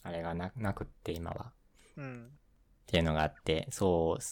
[0.02, 1.52] あれがな、なくって今は。
[1.96, 2.26] うん。
[2.26, 4.22] っていうのがあって、そう、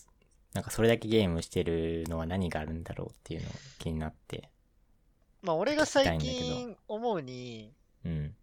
[0.55, 3.49] なんかそれだけゲームしてるのは何があるんだろうっていうの
[3.79, 4.51] 気になって。
[5.43, 7.73] まあ、俺が最近思うに、
[8.05, 8.35] うん。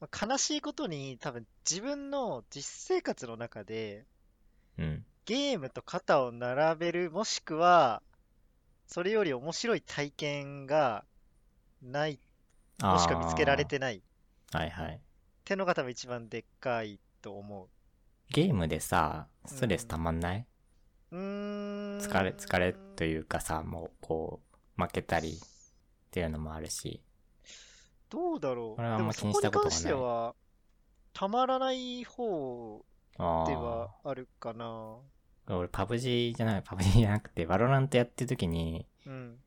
[0.00, 4.04] まあ悲しいことに多分自分の実生活の中で
[4.78, 5.04] うん。
[5.24, 8.02] ゲームと肩を並べるもしくは
[8.88, 11.04] それより面白い体験が
[11.82, 12.18] ない
[12.82, 14.02] もしくは見つけられてない。
[14.52, 14.94] はいはい。
[14.96, 14.98] っ
[15.44, 17.68] てのが多分一番でっかいと思
[18.30, 20.40] ゲームでさ、ストレスたまんない、う。
[20.40, 20.44] ん。
[21.12, 24.40] 疲れ、疲れというかさ、もうこ
[24.78, 25.38] う、負けたりっ
[26.10, 27.02] ていうのもあるし。
[28.08, 28.76] どうだろう。
[28.76, 30.34] これはあんま気にしたことがこに関しては
[31.12, 32.84] たまらない方
[33.18, 34.08] あではあ。
[34.10, 34.96] あるかな。
[35.48, 39.38] 俺パブ G じゃない、パブ G じゃなくて、バロラントやってる時に、うん。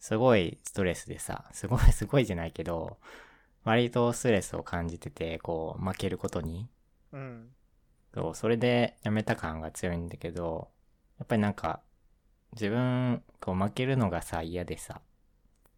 [0.00, 2.98] すごいストレスでさ、すごい、すごいじゃないけど、
[3.64, 6.68] 割とストレスを感じてて、こう、負けることに。
[7.12, 7.50] うん。
[8.14, 10.70] そう、それでやめた感が強いんだけど、
[11.18, 11.82] やっぱりなんか、
[12.52, 15.00] 自分、こう負けるのがさ、嫌でさ、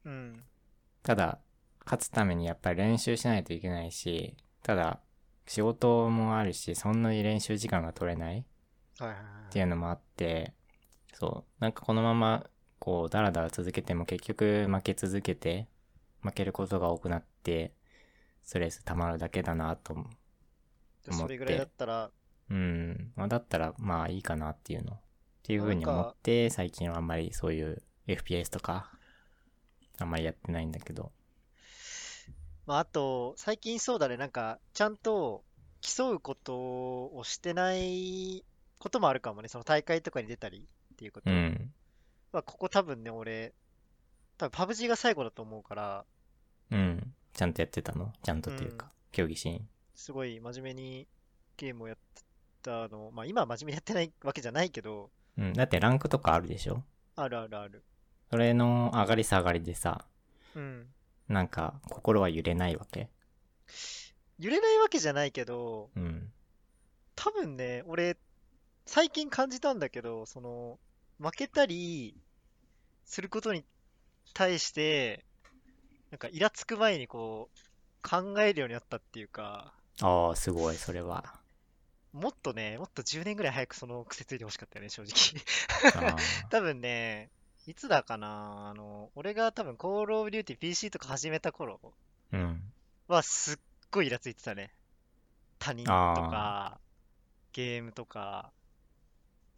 [0.04, 0.44] うん。
[1.02, 1.38] ただ、
[1.84, 5.00] 勝つためにやっぱり練習しないといけないし、ただ、
[5.46, 8.44] 仕事もあるし、そんなに練習時間が取れないっ
[9.50, 10.54] ていうのもあって、
[11.14, 12.46] そう、なんかこのまま、
[12.78, 15.68] こう、だらだら続けても結局負け続けて、
[16.22, 17.74] 負けることが多くなって、
[18.42, 20.06] ストレス溜まるだけだなと思う。
[21.06, 22.10] でそれぐらいだったら、
[22.50, 23.12] うん。
[23.16, 25.00] まあ、だったら、まあいいかなっていうの。
[25.40, 28.90] っていうふうに思って、最近はあんまりそういう FPS とか、
[29.98, 31.12] あんまりやってないんだけど。
[32.66, 35.44] まあ、あと、最近そうだね、なんか、ちゃんと
[35.80, 38.44] 競うことをしてない
[38.78, 41.30] こともあるかもね、その大会とかに出たりっていうこと。
[41.30, 41.72] うん。
[42.32, 43.54] まあ、ここ多分ね、俺、
[44.38, 46.04] 多分パブ G が最後だと思うから、
[46.70, 47.14] うん。
[47.32, 48.12] ちゃんとやってたの？
[48.22, 49.68] ちゃんとっていうか、競技シーン。
[49.94, 51.08] すごい真面目に
[51.56, 52.22] ゲームをやって
[52.62, 55.52] たの、まあ、今は真面目にやってないわけじゃないけど、うん。
[55.52, 56.82] だってランクとかあるでしょ？
[57.16, 57.82] あるあるある。
[58.30, 60.04] それの上がり下がりでさ、
[60.54, 60.86] うん。
[61.28, 63.08] なんか心は揺れないわけ？
[64.38, 66.32] 揺れないわけじゃないけど、うん。
[67.14, 68.16] 多分ね、俺、
[68.86, 70.78] 最近感じたんだけど、その、
[71.20, 72.16] 負けたり
[73.04, 73.64] することに
[74.32, 75.24] 対して、
[76.10, 81.39] なんかイラつく前にこう、考えるようになったっていうか、ああ、すごい、それは。
[82.12, 86.10] もっとね、もっと10年ぐらい早くその癖ついてほしかったよね、正直。
[86.12, 86.16] あ
[86.50, 87.30] 多分ね、
[87.66, 91.80] いつだかな、あの、俺が多分 Call of Duty PC とか始めた頃。
[93.06, 93.58] はすっ
[93.90, 94.72] ごいイラついてたね。
[95.58, 96.80] 他人とか、
[97.52, 98.52] ゲームとか、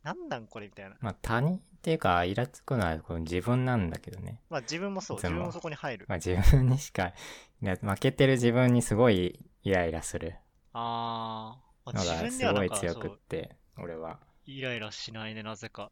[0.02, 0.96] なんなんこれみたいな。
[1.00, 4.40] まあ他人っていうか、イラつくのはこの自分なんだけどね。
[4.50, 6.06] まあ自分もそう、自分もそこに入る。
[6.08, 7.12] まあ自分にしか、
[7.60, 10.34] 負けてる自分にすごいイライラする
[10.72, 14.20] ああのが自分すごい強くって、俺は。
[14.44, 15.90] イライラしないね、なぜか。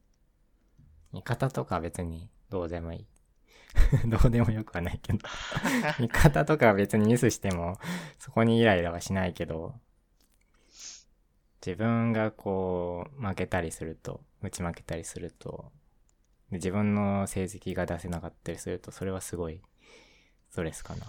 [1.13, 3.07] 味方とかは別にどうでもいい。
[4.07, 5.19] どうでもよくはないけど。
[5.99, 7.79] 味方とかは別にミスしても、
[8.19, 9.75] そこにイライラはしないけど、
[11.65, 15.73] 自分がこう、負けたりすると、打ち負けたりすると、
[16.51, 19.61] で自分の成績が出せなかったりすると、それはすごい
[20.51, 21.07] ストレスかな。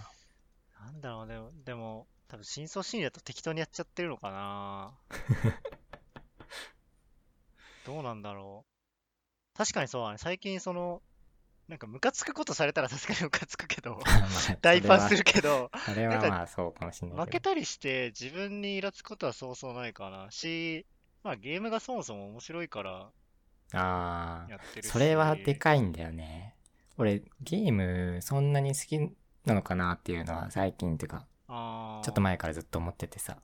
[0.86, 4.94] なんだろう、でも、でも、多分深層心理だと適当にやっちゃってるのかな
[7.86, 8.66] どうなんだろ
[9.54, 9.58] う。
[9.58, 10.18] 確かにそうだね。
[10.18, 11.02] 最近その、
[11.68, 17.26] なんかムカつくことされたらさすがにムカつくけど、 まあ大パンするけど、それはまあそうかもしれない。
[17.26, 20.32] 負けたりして自分にイラつくことはそうそうないかな。
[20.32, 20.86] し、
[21.24, 23.12] まあゲームがそもそも面白いから
[23.74, 24.60] ああ。
[24.84, 26.56] それはでかいんだよね。
[26.98, 29.00] 俺、ゲームそんなに好き
[29.44, 33.38] なのかなっていうのは最近っていうか、ょっと前からずっと思っててさ、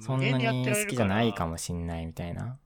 [0.00, 2.58] そんなに好きじゃないかももしんないみたいな。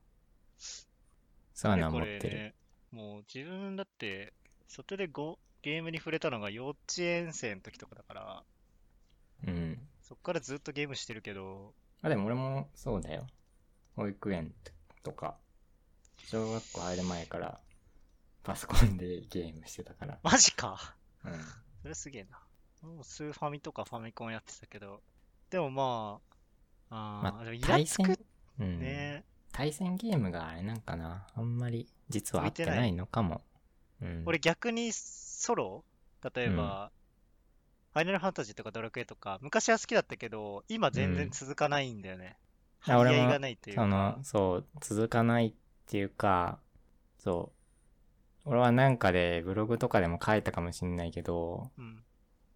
[1.54, 2.54] そういうのは思ってる。
[2.90, 4.32] もう自分だって、
[4.66, 8.42] 外でゴゲームに触れたのが幼稚園生の時とかだから、
[9.46, 9.78] うん。
[10.02, 13.26] そっからずっとゲームしてるけど、あ、でも俺もそうだよ。
[13.96, 14.54] 保育園
[15.02, 15.36] とか、
[16.24, 17.60] 小学校入る前から、
[18.44, 20.18] パソコンでゲームしてたから。
[20.22, 20.94] マジか。
[21.24, 21.32] うん。
[21.82, 22.40] それすげえな。
[22.82, 25.00] もうスーファミとかファミコンやってたけど、
[25.50, 26.20] でもま
[26.90, 28.18] あ、あー、まあでもイラ対つく戦、
[28.60, 28.78] うん。
[28.80, 29.24] ね。
[29.52, 31.26] 対戦ゲームがあれなんかな。
[31.34, 33.42] あんまり、実は合ってないのかも。
[34.00, 34.22] うん。
[34.26, 35.84] 俺逆にソロ？
[36.34, 36.90] 例えば、
[37.92, 42.36] ファイナルファンタジーとかドラクエとか、昔は好きだったけど、今全然続かないんだよね。
[42.86, 43.82] あ俺も張り合いがないというか。
[43.82, 45.54] その、そう、続かないっ
[45.86, 46.60] ていうか、
[47.18, 47.52] そ
[48.44, 48.50] う。
[48.50, 52.04] 俺はなんかで、ブログとかでも書いたかもしんないけど、うん。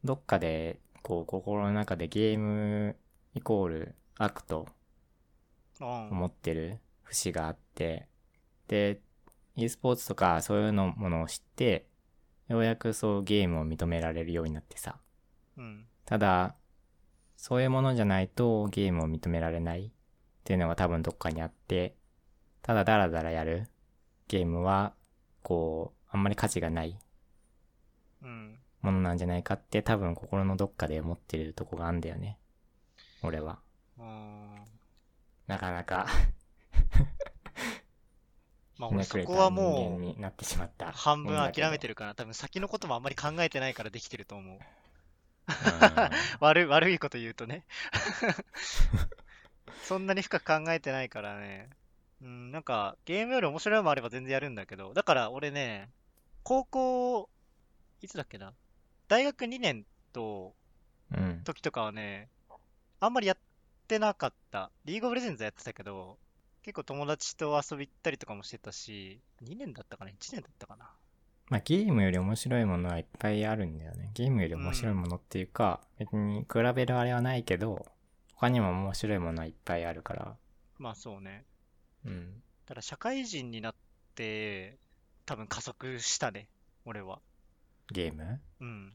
[0.05, 2.97] どっかで、こう、心の中でゲーム
[3.35, 4.69] イコール悪と
[5.81, 6.09] うん。
[6.11, 8.09] 思ってる節があって、
[8.69, 9.01] で、
[9.57, 11.87] e スポーツとかそういうのものを知って、
[12.49, 14.99] ようやくそうゲームを認められるようになってさ。
[15.57, 15.87] うん。
[16.05, 16.57] ただ、
[17.37, 19.91] そういうものじゃないとゲームを認められないっ
[20.45, 21.97] ていうのが多分どっかにあって、
[22.63, 23.69] ただダラダラやる
[24.29, 24.95] ゲームは、
[25.43, 26.99] こう、あんまり価値がない
[28.23, 28.62] うん。
[28.83, 32.39] ものなんじゃないかって多分心のどっかで思ってるとこがあんだよね。
[33.23, 33.61] 俺は。
[33.99, 34.65] うん。
[35.47, 36.07] なかなか
[38.79, 40.93] まあ俺そこはもう、になってしまった。
[40.93, 41.93] 半分諦めてる。
[41.93, 44.57] るから、多分先のこともあんまり考えてないからできてると思う。
[44.57, 44.61] うん
[46.41, 47.65] 悪い、悪いこと言うとね。
[49.83, 51.69] そんなに深く考えてないからね。
[52.23, 55.91] うん、なんか、ゲームより面白いのもあれば全然やるんだけど、だから俺ね、
[56.45, 57.29] 高校、
[58.01, 58.55] いつだっけな。
[59.13, 59.85] 大学2年
[60.15, 60.55] と、
[61.15, 61.43] うん。
[61.45, 62.31] 時とかはね、
[62.99, 63.37] あんまりやっ
[63.87, 64.71] てなかった。
[64.87, 66.17] リーグオブレジェンズやってたけど、
[66.63, 70.89] 結構友達と遊び行ったりとかもしてたし、2年だったかな ?1 年だったかな？
[71.51, 74.13] まあゲームより面白いものはいっぱいあるんだよね。
[74.15, 77.85] ゲームより面白いものっていうか、別に比べるあれはないけど、
[78.33, 80.37] 他にも面白いものはいっぱいあるから。
[80.79, 81.45] まあそうね。
[82.07, 82.43] うん。
[82.65, 83.75] ただ社会人になっ
[84.15, 84.79] て、
[85.27, 86.49] 多分加速したね、
[86.87, 87.21] 俺は。
[87.91, 88.41] ゲーム？
[88.61, 88.95] うん。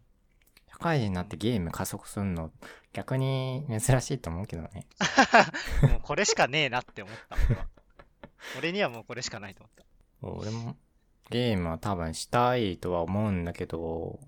[0.78, 2.52] 社会人になってゲーム加速するの
[2.94, 4.86] 逆に珍しいと思うけどね。
[5.90, 7.68] もうこれしかねえなって思った、俺は。
[8.60, 9.86] 俺にはもうこれしかないと思った。
[10.22, 10.78] 俺も
[11.32, 14.20] ゲームは多分したいとは思うんだけど、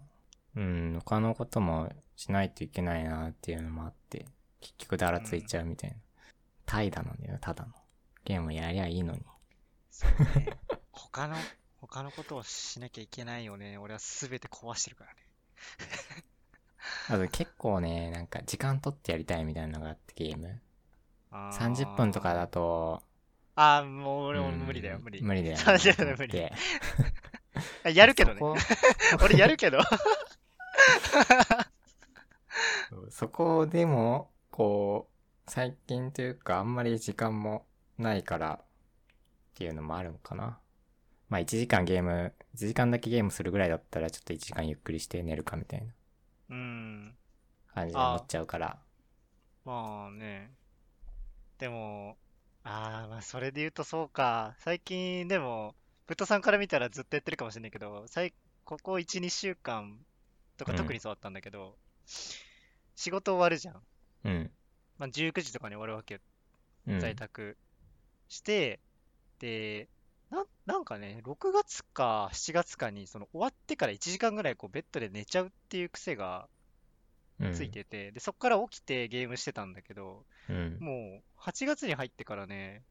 [0.56, 4.26] うん、他のこともしないといけないなっていうのもあって、
[4.60, 5.98] 結局だらついちゃうみたいな。
[6.66, 7.74] 怠惰なんだよね、ただの。
[8.26, 9.22] ゲームやりゃいいのに。
[9.92, 10.58] そうね。
[10.92, 11.36] 他の、
[11.78, 13.78] 他のことをしなきゃいけないよね。
[13.78, 15.20] 俺は全て壊してるからね。
[17.10, 20.62] あと結構ね、なんか時間取ってやりたいみたいなのがあってゲーム。
[21.32, 23.04] あー30分とかだと、
[23.56, 25.22] あー、もう俺もうん無理だよ、無理。
[25.22, 26.50] 無理だよ、30分無理。
[27.84, 28.40] あやるけどね。
[29.22, 29.80] 俺やるけど。
[33.12, 35.10] そこでも、こ
[35.46, 37.66] う、最近というかあんまり時間も
[37.98, 38.66] ないからっ
[39.56, 40.58] ていうのもあるのかな。
[41.28, 45.92] まあ1時間ゲーム、1時間だけゲームするぐらいだったらちょっと1時間ゆっくりして寝るかみたいな
[46.50, 47.16] うん。
[47.74, 48.80] 感じで思っちゃうから。
[49.66, 50.52] まあね。
[51.58, 52.18] でも、
[52.64, 54.56] ああ、まあそれで言うとそうか。
[54.60, 55.76] 最近でも、
[56.08, 58.34] ブットさんから見たらずっとやってるかもしれないけど、最
[58.66, 59.98] ここ1、2週間
[60.58, 61.76] とかうん特にそうだったんだけど、
[62.96, 63.82] 仕事終わるじゃん。
[64.26, 64.52] うん。
[64.98, 66.20] まあ19時とかに終わるわけよ。
[66.88, 67.00] うん。
[67.00, 67.58] 在宅
[68.28, 68.80] して、
[69.40, 69.88] で、
[70.30, 76.48] な、なんかね、6月か7月かに、その終わってから1時間ぐらいこうベッドで寝ちゃうっていう癖が
[77.40, 80.78] うんついてて、で、そっから起きてゲームしてたんだけど、うん。
[80.80, 82.84] もう8月に入ってからね、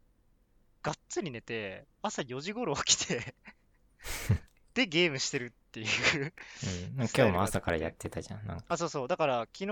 [0.81, 3.35] がっつり寝て、朝4時頃起きて
[4.73, 6.33] で、ゲームしてるっていう
[6.97, 8.47] うん、今日も朝からやってたじゃん。
[8.47, 9.07] なんかあ、そうそう。
[9.07, 9.67] だから、昨日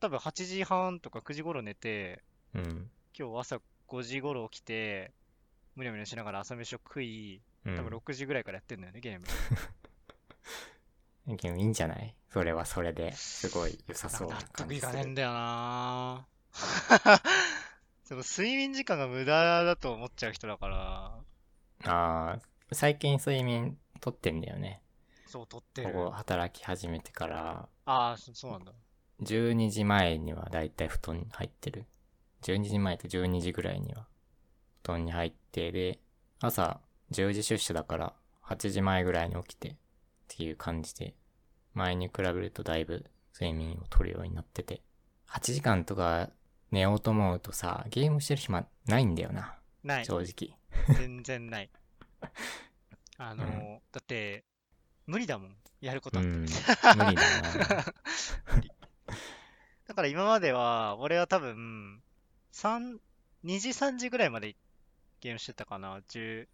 [0.00, 2.22] 多分8時半とか9時頃寝て、
[2.54, 2.90] うん。
[3.18, 5.12] 今日朝5時頃起きて、
[5.76, 7.76] むにゃむにゃしながら朝飯を食い、うん。
[7.76, 9.26] 多分6時ぐらいからやってんだよね、ゲーム。
[11.36, 12.14] でもいいんじゃない？
[12.30, 16.26] それはそれですごい良さそうな納感じする得いかねえんだよな
[18.04, 21.14] その睡眠時間が無駄だと思っちゃう人だから、
[21.84, 22.38] ああ、
[22.72, 24.82] 最近睡眠とってんだよね。
[25.26, 25.94] そう、撮ってこる。
[25.94, 28.72] こ働き始めてから、ああ、そそうなんだ。
[29.22, 31.86] 12時前にはだいたい布団に入ってる。
[32.42, 34.06] 12時前と12時ぐらいには
[34.82, 35.98] 布団に入って、で、
[36.40, 36.80] 朝
[37.12, 38.12] 10時出社だから
[38.44, 39.76] 8時前ぐらいに起きてっ
[40.28, 41.14] ていう感じで、
[41.74, 44.82] 前に比べるとだいぶ睡眠を取るようになってて、
[45.28, 46.30] 8時間とか
[46.70, 49.54] 寝ようと思うとさ、ゲームしてる暇ないんだよな、
[49.84, 50.04] ない。
[50.04, 50.58] 正直。
[50.96, 51.70] 全然ない。
[53.18, 54.44] あのーだって、
[55.06, 55.56] 無理だもん。
[55.80, 56.30] やることあって。
[56.30, 56.40] うん。
[56.42, 57.84] 無理だな。
[59.86, 62.02] だから今までは、俺は多分、
[62.52, 62.98] 3、
[63.44, 64.56] 2時3時ぐらいまで
[65.22, 66.00] ゲームしてたかな。
[66.08, 66.48] 10、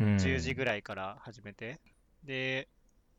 [0.00, 0.16] うん。
[0.16, 1.80] 10時ぐらいから始めて。
[2.24, 2.68] で、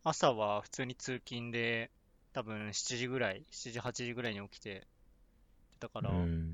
[0.04, 1.90] 朝は普通に通勤で、
[2.34, 4.86] 多分7時ぐらい、7時8時ぐらいに起きて、
[5.80, 6.54] だから、うん。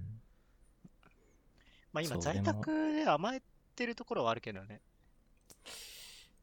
[1.92, 3.42] まあ今在宅で甘え
[3.76, 4.80] てるところはあるけどね。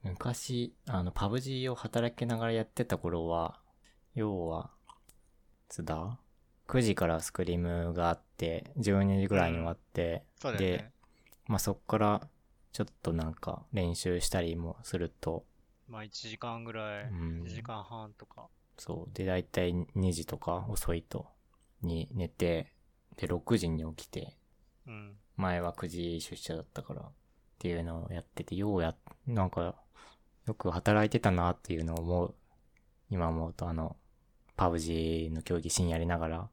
[0.02, 3.60] 昔、あの、パブ G を働きながらやってた頃は、
[4.16, 4.92] 要は、い
[5.68, 6.18] つだ
[6.66, 10.92] ?9 時からスクリームがあって、12時ぐらいに終わって、うだよね。
[11.46, 12.28] まあそっから、
[12.72, 15.44] ちょっとなんか練習したりもすると、
[15.88, 18.48] まあ1時間ぐらい、うん1時間半とか。
[18.78, 19.14] そう。
[19.14, 21.26] で、だいたい2時とか遅いと、
[21.82, 22.72] に寝て、
[23.16, 24.36] で、6時に起きて、
[24.86, 25.16] うん。
[25.36, 27.12] 前は9時出社だったから、っ
[27.58, 28.94] ていうのをやってて、ようや、
[29.26, 29.76] なんか、
[30.46, 32.34] よく働いてたなっていうのを思う。
[33.10, 33.96] 今思うと、あの、
[34.56, 36.50] パブ G の競技シーンやりながら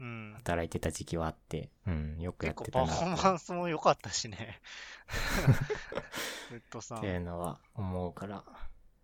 [0.00, 0.32] うん。
[0.36, 4.60] 働いてた時期はあって、うん、よくや結ってたな構パフォーマンスも良かったしね。
[6.50, 8.44] ずっとさっていうのは思うから、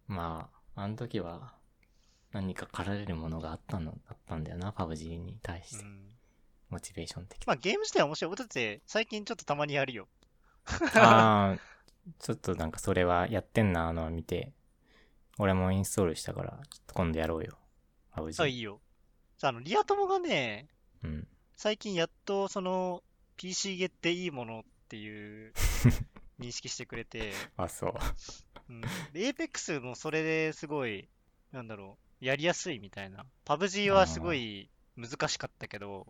[0.09, 1.55] まあ、あの時は
[2.33, 5.85] 何か駆られるものがあったの、だったんだよな、パブ G に対して。
[5.85, 6.17] うん。
[6.71, 7.45] モチベーション的に。
[7.47, 8.33] まあゲーム自体は面白い。
[8.33, 10.09] 俺だって最近ちょっとたまにやるよ。
[10.97, 11.59] ああ、
[12.19, 14.53] ちょっとなんかそれはやってんなのを見て、
[15.39, 17.59] 俺もインストールしたから、ちょっと今度やろうよ。
[18.11, 18.43] パブ G。
[18.43, 18.81] あ、いいよ。
[19.39, 20.69] さあ、あの、リア友がね、
[21.05, 21.29] うん。
[21.57, 23.03] 最近やっとその
[23.37, 25.53] PC ゲっていいものっていう
[26.39, 27.95] 認識してくれて、 あ、そう。
[28.69, 28.81] うん。
[29.13, 31.09] で、Apex もそれですごい、
[31.53, 33.27] なんだろう、やりやすいみたいな。
[33.45, 36.07] PUBG はすごい難しかったけど、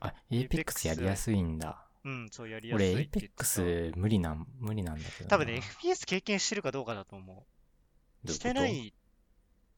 [0.00, 1.82] あ、Apex やりやすいんだ。
[2.04, 5.30] うん、そうやりやすい俺、Apex 無理なん、無理なんだけどな。
[5.30, 7.36] 多分ね、FPS 経験してるかどうかだと思う。
[7.36, 7.42] ど
[8.24, 8.94] ういうしてない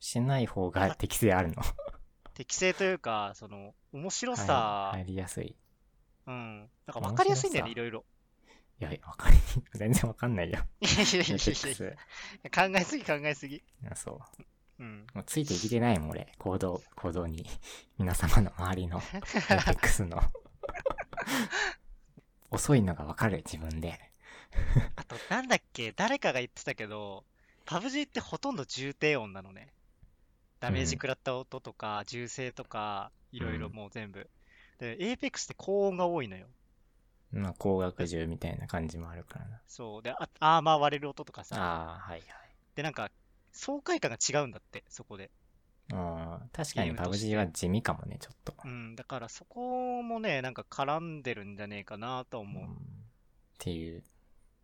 [0.00, 1.62] してない方が適性あるの？
[2.38, 5.56] 適性というか、その、面白はいさ、入りやすい。
[6.28, 6.70] うん。
[6.86, 8.04] なんか分かりやすいんだよね、いろいろ。
[8.80, 9.42] いや、わかりに、
[9.74, 10.60] 全然わかんないよ。
[10.80, 13.64] いやいやいやいや考えすぎ考えすぎ。
[13.90, 14.42] あそう。
[14.78, 15.06] うん。
[15.14, 16.32] もうついていけてないもん、俺。
[16.38, 17.44] 行動、行動に。
[17.98, 20.22] 皆様の周りの Apex の。
[22.52, 23.98] 遅いのがわかる、自分で。
[24.94, 27.24] あと、なんだっけ、誰かが言ってたけど、
[27.66, 29.72] PUBG ってほとんど重低音なのね。
[30.60, 34.28] ダメージ食らった音とか、銃声とか、いろいろうんもう全部。
[34.78, 36.46] で、Apex って高音が多いのよ。
[37.32, 39.60] まあ、高額銃みたいな感じもあるからな。
[39.66, 40.02] そう。
[40.02, 41.56] で、あアーマー割れる音とかさ。
[41.56, 42.22] ああ、はい
[42.74, 43.10] で、なんか、
[43.52, 45.30] 爽快感が違うんだって、そこで。
[45.90, 46.00] はい。
[46.00, 48.54] ああ、確かに PUBG は地味かもね、ちょっと。
[48.64, 52.64] うん、だからそこもね、なんか絡んでるんじゃねえかなと思う。
[52.64, 52.98] うん
[53.58, 54.04] っていう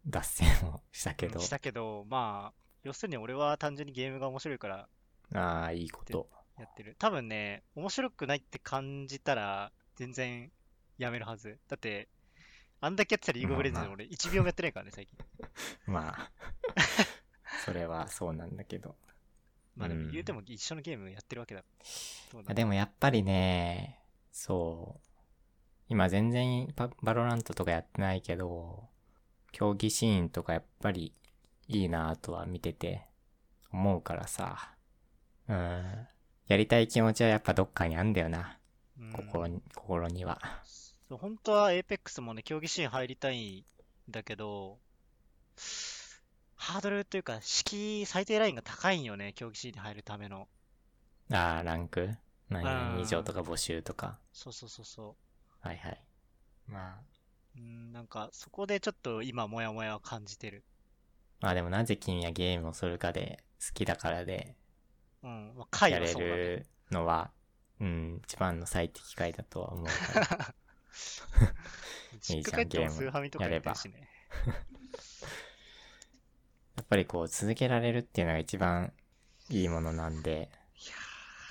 [0.07, 1.41] 脱線をしたけど。
[1.41, 4.89] したけど、まあ、要するに俺は単純にゲームが面白いから
[5.35, 6.29] ああ、いいこと。
[6.59, 6.97] やってる。
[6.99, 10.51] 多分ね、面白くないって感じたら、全然
[10.99, 11.59] やめるはず。
[11.69, 12.09] だって、
[12.81, 15.19] あんだけやってたらリーグオブレジェンド俺1秒もやってないからね、 最近。
[15.87, 16.31] まあ、
[17.65, 18.97] それはそうなんだけど。
[19.77, 21.65] まあでうんも言うても一緒のゲームやってるわけだ。
[22.31, 23.99] どうなんだあでもやっぱりね、
[24.31, 25.09] そう。
[25.89, 28.89] 今全然パバロラントとかやってないけど、
[29.51, 31.13] 競技シーンとかやっぱり
[31.67, 33.07] いいなとは見てて
[33.73, 34.74] 思うからさ。
[35.49, 36.09] うん。
[36.47, 38.59] やりたい気持ちはやっぱどっかにあんだよな。
[38.99, 40.41] うん心に、心には。
[41.09, 43.65] そう本当は Apex もね、競技シーン入りたいん
[44.11, 44.79] だけど、
[46.55, 50.49] ハードルというか、敷居最低ラインが高いんよね、競技シーンに入るための。
[51.33, 52.11] ああ、ランク？
[52.49, 54.19] 何以上とか募集とか。
[54.33, 55.17] そうそうそうそ
[55.61, 56.01] はいはい。
[56.67, 57.01] まあ、
[57.57, 57.59] う。
[57.59, 60.65] うん、なんか、そこでちょっと今、モヤモヤを感じてる。
[61.41, 64.57] まあでもなぜ君はゲームをするかで好きだからで
[65.25, 66.13] うん、まあ、回やれ。
[66.13, 67.31] るのは、
[67.81, 70.55] うん、一番の最適解だとは思うから。
[72.21, 74.09] 実家帰ってもスーファミとかやってるしね。
[76.77, 78.93] やっぱりこう続けられるっていうのが一番
[79.49, 80.51] いいものなんで、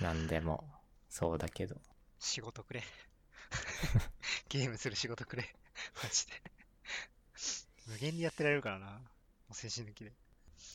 [0.01, 0.63] なんでも
[1.09, 1.75] そうだけど。
[2.19, 2.83] 仕事くれ。
[4.49, 5.55] ゲームする仕事くれ。
[6.03, 6.33] マジで。
[7.87, 8.91] 無限にやってられるからな。
[8.91, 8.99] も
[9.51, 10.13] う精神抜きで。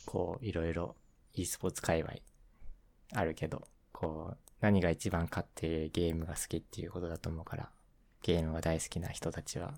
[0.05, 0.97] こういろいろ
[1.35, 2.15] e スポーツ界隈
[3.13, 7.71] あるけど、こう何が一番かってゲームが好きっていうことだと思うから、
[8.23, 9.75] ゲームが大好きな人たちは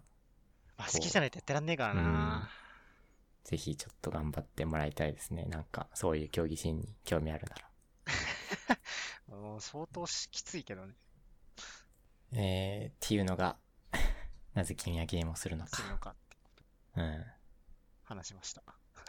[0.81, 2.49] まあ、こう好きじゃないとやってらんねえからな。
[3.45, 5.45] ぜひちょっと頑張ってもらいたいですね。
[5.45, 8.77] なんかそういう競技シーンに興味あるなら。
[9.37, 10.95] もう相当しきついけどね。
[12.33, 13.59] えー、っていうのが、
[14.55, 15.77] なぜ君はゲームをするのか。
[15.77, 16.37] するのかって
[16.97, 17.27] うん。
[18.05, 18.63] 話しました。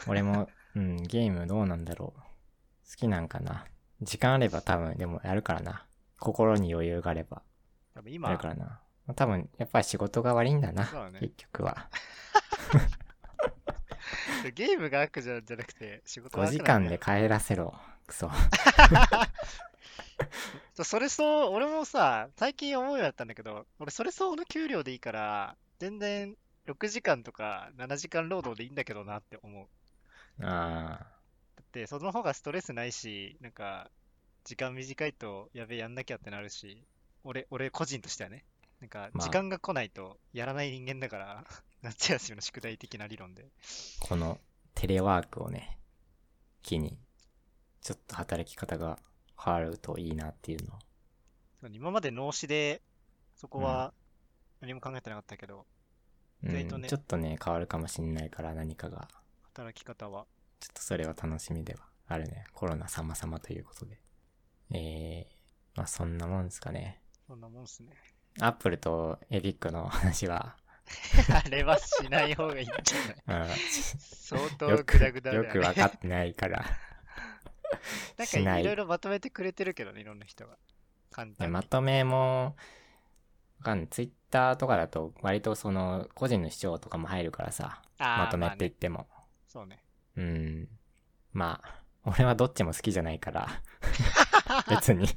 [0.08, 2.20] 俺も、うん、ゲームどうなんだろう。
[2.20, 3.66] 好きなんかな。
[4.02, 5.86] 時間あれば多分、でもやるからな。
[6.20, 7.42] 心に余裕があれば、
[7.94, 8.80] 多分今やる、からな。
[9.16, 10.86] 多分、やっぱり仕事が悪いんだな。
[10.86, 11.90] そうだね結局は。
[14.56, 17.76] ゲームが悪じゃじゃなくて、仕事が5悪く時間で帰らせろ。
[18.08, 18.30] クソ。
[20.74, 26.36] そ うそれそう、俺もさ、最近思うようになったんだけど、俺それ相応の給料でいいから、全然
[26.68, 29.68] 6時間とか7時間労働でいいんだけどなって思う。
[30.46, 31.21] あだって、
[31.88, 33.90] その方がストレスないし、なんか、
[34.44, 36.84] 時間短いとやべえやんなきゃってなるし、
[37.24, 38.44] 俺、俺個人としてはね、
[38.82, 41.46] なんか、まあ時間が来ないとやらない人間だから、
[41.82, 43.44] 夏休みの宿題的な理論で。
[43.44, 44.40] ーこの
[44.76, 45.80] テレワークをね、
[46.64, 46.98] 機に、
[47.82, 49.00] ちょっと働き方が
[49.44, 50.80] 変わるといいなっていうのを。
[51.70, 52.82] 今まで脳死で、
[53.36, 53.94] そこは
[54.62, 55.66] 何も考えてなかったけど、
[56.44, 59.08] うん、意外とねちょっとね、変わるかもしんないから何かが。
[59.44, 60.26] 働き方は。
[60.62, 62.46] ちょっとそれは楽しみではあるね。
[62.54, 64.00] コロナ様々ということで。
[64.74, 67.02] えー、まあそんなもんですかね。
[67.28, 67.92] そんなもんっすね。
[68.40, 70.56] アップルとエピックの話は、
[71.34, 73.50] あれはしない方がいいんじゃない？
[73.50, 75.54] うん、相よ当く、グダグダだよ、よね。
[75.54, 76.64] くわかってないから。
[78.18, 80.58] なんかいいろいろまとめてくれてるけどね、いろんな人が。
[81.12, 81.54] 簡で単に。
[81.54, 82.56] まとめも、
[83.60, 83.88] わかんない。
[83.90, 89.08] ツイッターとかだと割とその個人の主張とかも入るからさ、まとめって言あねっても。
[89.48, 89.84] そうね。
[90.18, 90.70] うん。
[91.34, 93.48] まあ、俺はどっちも好きじゃないから、
[94.70, 95.08] 別に。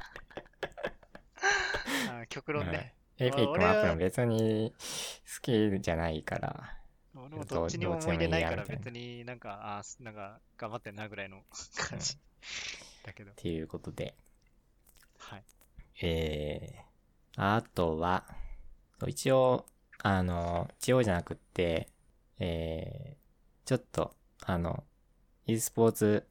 [2.09, 2.95] あー極論ね。
[3.19, 6.79] エピックもアップルも別に好きじゃないから、
[7.15, 11.43] 俺もどっちにも思い出ないから別になんか、あーなんか頑張ってんなぐらいの
[11.77, 12.19] 感じ。
[13.05, 13.35] だけどっ。
[13.35, 14.17] ていうことで、
[15.19, 15.45] はい。
[16.03, 18.25] えー、あとは、
[19.07, 19.67] 一応、
[20.03, 21.89] あの、一応じゃなくって、
[22.39, 24.15] えー、ちょっと、
[24.47, 24.85] あの、
[25.47, 26.27] e スポーツ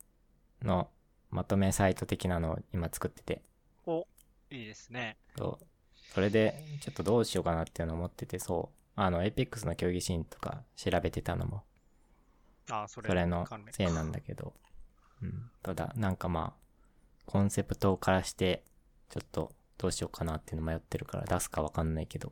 [0.62, 0.90] の
[1.30, 3.42] まとめサイト的なのを今作ってて、
[3.86, 4.08] お、
[4.50, 5.18] いいですね。
[5.38, 5.66] そう
[6.14, 11.64] それで、ちょっとどうしようかなっていうのを思ってて、そう、あの、エイペックスの競技シーンとか調べてたのも、
[12.70, 14.54] あーそれそれのせいなんだけど、
[15.24, 15.50] うん。
[15.64, 16.64] ただ、なんかまあ、
[17.26, 18.64] コンセプトからして、
[19.10, 22.32] ちょっとどうしようかなっていうの迷ってるから出すかわかんないけど、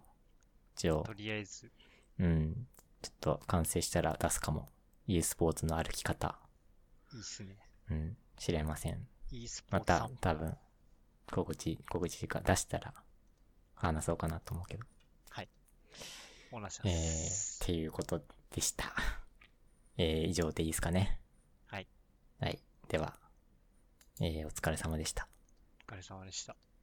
[0.75, 1.71] 一応と、りあえず。
[2.19, 2.67] うん。
[3.01, 4.69] ちょっと完成したら出すかも。
[5.17, 6.39] E スポーツの歩き方。
[7.13, 7.57] いいっすね。
[7.89, 8.17] うん。
[8.37, 9.07] 知れません。
[9.31, 10.15] e スポまーツさん。
[10.17, 10.57] た多分、
[11.31, 12.93] 告知、告知が出したら
[13.75, 14.85] 話そうかなと思うけど。
[16.53, 17.63] お願いしまえー、す。
[17.63, 18.21] っていうこと
[18.51, 18.93] でした。
[19.97, 21.21] えー、以上でいいですかね。
[21.67, 21.87] はい。
[22.39, 22.59] はい。
[22.89, 23.17] では、
[24.19, 25.27] えー、お疲れ様でした。
[25.87, 26.55] お疲れ様でした。